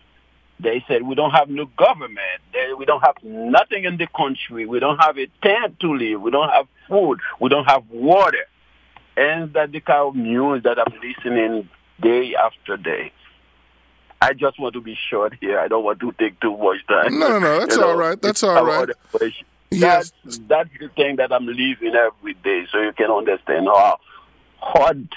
they 0.63 0.83
said 0.87 1.03
we 1.03 1.15
don't 1.15 1.31
have 1.31 1.49
no 1.49 1.65
government. 1.77 2.41
They, 2.53 2.73
we 2.77 2.85
don't 2.85 3.01
have 3.01 3.15
nothing 3.21 3.83
in 3.83 3.97
the 3.97 4.07
country. 4.07 4.65
We 4.65 4.79
don't 4.79 4.97
have 4.97 5.17
a 5.17 5.27
tent 5.41 5.79
to 5.81 5.93
live. 5.93 6.21
We 6.21 6.31
don't 6.31 6.49
have 6.49 6.67
food. 6.87 7.19
We 7.39 7.49
don't 7.49 7.65
have 7.65 7.83
water. 7.89 8.45
And 9.15 9.53
that 9.53 9.71
the 9.71 9.81
kind 9.81 10.07
of 10.07 10.15
news 10.15 10.63
that 10.63 10.79
I'm 10.79 10.93
listening 11.01 11.69
day 12.01 12.33
after 12.35 12.77
day. 12.77 13.11
I 14.21 14.33
just 14.33 14.57
want 14.57 14.73
to 14.75 14.81
be 14.81 14.97
short 15.09 15.35
here. 15.41 15.59
I 15.59 15.67
don't 15.67 15.83
want 15.83 15.99
to 15.99 16.13
take 16.13 16.39
too 16.39 16.57
much 16.57 16.77
time. 16.87 17.19
No, 17.19 17.27
no, 17.27 17.39
no. 17.39 17.59
That's 17.59 17.75
you 17.75 17.81
know, 17.81 17.95
right. 17.95 18.21
That's 18.21 18.41
all 18.41 18.65
right. 18.65 18.89
Yes. 19.73 20.11
That's, 20.23 20.37
that's 20.47 20.69
the 20.79 20.89
thing 20.89 21.17
that 21.17 21.31
I'm 21.31 21.45
living 21.45 21.95
every 21.95 22.33
day, 22.35 22.65
so 22.71 22.79
you 22.79 22.93
can 22.93 23.11
understand 23.11 23.67
how 23.67 23.99
hard 24.63 25.07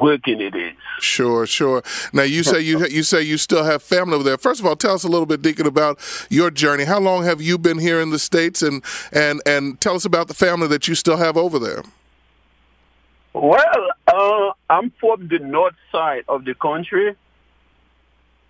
working 0.00 0.40
it 0.40 0.54
is. 0.54 0.74
Sure, 0.98 1.46
sure. 1.46 1.82
Now 2.12 2.22
you 2.22 2.42
say 2.42 2.60
you 2.60 2.86
you 2.90 3.02
say 3.02 3.22
you 3.22 3.38
still 3.38 3.64
have 3.64 3.82
family 3.82 4.14
over 4.14 4.24
there. 4.24 4.38
First 4.38 4.60
of 4.60 4.66
all, 4.66 4.76
tell 4.76 4.94
us 4.94 5.04
a 5.04 5.08
little 5.08 5.26
bit, 5.26 5.42
Deacon, 5.42 5.66
about 5.66 5.98
your 6.28 6.50
journey. 6.50 6.84
How 6.84 7.00
long 7.00 7.24
have 7.24 7.40
you 7.40 7.58
been 7.58 7.78
here 7.78 8.00
in 8.00 8.10
the 8.10 8.18
states, 8.18 8.62
and 8.62 8.82
and 9.12 9.40
and 9.46 9.80
tell 9.80 9.94
us 9.94 10.04
about 10.04 10.28
the 10.28 10.34
family 10.34 10.68
that 10.68 10.88
you 10.88 10.94
still 10.94 11.16
have 11.16 11.36
over 11.36 11.58
there. 11.58 11.82
Well, 13.32 13.88
uh, 14.06 14.52
I'm 14.70 14.90
from 14.98 15.28
the 15.28 15.38
north 15.38 15.74
side 15.92 16.24
of 16.28 16.44
the 16.44 16.54
country. 16.54 17.14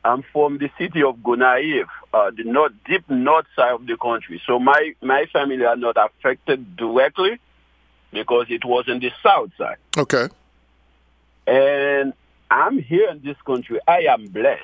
I'm 0.06 0.22
from 0.32 0.58
the 0.58 0.70
city 0.78 1.02
of 1.02 1.16
Gonaïves, 1.16 1.88
uh, 2.14 2.30
the 2.30 2.44
north, 2.44 2.70
deep 2.86 3.10
north 3.10 3.46
side 3.56 3.72
of 3.72 3.84
the 3.86 3.96
country. 3.96 4.40
So 4.46 4.60
my, 4.60 4.94
my 5.02 5.26
family 5.32 5.64
are 5.64 5.74
not 5.76 5.96
affected 5.96 6.76
directly 6.76 7.40
because 8.12 8.46
it 8.48 8.64
was 8.64 8.84
in 8.88 9.00
the 9.00 9.10
south 9.22 9.50
side. 9.58 9.76
Okay. 9.98 10.28
And 11.46 12.14
I'm 12.50 12.78
here 12.78 13.10
in 13.10 13.20
this 13.22 13.36
country. 13.44 13.78
I 13.86 14.06
am 14.08 14.28
blessed, 14.28 14.62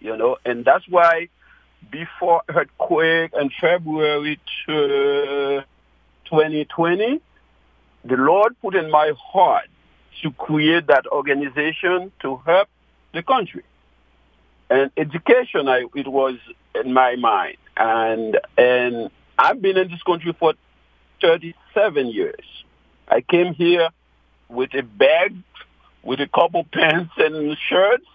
you 0.00 0.16
know, 0.16 0.38
and 0.44 0.64
that's 0.64 0.88
why 0.88 1.28
before 1.90 2.42
earthquake 2.48 3.32
in 3.38 3.50
February 3.60 4.40
2020, 4.66 7.20
the 8.04 8.16
Lord 8.16 8.56
put 8.62 8.74
in 8.74 8.90
my 8.90 9.12
heart 9.18 9.68
to 10.22 10.30
create 10.32 10.86
that 10.86 11.06
organization 11.08 12.10
to 12.20 12.38
help 12.46 12.68
the 13.12 13.22
country. 13.22 13.62
And 14.72 14.90
education, 14.96 15.68
I, 15.68 15.84
it 15.94 16.08
was 16.08 16.36
in 16.74 16.94
my 16.94 17.16
mind. 17.16 17.58
And, 17.76 18.40
and 18.56 19.10
I've 19.38 19.60
been 19.60 19.76
in 19.76 19.90
this 19.90 20.02
country 20.02 20.34
for 20.38 20.54
37 21.20 22.06
years. 22.06 22.64
I 23.06 23.20
came 23.20 23.52
here 23.52 23.90
with 24.48 24.72
a 24.72 24.82
bag 24.82 25.36
with 26.02 26.20
a 26.20 26.26
couple 26.26 26.64
pants 26.72 27.12
and 27.18 27.54
shirts, 27.68 28.06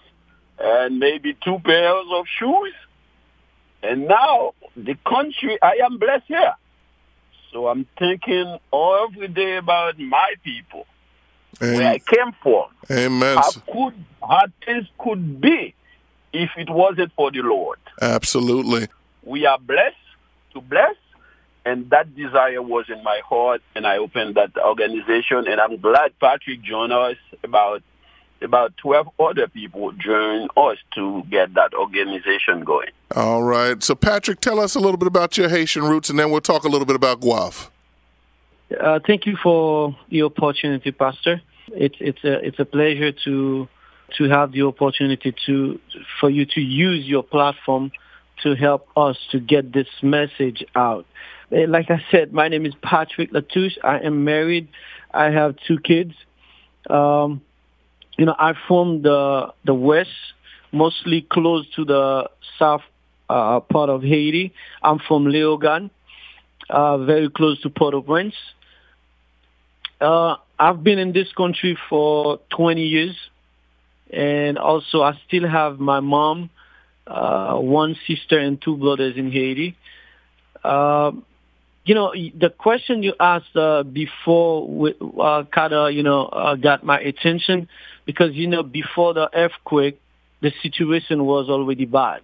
and 0.57 0.97
maybe 0.97 1.37
two 1.43 1.59
pairs 1.59 2.05
of 2.11 2.25
shoes. 2.39 2.73
And 3.83 4.07
now 4.07 4.55
the 4.75 4.95
country, 5.07 5.59
I 5.61 5.81
am 5.85 5.99
blessed 5.99 6.25
here. 6.25 6.55
So 7.53 7.67
I'm 7.67 7.85
thinking 7.99 8.57
every 8.73 9.27
day 9.27 9.57
about 9.57 9.99
my 9.99 10.33
people, 10.43 10.87
Amen. 11.61 11.77
where 11.77 11.87
I 11.87 11.99
came 11.99 12.31
from. 12.41 12.65
Amen. 12.89 13.37
How 13.37 13.51
could 13.51 13.93
how 14.27 14.47
things 14.65 14.87
could 14.97 15.39
be 15.39 15.75
if 16.37 16.51
it 16.57 16.69
wasn't 16.69 17.11
for 17.13 17.31
the 17.31 17.41
Lord? 17.41 17.79
Absolutely. 18.01 18.87
We 19.23 19.45
are 19.45 19.57
blessed 19.59 19.95
to 20.53 20.61
bless, 20.61 20.95
and 21.65 21.89
that 21.89 22.15
desire 22.15 22.61
was 22.61 22.85
in 22.89 23.03
my 23.03 23.21
heart, 23.25 23.61
and 23.75 23.85
I 23.85 23.97
opened 23.97 24.35
that 24.35 24.57
organization, 24.57 25.47
and 25.47 25.59
I'm 25.59 25.77
glad 25.77 26.17
Patrick 26.19 26.61
joined 26.61 26.93
us 26.93 27.17
about 27.43 27.81
about 28.41 28.77
12 28.77 29.09
other 29.19 29.47
people 29.47 29.91
joined 29.93 30.49
us 30.55 30.77
to 30.93 31.23
get 31.29 31.55
that 31.55 31.73
organization 31.73 32.63
going. 32.63 32.91
All 33.15 33.41
right. 33.41 33.81
So, 33.81 33.95
Patrick, 33.95 34.41
tell 34.41 34.59
us 34.59 34.75
a 34.75 34.79
little 34.79 34.97
bit 34.97 35.07
about 35.07 35.37
your 35.37 35.49
Haitian 35.49 35.83
roots, 35.83 36.11
and 36.11 36.19
then 36.19 36.29
we'll 36.29 36.41
talk 36.41 36.63
a 36.63 36.69
little 36.69 36.85
bit 36.85 36.95
about 36.95 37.19
Guaf. 37.19 37.69
Uh, 38.79 38.99
thank 39.05 39.25
you 39.25 39.37
for 39.41 39.97
the 40.09 40.23
opportunity, 40.23 40.91
Pastor. 40.91 41.41
It's 41.69 41.95
it's 41.99 42.23
a 42.23 42.45
it's 42.45 42.59
a 42.59 42.65
pleasure 42.65 43.11
to 43.23 43.67
to 44.15 44.29
have 44.29 44.51
the 44.51 44.63
opportunity 44.63 45.33
to 45.45 45.79
for 46.19 46.29
you 46.29 46.45
to 46.45 46.61
use 46.61 47.05
your 47.05 47.23
platform 47.23 47.91
to 48.43 48.55
help 48.55 48.87
us 48.95 49.17
to 49.31 49.39
get 49.39 49.73
this 49.73 49.87
message 50.01 50.63
out. 50.75 51.05
Eh, 51.51 51.65
Like 51.67 51.89
I 51.89 52.01
said, 52.11 52.33
my 52.33 52.47
name 52.47 52.65
is 52.65 52.73
Patrick 52.81 53.31
Latouche. 53.31 53.77
I 53.83 53.99
am 53.99 54.23
married. 54.23 54.67
I 55.13 55.25
have 55.31 55.55
two 55.67 55.79
kids. 55.79 56.13
Um, 56.89 57.41
you 58.17 58.25
know, 58.25 58.35
I'm 58.37 58.55
from 58.67 59.01
the 59.01 59.53
the 59.65 59.73
west, 59.73 60.09
mostly 60.71 61.21
close 61.21 61.67
to 61.75 61.85
the 61.85 62.29
south 62.57 62.81
uh, 63.29 63.59
part 63.61 63.89
of 63.89 64.01
Haiti. 64.01 64.53
I'm 64.81 64.99
from 64.99 65.25
Léogâne, 65.25 65.89
uh, 66.69 66.97
very 66.99 67.29
close 67.29 67.61
to 67.61 67.69
Port-au-Prince. 67.69 68.35
Uh, 69.99 70.35
I've 70.59 70.83
been 70.83 70.99
in 70.99 71.11
this 71.11 71.31
country 71.33 71.77
for 71.89 72.39
20 72.55 72.81
years, 72.81 73.15
and 74.11 74.57
also 74.57 75.01
I 75.01 75.19
still 75.27 75.47
have 75.47 75.79
my 75.79 75.99
mom, 75.99 76.49
uh, 77.05 77.55
one 77.55 77.95
sister, 78.07 78.37
and 78.39 78.61
two 78.61 78.77
brothers 78.77 79.15
in 79.17 79.31
Haiti. 79.31 79.75
Um, 80.63 81.25
you 81.85 81.95
know, 81.95 82.11
the 82.13 82.49
question 82.49 83.01
you 83.01 83.13
asked 83.19 83.55
uh, 83.55 83.83
before 83.83 84.67
we- 84.67 84.95
uh, 85.19 85.43
kind 85.45 85.73
of, 85.73 85.93
you 85.93 86.03
know, 86.03 86.25
uh, 86.25 86.55
got 86.55 86.83
my 86.83 86.99
attention 86.99 87.69
because, 88.05 88.33
you 88.33 88.47
know, 88.47 88.61
before 88.61 89.13
the 89.13 89.29
earthquake, 89.33 89.99
the 90.41 90.51
situation 90.61 91.25
was 91.25 91.49
already 91.49 91.85
bad. 91.85 92.21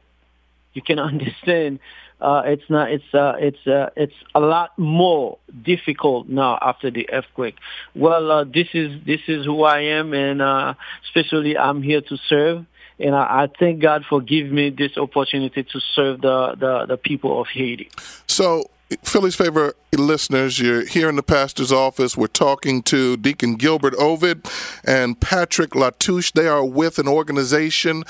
You 0.74 0.82
can 0.82 1.00
understand 1.12 1.80
uh, 2.24 2.42
it's 2.46 2.70
not, 2.70 2.90
it's, 2.90 3.14
uh, 3.14 3.36
it's, 3.38 3.68
uh, 3.68 3.90
it's 3.98 4.14
a 4.34 4.40
lot 4.40 4.78
more 4.80 5.38
difficult 5.62 6.30
now 6.30 6.58
after 6.62 6.90
the 6.90 7.10
earthquake. 7.12 7.58
Well, 7.94 8.32
uh, 8.32 8.44
this 8.46 8.70
is, 8.74 9.04
this 9.06 9.20
is 9.28 9.46
who 9.46 9.64
I 9.64 9.82
am 9.82 10.14
and, 10.14 10.42
uh, 10.42 10.76
especially 11.04 11.58
I'm 11.58 11.84
here 11.84 12.02
to 12.02 12.18
serve. 12.30 12.66
And 13.00 13.14
I, 13.14 13.44
I 13.44 13.48
thank 13.60 13.82
God 13.82 14.06
for 14.10 14.22
giving 14.22 14.56
me 14.56 14.70
this 14.70 14.98
opportunity 14.98 15.64
to 15.64 15.80
serve 15.94 16.22
the, 16.22 16.56
the, 16.58 16.86
the 16.86 16.98
people 16.98 17.42
of 17.42 17.48
Haiti. 17.48 17.90
So, 18.28 18.70
Philly's 19.02 19.36
favorite 19.36 19.76
listeners, 19.92 20.60
you're 20.60 20.86
here 20.86 21.10
in 21.10 21.16
the 21.16 21.24
pastor's 21.24 21.72
office. 21.72 22.16
We're 22.16 22.28
talking 22.28 22.84
to 22.84 23.18
Deacon 23.18 23.56
Gilbert 23.56 23.96
Ovide 23.96 24.48
and 24.86 25.20
Patrick 25.20 25.72
Latouche. 25.72 26.32
They 26.32 26.48
are 26.48 26.64
with 26.64 27.00
an 27.00 27.08
organization 27.08 28.04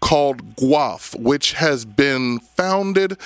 called 0.00 0.56
GUAF, 0.56 1.18
which 1.18 1.54
has 1.54 1.84
been 1.84 2.38
founded 2.40 3.18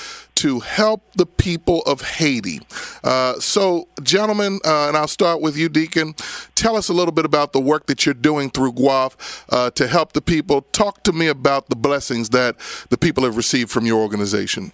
to 0.42 0.58
help 0.58 1.12
the 1.14 1.24
people 1.24 1.82
of 1.82 2.00
Haiti. 2.00 2.58
Uh, 3.04 3.38
so, 3.38 3.86
gentlemen, 4.02 4.58
uh, 4.64 4.88
and 4.88 4.96
I'll 4.96 5.06
start 5.06 5.40
with 5.40 5.56
you, 5.56 5.68
Deacon. 5.68 6.16
Tell 6.56 6.74
us 6.74 6.88
a 6.88 6.92
little 6.92 7.12
bit 7.12 7.24
about 7.24 7.52
the 7.52 7.60
work 7.60 7.86
that 7.86 8.04
you're 8.04 8.12
doing 8.12 8.50
through 8.50 8.72
GUAF 8.72 9.44
uh, 9.50 9.70
to 9.70 9.86
help 9.86 10.14
the 10.14 10.20
people. 10.20 10.62
Talk 10.72 11.04
to 11.04 11.12
me 11.12 11.28
about 11.28 11.68
the 11.68 11.76
blessings 11.76 12.30
that 12.30 12.56
the 12.90 12.98
people 12.98 13.22
have 13.22 13.36
received 13.36 13.70
from 13.70 13.86
your 13.86 14.02
organization. 14.02 14.72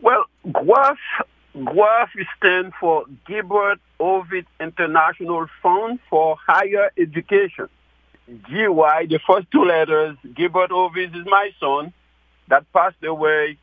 Well, 0.00 0.24
GUAF, 0.48 0.96
GUAF 1.54 2.08
stands 2.36 2.74
for 2.80 3.04
Gilbert 3.24 3.78
Ovide 4.00 4.46
International 4.58 5.46
Fund 5.62 6.00
for 6.10 6.38
Higher 6.44 6.90
Education. 6.98 7.68
GY, 8.26 9.06
the 9.10 9.20
first 9.24 9.48
two 9.52 9.64
letters, 9.64 10.16
Gilbert 10.34 10.72
Ovide 10.72 11.14
is 11.14 11.24
my 11.24 11.50
son 11.60 11.92
that 12.48 12.64
passed 12.72 13.04
away 13.04 13.58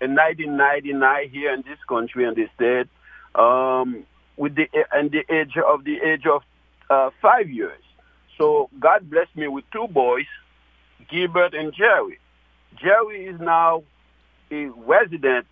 in 0.00 0.14
1999 0.14 1.30
here 1.30 1.52
in 1.54 1.62
this 1.62 1.78
country 1.88 2.24
and 2.24 2.36
this 2.36 2.50
state 2.54 2.88
um, 3.34 4.04
with 4.36 4.54
the 4.54 4.68
and 4.92 5.10
the 5.10 5.24
age 5.32 5.56
of 5.56 5.84
the 5.84 5.98
age 6.00 6.26
of 6.26 6.42
uh, 6.90 7.10
five 7.22 7.48
years. 7.48 7.80
So 8.38 8.68
God 8.78 9.08
blessed 9.10 9.34
me 9.36 9.48
with 9.48 9.64
two 9.72 9.86
boys, 9.88 10.26
Gilbert 11.10 11.54
and 11.54 11.72
Jerry. 11.72 12.18
Jerry 12.76 13.26
is 13.26 13.40
now 13.40 13.82
a 14.50 14.66
resident 14.66 15.46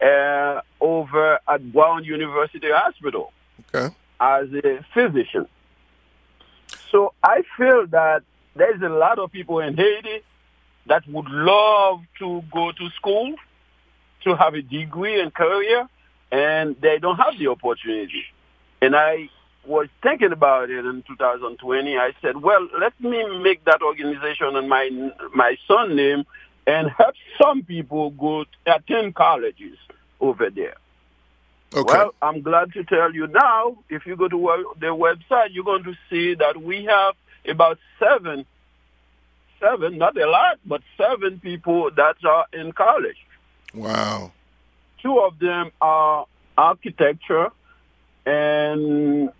uh, 0.00 0.60
over 0.80 1.38
at 1.48 1.72
Brown 1.72 2.04
University 2.04 2.68
Hospital 2.70 3.32
Okay. 3.74 3.94
as 4.20 4.48
a 4.52 4.84
physician. 4.92 5.48
So 6.90 7.14
I 7.22 7.42
feel 7.56 7.86
that 7.88 8.22
there's 8.54 8.82
a 8.82 8.88
lot 8.88 9.18
of 9.18 9.32
people 9.32 9.60
in 9.60 9.76
Haiti 9.76 10.22
that 10.86 11.06
would 11.08 11.28
love 11.28 12.00
to 12.18 12.42
go 12.52 12.72
to 12.72 12.90
school, 12.90 13.34
to 14.24 14.36
have 14.36 14.54
a 14.54 14.62
degree 14.62 15.20
and 15.20 15.32
career, 15.32 15.88
and 16.30 16.76
they 16.80 16.98
don't 16.98 17.16
have 17.16 17.38
the 17.38 17.48
opportunity. 17.48 18.24
And 18.82 18.94
I 18.94 19.28
was 19.66 19.88
thinking 20.02 20.32
about 20.32 20.70
it 20.70 20.84
in 20.84 21.02
2020. 21.06 21.96
I 21.96 22.12
said, 22.20 22.36
well, 22.36 22.68
let 22.78 22.98
me 23.00 23.38
make 23.40 23.64
that 23.64 23.82
organization 23.82 24.56
in 24.56 24.68
my 24.68 24.90
my 25.34 25.56
son's 25.66 25.96
name 25.96 26.24
and 26.66 26.90
help 26.90 27.14
some 27.40 27.62
people 27.62 28.10
go 28.10 28.44
attend 28.66 29.14
colleges 29.14 29.76
over 30.20 30.50
there. 30.50 30.76
Okay. 31.74 31.92
Well, 31.92 32.14
I'm 32.22 32.42
glad 32.42 32.72
to 32.74 32.84
tell 32.84 33.12
you 33.12 33.26
now, 33.26 33.76
if 33.88 34.06
you 34.06 34.16
go 34.16 34.28
to 34.28 34.74
the 34.78 34.86
website, 34.86 35.48
you're 35.50 35.64
going 35.64 35.84
to 35.84 35.94
see 36.08 36.34
that 36.34 36.62
we 36.62 36.84
have 36.84 37.14
about 37.48 37.78
seven, 37.98 38.46
seven, 39.64 39.98
not 39.98 40.16
a 40.16 40.28
lot, 40.28 40.58
but 40.66 40.82
seven 40.96 41.40
people 41.40 41.90
that 41.96 42.16
are 42.24 42.46
in 42.52 42.72
college. 42.72 43.16
wow. 43.74 44.32
Two 45.02 45.18
of 45.18 45.38
them 45.38 45.70
are 45.82 46.26
architecture 46.56 47.50
and 48.24 49.30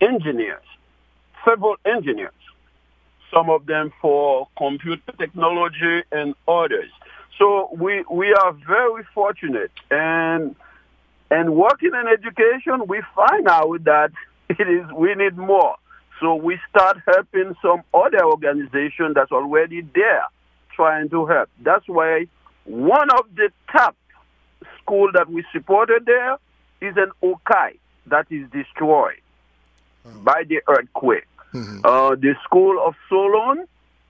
engineers, 0.00 0.62
several 1.44 1.76
engineers. 1.84 2.32
Some 3.32 3.50
of 3.50 3.66
them 3.66 3.92
for 4.00 4.48
computer 4.56 5.12
technology 5.18 6.02
and 6.12 6.34
others. 6.46 6.90
So 7.36 7.68
we, 7.76 8.04
we 8.10 8.32
are 8.32 8.52
very 8.52 9.04
fortunate 9.12 9.72
and 9.90 10.54
and 11.30 11.54
working 11.54 11.90
in 11.94 12.08
education, 12.08 12.86
we 12.86 13.02
find 13.14 13.48
out 13.48 13.84
that 13.84 14.12
it 14.48 14.60
is 14.60 14.90
we 14.92 15.14
need 15.14 15.36
more. 15.36 15.76
So 16.20 16.34
we 16.34 16.58
start 16.70 16.98
helping 17.06 17.54
some 17.62 17.82
other 17.94 18.24
organization 18.24 19.12
that's 19.14 19.30
already 19.32 19.82
there, 19.94 20.24
trying 20.74 21.08
to 21.10 21.26
help. 21.26 21.48
That's 21.60 21.86
why 21.86 22.26
one 22.64 23.08
of 23.10 23.26
the 23.36 23.50
top 23.70 23.96
school 24.80 25.10
that 25.14 25.30
we 25.30 25.44
supported 25.52 26.06
there 26.06 26.34
is 26.80 26.96
an 26.96 27.10
Okai 27.22 27.78
that 28.06 28.26
is 28.30 28.48
destroyed 28.50 29.20
by 30.22 30.44
the 30.48 30.60
earthquake. 30.68 31.26
Uh, 31.84 32.14
the 32.14 32.34
school 32.44 32.78
of 32.84 32.94
Solon, 33.08 33.66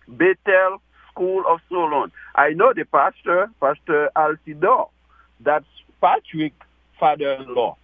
Bethel 0.09 0.80
School 1.11 1.44
of 1.48 1.61
Solon. 1.68 2.11
I 2.34 2.50
know 2.50 2.72
the 2.72 2.84
pastor, 2.84 3.50
Pastor 3.61 4.11
Altidor. 4.16 4.88
That's 5.40 5.66
Patrick 6.00 6.54
father-in-law. 6.98 7.76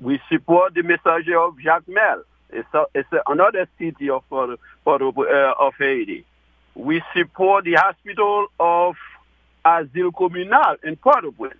We 0.00 0.20
support 0.30 0.74
the 0.74 0.82
Messager 0.82 1.38
of 1.38 1.56
Jacmel. 1.56 2.22
It's, 2.50 2.68
a, 2.74 2.84
it's 2.94 3.10
a, 3.12 3.20
another 3.26 3.68
city 3.78 4.10
of, 4.10 4.28
Port- 4.28 4.60
Port- 4.84 5.02
uh, 5.02 5.54
of 5.58 5.74
Haiti. 5.78 6.24
We 6.74 7.02
support 7.16 7.64
the 7.64 7.74
hospital 7.74 8.46
of 8.60 8.96
Asile 9.64 10.14
Communal 10.16 10.76
in 10.84 10.96
Port-au-Prince. 10.96 11.56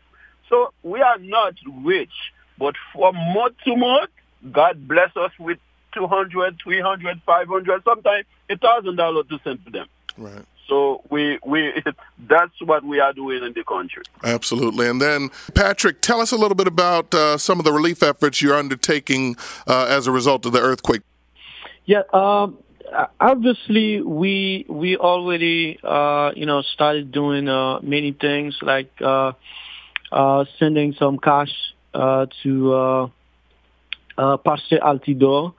So 0.48 0.72
we 0.82 1.00
are 1.00 1.18
not 1.18 1.54
rich, 1.82 2.32
but 2.58 2.74
from 2.92 3.16
month 3.16 3.56
to 3.64 3.76
month, 3.76 4.10
God 4.52 4.86
bless 4.86 5.16
us 5.16 5.32
with 5.38 5.58
200, 5.94 6.60
300, 6.62 7.22
500, 7.24 7.82
sometimes 7.84 8.26
$1,000 8.50 9.28
to 9.28 9.40
send 9.42 9.64
to 9.64 9.70
them. 9.70 9.86
Right. 10.16 10.44
So 10.68 11.02
we, 11.10 11.38
we, 11.44 11.82
that's 12.28 12.60
what 12.60 12.84
we 12.84 13.00
are 13.00 13.12
doing 13.12 13.44
in 13.44 13.52
the 13.52 13.64
country. 13.64 14.02
Absolutely. 14.24 14.88
And 14.88 15.00
then, 15.00 15.30
Patrick, 15.54 16.00
tell 16.00 16.20
us 16.20 16.32
a 16.32 16.36
little 16.36 16.54
bit 16.54 16.66
about 16.66 17.14
uh, 17.14 17.38
some 17.38 17.58
of 17.58 17.64
the 17.64 17.72
relief 17.72 18.02
efforts 18.02 18.42
you're 18.42 18.56
undertaking 18.56 19.36
uh, 19.66 19.86
as 19.88 20.06
a 20.06 20.12
result 20.12 20.46
of 20.46 20.52
the 20.52 20.60
earthquake. 20.60 21.02
Yeah, 21.84 22.02
um, 22.12 22.58
uh, 22.92 23.06
obviously 23.20 24.00
we 24.00 24.66
we 24.68 24.96
already 24.96 25.78
uh, 25.82 26.32
you 26.34 26.46
know 26.46 26.62
started 26.62 27.12
doing 27.12 27.48
uh, 27.48 27.80
many 27.80 28.12
things 28.12 28.56
like 28.60 28.90
uh, 29.00 29.32
uh, 30.10 30.44
sending 30.58 30.94
some 30.94 31.18
cash 31.18 31.52
uh, 31.94 32.26
to 32.42 32.74
uh, 32.74 33.08
uh, 34.18 34.36
Pastor 34.38 34.78
Altidore. 34.78 35.50
Uh, 35.50 35.52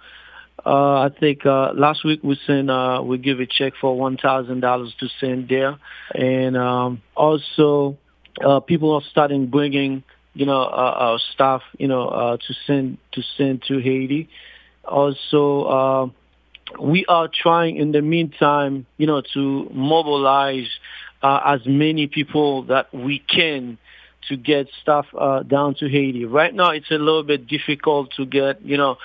I 0.68 1.10
think 1.20 1.46
uh, 1.46 1.72
last 1.74 2.04
week 2.04 2.22
we 2.24 2.38
sent 2.46 2.70
uh, 2.70 3.02
we 3.04 3.18
give 3.18 3.40
a 3.40 3.46
check 3.46 3.74
for 3.80 3.98
one 3.98 4.18
thousand 4.18 4.60
dollars 4.62 4.94
to 5.00 5.08
send 5.20 5.50
there, 5.50 5.78
and 6.14 6.58
um, 6.58 7.02
also 7.16 7.98
uh, 8.44 8.60
people 8.60 8.94
are 8.94 9.02
starting 9.10 9.48
bringing 9.48 10.04
you 10.34 10.46
know 10.46 10.62
uh, 10.62 11.16
uh, 11.16 11.18
stuff 11.34 11.62
you 11.78 11.88
know 11.88 12.08
uh, 12.08 12.38
to 12.38 12.54
send 12.66 12.98
to 13.14 13.22
send 13.38 13.64
to 13.68 13.80
Haiti. 13.80 14.30
Also, 14.84 15.64
uh, 15.64 16.08
we 16.82 17.06
are 17.08 17.30
trying 17.34 17.78
in 17.78 17.92
the 17.92 18.02
meantime 18.02 18.86
you 18.98 19.08
know 19.08 19.22
to 19.34 19.70
mobilize 19.72 20.70
uh, 21.22 21.40
as 21.46 21.62
many 21.66 22.08
people 22.08 22.64
that 22.64 22.94
we 22.94 23.20
can 23.20 23.78
to 24.28 24.36
get 24.36 24.68
stuff 24.82 25.06
uh, 25.18 25.44
down 25.44 25.76
to 25.76 25.90
Haiti. 25.90 26.26
Right 26.26 26.54
now, 26.54 26.72
it's 26.72 26.92
a 26.92 26.96
little 26.96 27.24
bit 27.24 27.48
difficult 27.48 28.12
to 28.18 28.26
get, 28.26 28.62
you 28.62 28.78
know, 28.78 28.98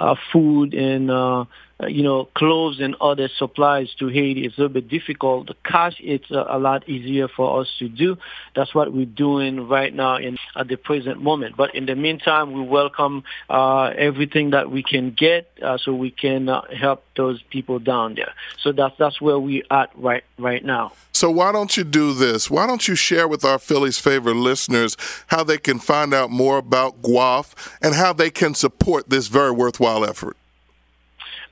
uh, 0.00 0.14
food 0.32 0.74
and 0.74 1.10
uh, 1.10 1.44
you 1.88 2.02
know 2.02 2.26
clothes 2.34 2.80
and 2.80 2.94
other 3.00 3.28
supplies 3.28 3.94
to 3.98 4.08
Haiti. 4.08 4.46
is 4.46 4.54
a 4.56 4.62
little 4.62 4.74
bit 4.74 4.88
difficult. 4.88 5.48
The 5.48 5.56
cash 5.64 5.96
it's 6.00 6.30
a, 6.30 6.46
a 6.48 6.58
lot 6.58 6.88
easier 6.88 7.28
for 7.28 7.60
us 7.60 7.68
to 7.78 7.88
do. 7.88 8.16
That's 8.54 8.74
what 8.74 8.92
we're 8.92 9.06
doing 9.06 9.68
right 9.68 9.94
now 9.94 10.16
in 10.16 10.38
at 10.56 10.68
the 10.68 10.76
present 10.76 11.22
moment. 11.22 11.56
But 11.56 11.74
in 11.74 11.86
the 11.86 11.94
meantime, 11.94 12.52
we 12.52 12.62
welcome 12.62 13.24
uh, 13.48 13.92
everything 13.96 14.50
that 14.50 14.70
we 14.70 14.82
can 14.82 15.12
get 15.12 15.50
uh, 15.62 15.78
so 15.78 15.94
we 15.94 16.10
can 16.10 16.48
uh, 16.48 16.62
help 16.74 17.04
those 17.16 17.42
people 17.50 17.78
down 17.78 18.14
there. 18.14 18.32
So 18.62 18.72
that's 18.72 18.96
that's 18.98 19.20
where 19.20 19.38
we 19.38 19.62
at 19.70 19.90
right 19.96 20.24
right 20.38 20.64
now. 20.64 20.92
So 21.12 21.30
why 21.30 21.52
don't 21.52 21.76
you 21.76 21.84
do 21.84 22.14
this? 22.14 22.50
Why 22.50 22.66
don't 22.66 22.86
you 22.88 22.94
share 22.94 23.28
with 23.28 23.44
our 23.44 23.58
Philly's 23.58 23.98
favorite 23.98 24.36
listeners 24.36 24.96
how 25.26 25.44
they 25.44 25.58
can 25.58 25.78
find 25.78 26.14
out 26.14 26.30
more 26.30 26.56
about 26.56 27.02
GWAF 27.02 27.52
and 27.82 27.94
how 27.94 28.12
they 28.12 28.30
can 28.30 28.54
support 28.54 29.10
this 29.10 29.26
very 29.26 29.50
worthwhile 29.50 30.04
effort? 30.04 30.36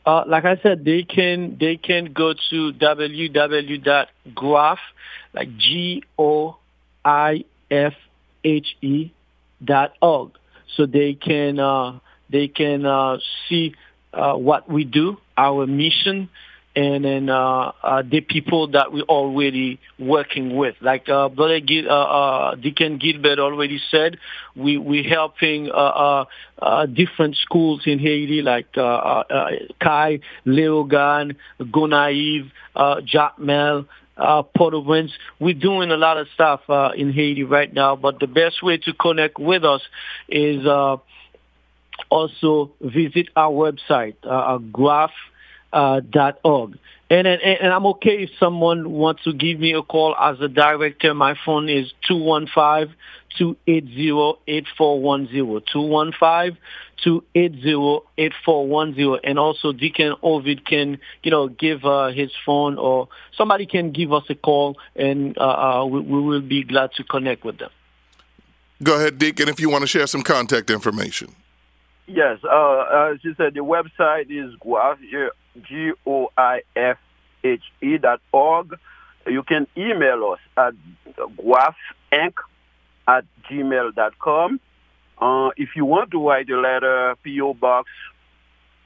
Uh, 0.07 0.25
like 0.27 0.45
I 0.45 0.57
said, 0.63 0.85
they 0.85 1.03
can 1.03 1.57
they 1.61 1.77
can 1.77 2.13
go 2.13 2.33
to 2.51 2.73
www.goife, 2.73 3.99
like 5.35 5.57
G 5.59 6.03
O 6.19 6.57
I 7.05 7.45
F 7.71 7.95
H 8.45 8.77
E 8.81 9.13
dot 9.63 9.93
org. 10.01 10.33
So 10.77 10.87
they 10.87 11.15
can 11.15 11.59
uh, 11.59 11.99
they 12.31 12.49
can 12.49 12.87
uh, 12.87 13.19
see 13.49 13.75
uh, 14.13 14.35
what 14.35 14.71
we 14.71 14.85
do, 14.85 15.19
our 15.37 15.67
mission, 15.67 16.29
and 16.79 17.05
then 17.05 17.29
uh, 17.29 17.73
uh, 17.83 18.03
the 18.09 18.21
people 18.21 18.69
that 18.69 18.93
we're 18.93 19.03
already 19.03 19.81
working 19.99 20.57
with. 20.57 20.77
Like 20.81 21.09
uh, 21.09 21.29
Brother 21.29 21.59
Gil, 21.59 21.91
uh, 21.91 21.93
uh, 21.93 22.55
Deacon 22.55 22.99
Gilbert 22.99 23.41
already 23.41 23.81
said, 23.91 24.19
we 24.55 24.79
we 24.79 25.03
helping 25.03 25.71
uh, 25.71 25.75
uh, 25.75 26.25
uh, 26.61 26.87
different 26.87 27.35
schools 27.37 27.83
in 27.85 27.99
Haiti, 27.99 28.43
like 28.43 28.69
uh, 28.77 28.83
uh, 28.83 29.25
uh 29.29 29.51
Kai, 29.81 30.21
Léogâne, 30.47 31.35
Gonaïve, 31.61 32.53
uh, 32.77 33.01
Jacmel, 33.01 33.87
uh, 34.17 34.43
Port-au-Prince. 34.43 35.11
We're 35.41 35.55
doing 35.55 35.91
a 35.91 35.97
lot 35.97 36.17
of 36.17 36.29
stuff 36.33 36.61
uh, 36.69 36.91
in 36.97 37.13
Haiti 37.13 37.43
right 37.43 37.73
now, 37.73 37.97
but 37.97 38.21
the 38.21 38.29
best 38.29 38.63
way 38.63 38.77
to 38.79 38.93
connect 38.93 39.37
with 39.41 39.65
us 39.65 39.83
is 40.29 40.65
uh, 40.65 40.99
also 42.09 42.71
visit 42.81 43.31
our 43.35 43.51
website, 43.51 44.15
uh, 44.23 44.59
Graph 44.59 45.11
uh, 45.73 46.01
dot 46.01 46.39
org. 46.45 46.79
And, 47.11 47.27
and 47.27 47.41
and 47.41 47.73
I'm 47.73 47.87
okay 47.87 48.25
if 48.25 48.31
someone 48.39 48.91
wants 48.91 49.25
to 49.25 49.33
give 49.33 49.59
me 49.59 49.73
a 49.73 49.83
call 49.83 50.15
as 50.15 50.41
a 50.41 50.49
director. 50.49 51.15
My 51.15 51.35
phone 51.45 51.69
is 51.71 51.91
two 52.07 52.17
one 52.17 52.47
five 52.55 52.91
two 53.39 53.57
eight 53.67 53.87
zero 53.87 54.39
eight 54.47 54.67
four 54.77 55.01
one 55.01 55.27
zero 55.29 55.61
two 55.61 55.81
one 55.81 56.13
five 56.13 56.57
two 57.03 57.25
eight 57.35 57.55
zero 57.63 58.05
eight 58.19 58.35
four 58.45 58.67
one 58.67 58.95
zero. 58.95 59.19
And 59.25 59.39
also 59.39 59.73
Deacon 59.73 60.17
Ovide 60.23 60.67
can 60.67 60.99
you 61.23 61.31
know 61.31 61.49
give 61.49 61.85
uh, 61.85 62.09
his 62.09 62.31
phone 62.45 62.77
or 62.77 63.09
somebody 63.39 63.65
can 63.65 63.93
give 63.93 64.13
us 64.13 64.25
a 64.29 64.35
call, 64.35 64.77
and 64.95 65.37
uh, 65.39 65.41
uh, 65.41 65.85
we, 65.87 66.01
we 66.01 66.21
will 66.21 66.43
be 66.43 66.63
glad 66.63 66.93
to 66.97 67.05
connect 67.05 67.43
with 67.43 67.59
them. 67.59 67.71
Go 68.83 68.97
ahead, 68.97 69.19
Deacon, 69.19 69.49
if 69.49 69.59
you 69.59 69.71
want 69.71 69.83
to 69.83 69.89
share 69.89 70.07
some 70.07 70.23
contact 70.23 70.71
information. 70.71 71.35
Yes, 72.07 72.39
uh, 72.45 73.11
as 73.13 73.19
you 73.25 73.35
said, 73.35 73.55
the 73.55 73.61
website 73.61 74.31
is 74.31 74.55
Goife, 74.61 74.99
G-O-I-F-H-E 75.67 75.99
dot 77.99 78.21
org. 78.33 78.79
You 79.27 79.43
can 79.43 79.67
email 79.77 80.33
us 80.33 80.41
at 80.57 80.75
goifeinc 81.37 82.35
at 83.07 83.25
gmail 83.51 83.95
dot 83.95 84.19
com. 84.19 84.61
Uh, 85.21 85.51
if 85.57 85.77
you 85.77 85.85
want 85.85 86.11
to 86.13 86.27
write 86.29 86.49
a 86.51 86.57
letter, 86.59 87.17
P.O. 87.23 87.55
Box 87.55 87.91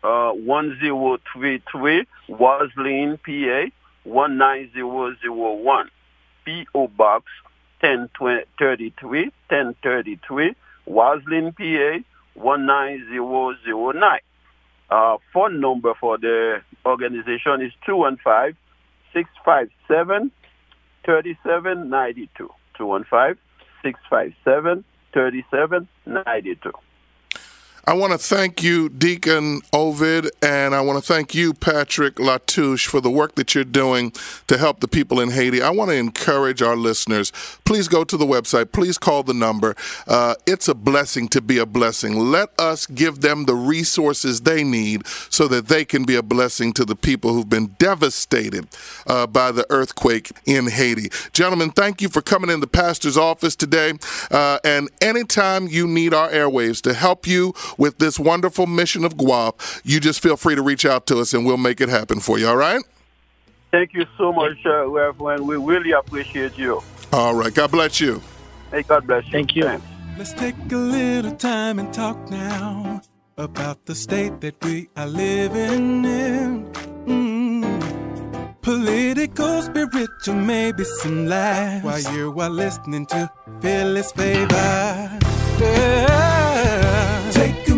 uh, 0.03 0.33
1033, 0.33 2.07
Roslyn, 2.29 3.19
PA 3.19 3.67
19001. 4.05 5.91
P.O. 6.45 6.89
Box 6.89 7.27
1033, 7.81 9.25
1033, 9.49 10.55
Roslyn, 10.87 11.53
PA 11.53 11.99
19009. 12.35 14.21
Uh, 14.93 15.17
phone 15.33 15.59
number 15.59 15.95
for 15.99 16.19
the 16.19 16.61
organization 16.85 17.63
is 17.63 17.73
215 17.87 18.55
657 19.15 20.31
3792. 21.07 22.51
215 22.77 23.41
657 23.83 24.85
3792. 25.15 26.73
I 27.85 27.95
want 27.95 28.13
to 28.13 28.19
thank 28.19 28.63
you, 28.63 28.89
Deacon 28.89 29.61
Ovide, 29.73 30.31
and 30.41 30.73
I 30.73 30.81
want 30.83 31.03
to 31.03 31.13
thank 31.13 31.35
you, 31.35 31.53
Patrick 31.53 32.15
Latouche, 32.15 32.87
for 32.87 33.01
the 33.01 33.11
work 33.11 33.35
that 33.35 33.57
you're 33.57 33.65
doing 33.65 34.13
to 34.47 34.57
help 34.57 34.79
the 34.79 34.87
people 34.87 35.19
in 35.19 35.31
Haiti. 35.31 35.61
I 35.61 35.71
want 35.71 35.91
to 35.91 35.97
encourage 35.97 36.63
our 36.63 36.77
listeners. 36.77 37.33
Please 37.65 37.89
go 37.89 38.05
to 38.05 38.17
the 38.17 38.25
website. 38.25 38.71
Please 38.71 38.99
call 38.99 39.25
the 39.25 39.35
number. 39.35 39.75
Uh, 40.07 40.37
it's 40.47 40.69
a 40.69 40.77
blessing 40.77 41.27
to 41.31 41.41
be 41.41 41.59
a 41.59 41.67
blessing. 41.67 42.17
Let 42.31 42.51
us 42.57 42.87
give 42.87 43.21
them 43.21 43.47
the 43.47 43.57
resources 43.57 44.43
they 44.43 44.63
need 44.63 45.05
so 45.09 45.49
that 45.49 45.67
they 45.67 45.85
can 45.85 46.05
be 46.05 46.15
a 46.15 46.23
blessing 46.23 46.73
to 46.75 46.85
the 46.85 46.95
people 46.95 47.35
who've 47.35 47.51
been 47.51 47.75
devastated 47.81 48.69
uh, 49.09 49.27
by 49.27 49.51
the 49.51 49.67
earthquake 49.71 50.31
in 50.47 50.69
Haiti. 50.69 51.11
Gentlemen, 51.33 51.73
thank 51.73 52.01
you 52.01 52.09
for 52.09 52.23
coming 52.23 52.49
in 52.49 52.61
the 52.61 52.69
pastor's 52.69 53.17
office 53.17 53.57
today. 53.57 53.95
Uh, 54.31 54.61
and 54.63 54.89
anytime 55.01 55.67
you 55.67 55.89
need 55.89 56.15
our 56.15 56.31
airwaves 56.31 56.81
to 56.83 56.95
help 56.95 57.27
you, 57.27 57.53
with 57.79 57.99
this 57.99 58.19
wonderful 58.19 58.67
mission 58.67 59.05
of 59.05 59.17
Guap, 59.17 59.81
you 59.85 60.01
just 60.01 60.23
feel 60.23 60.37
free 60.37 60.55
to 60.55 60.63
reach 60.63 60.85
out 60.85 61.07
to 61.07 61.19
us 61.19 61.35
and 61.35 61.47
we'll 61.47 61.57
make 61.57 61.81
it 61.81 61.89
happen 61.89 62.21
for 62.21 62.39
you, 62.39 62.49
all 62.49 62.57
right? 62.57 62.83
Thank 63.71 63.95
you 63.95 64.07
so 64.19 64.33
much, 64.33 64.59
uh, 64.67 64.87
Reverend. 64.87 65.49
We 65.49 65.57
really 65.57 65.93
appreciate 65.93 66.59
you. 66.59 66.83
All 67.13 67.35
right. 67.35 67.53
God 67.55 67.71
bless 67.71 68.01
you. 68.01 68.23
Hey, 68.71 68.83
God 68.83 69.07
bless 69.07 69.25
you. 69.27 69.33
Thank 69.33 69.57
you. 69.57 69.65
Thanks. 69.65 69.87
Let's 70.19 70.33
take 70.35 70.55
a 70.71 70.77
little 70.77 71.33
time 71.33 71.79
and 71.79 71.93
talk 71.93 72.19
now 72.31 73.01
about 73.39 73.87
the 73.87 73.95
state 73.95 74.41
that 74.43 74.63
we 74.63 74.89
are 74.97 75.07
living 75.07 76.05
in. 76.05 76.67
Mm. 77.07 78.61
Political, 78.61 79.63
spiritual, 79.63 80.35
maybe 80.35 80.85
some 80.85 81.27
laughs 81.27 81.85
while 81.85 82.15
you 82.15 82.39
are 82.39 82.51
listening 82.51 83.07
to 83.07 83.31
Philly's 83.61 84.13
Favor. 84.13 85.19
Yeah. 85.59 86.32
Take 87.43 87.72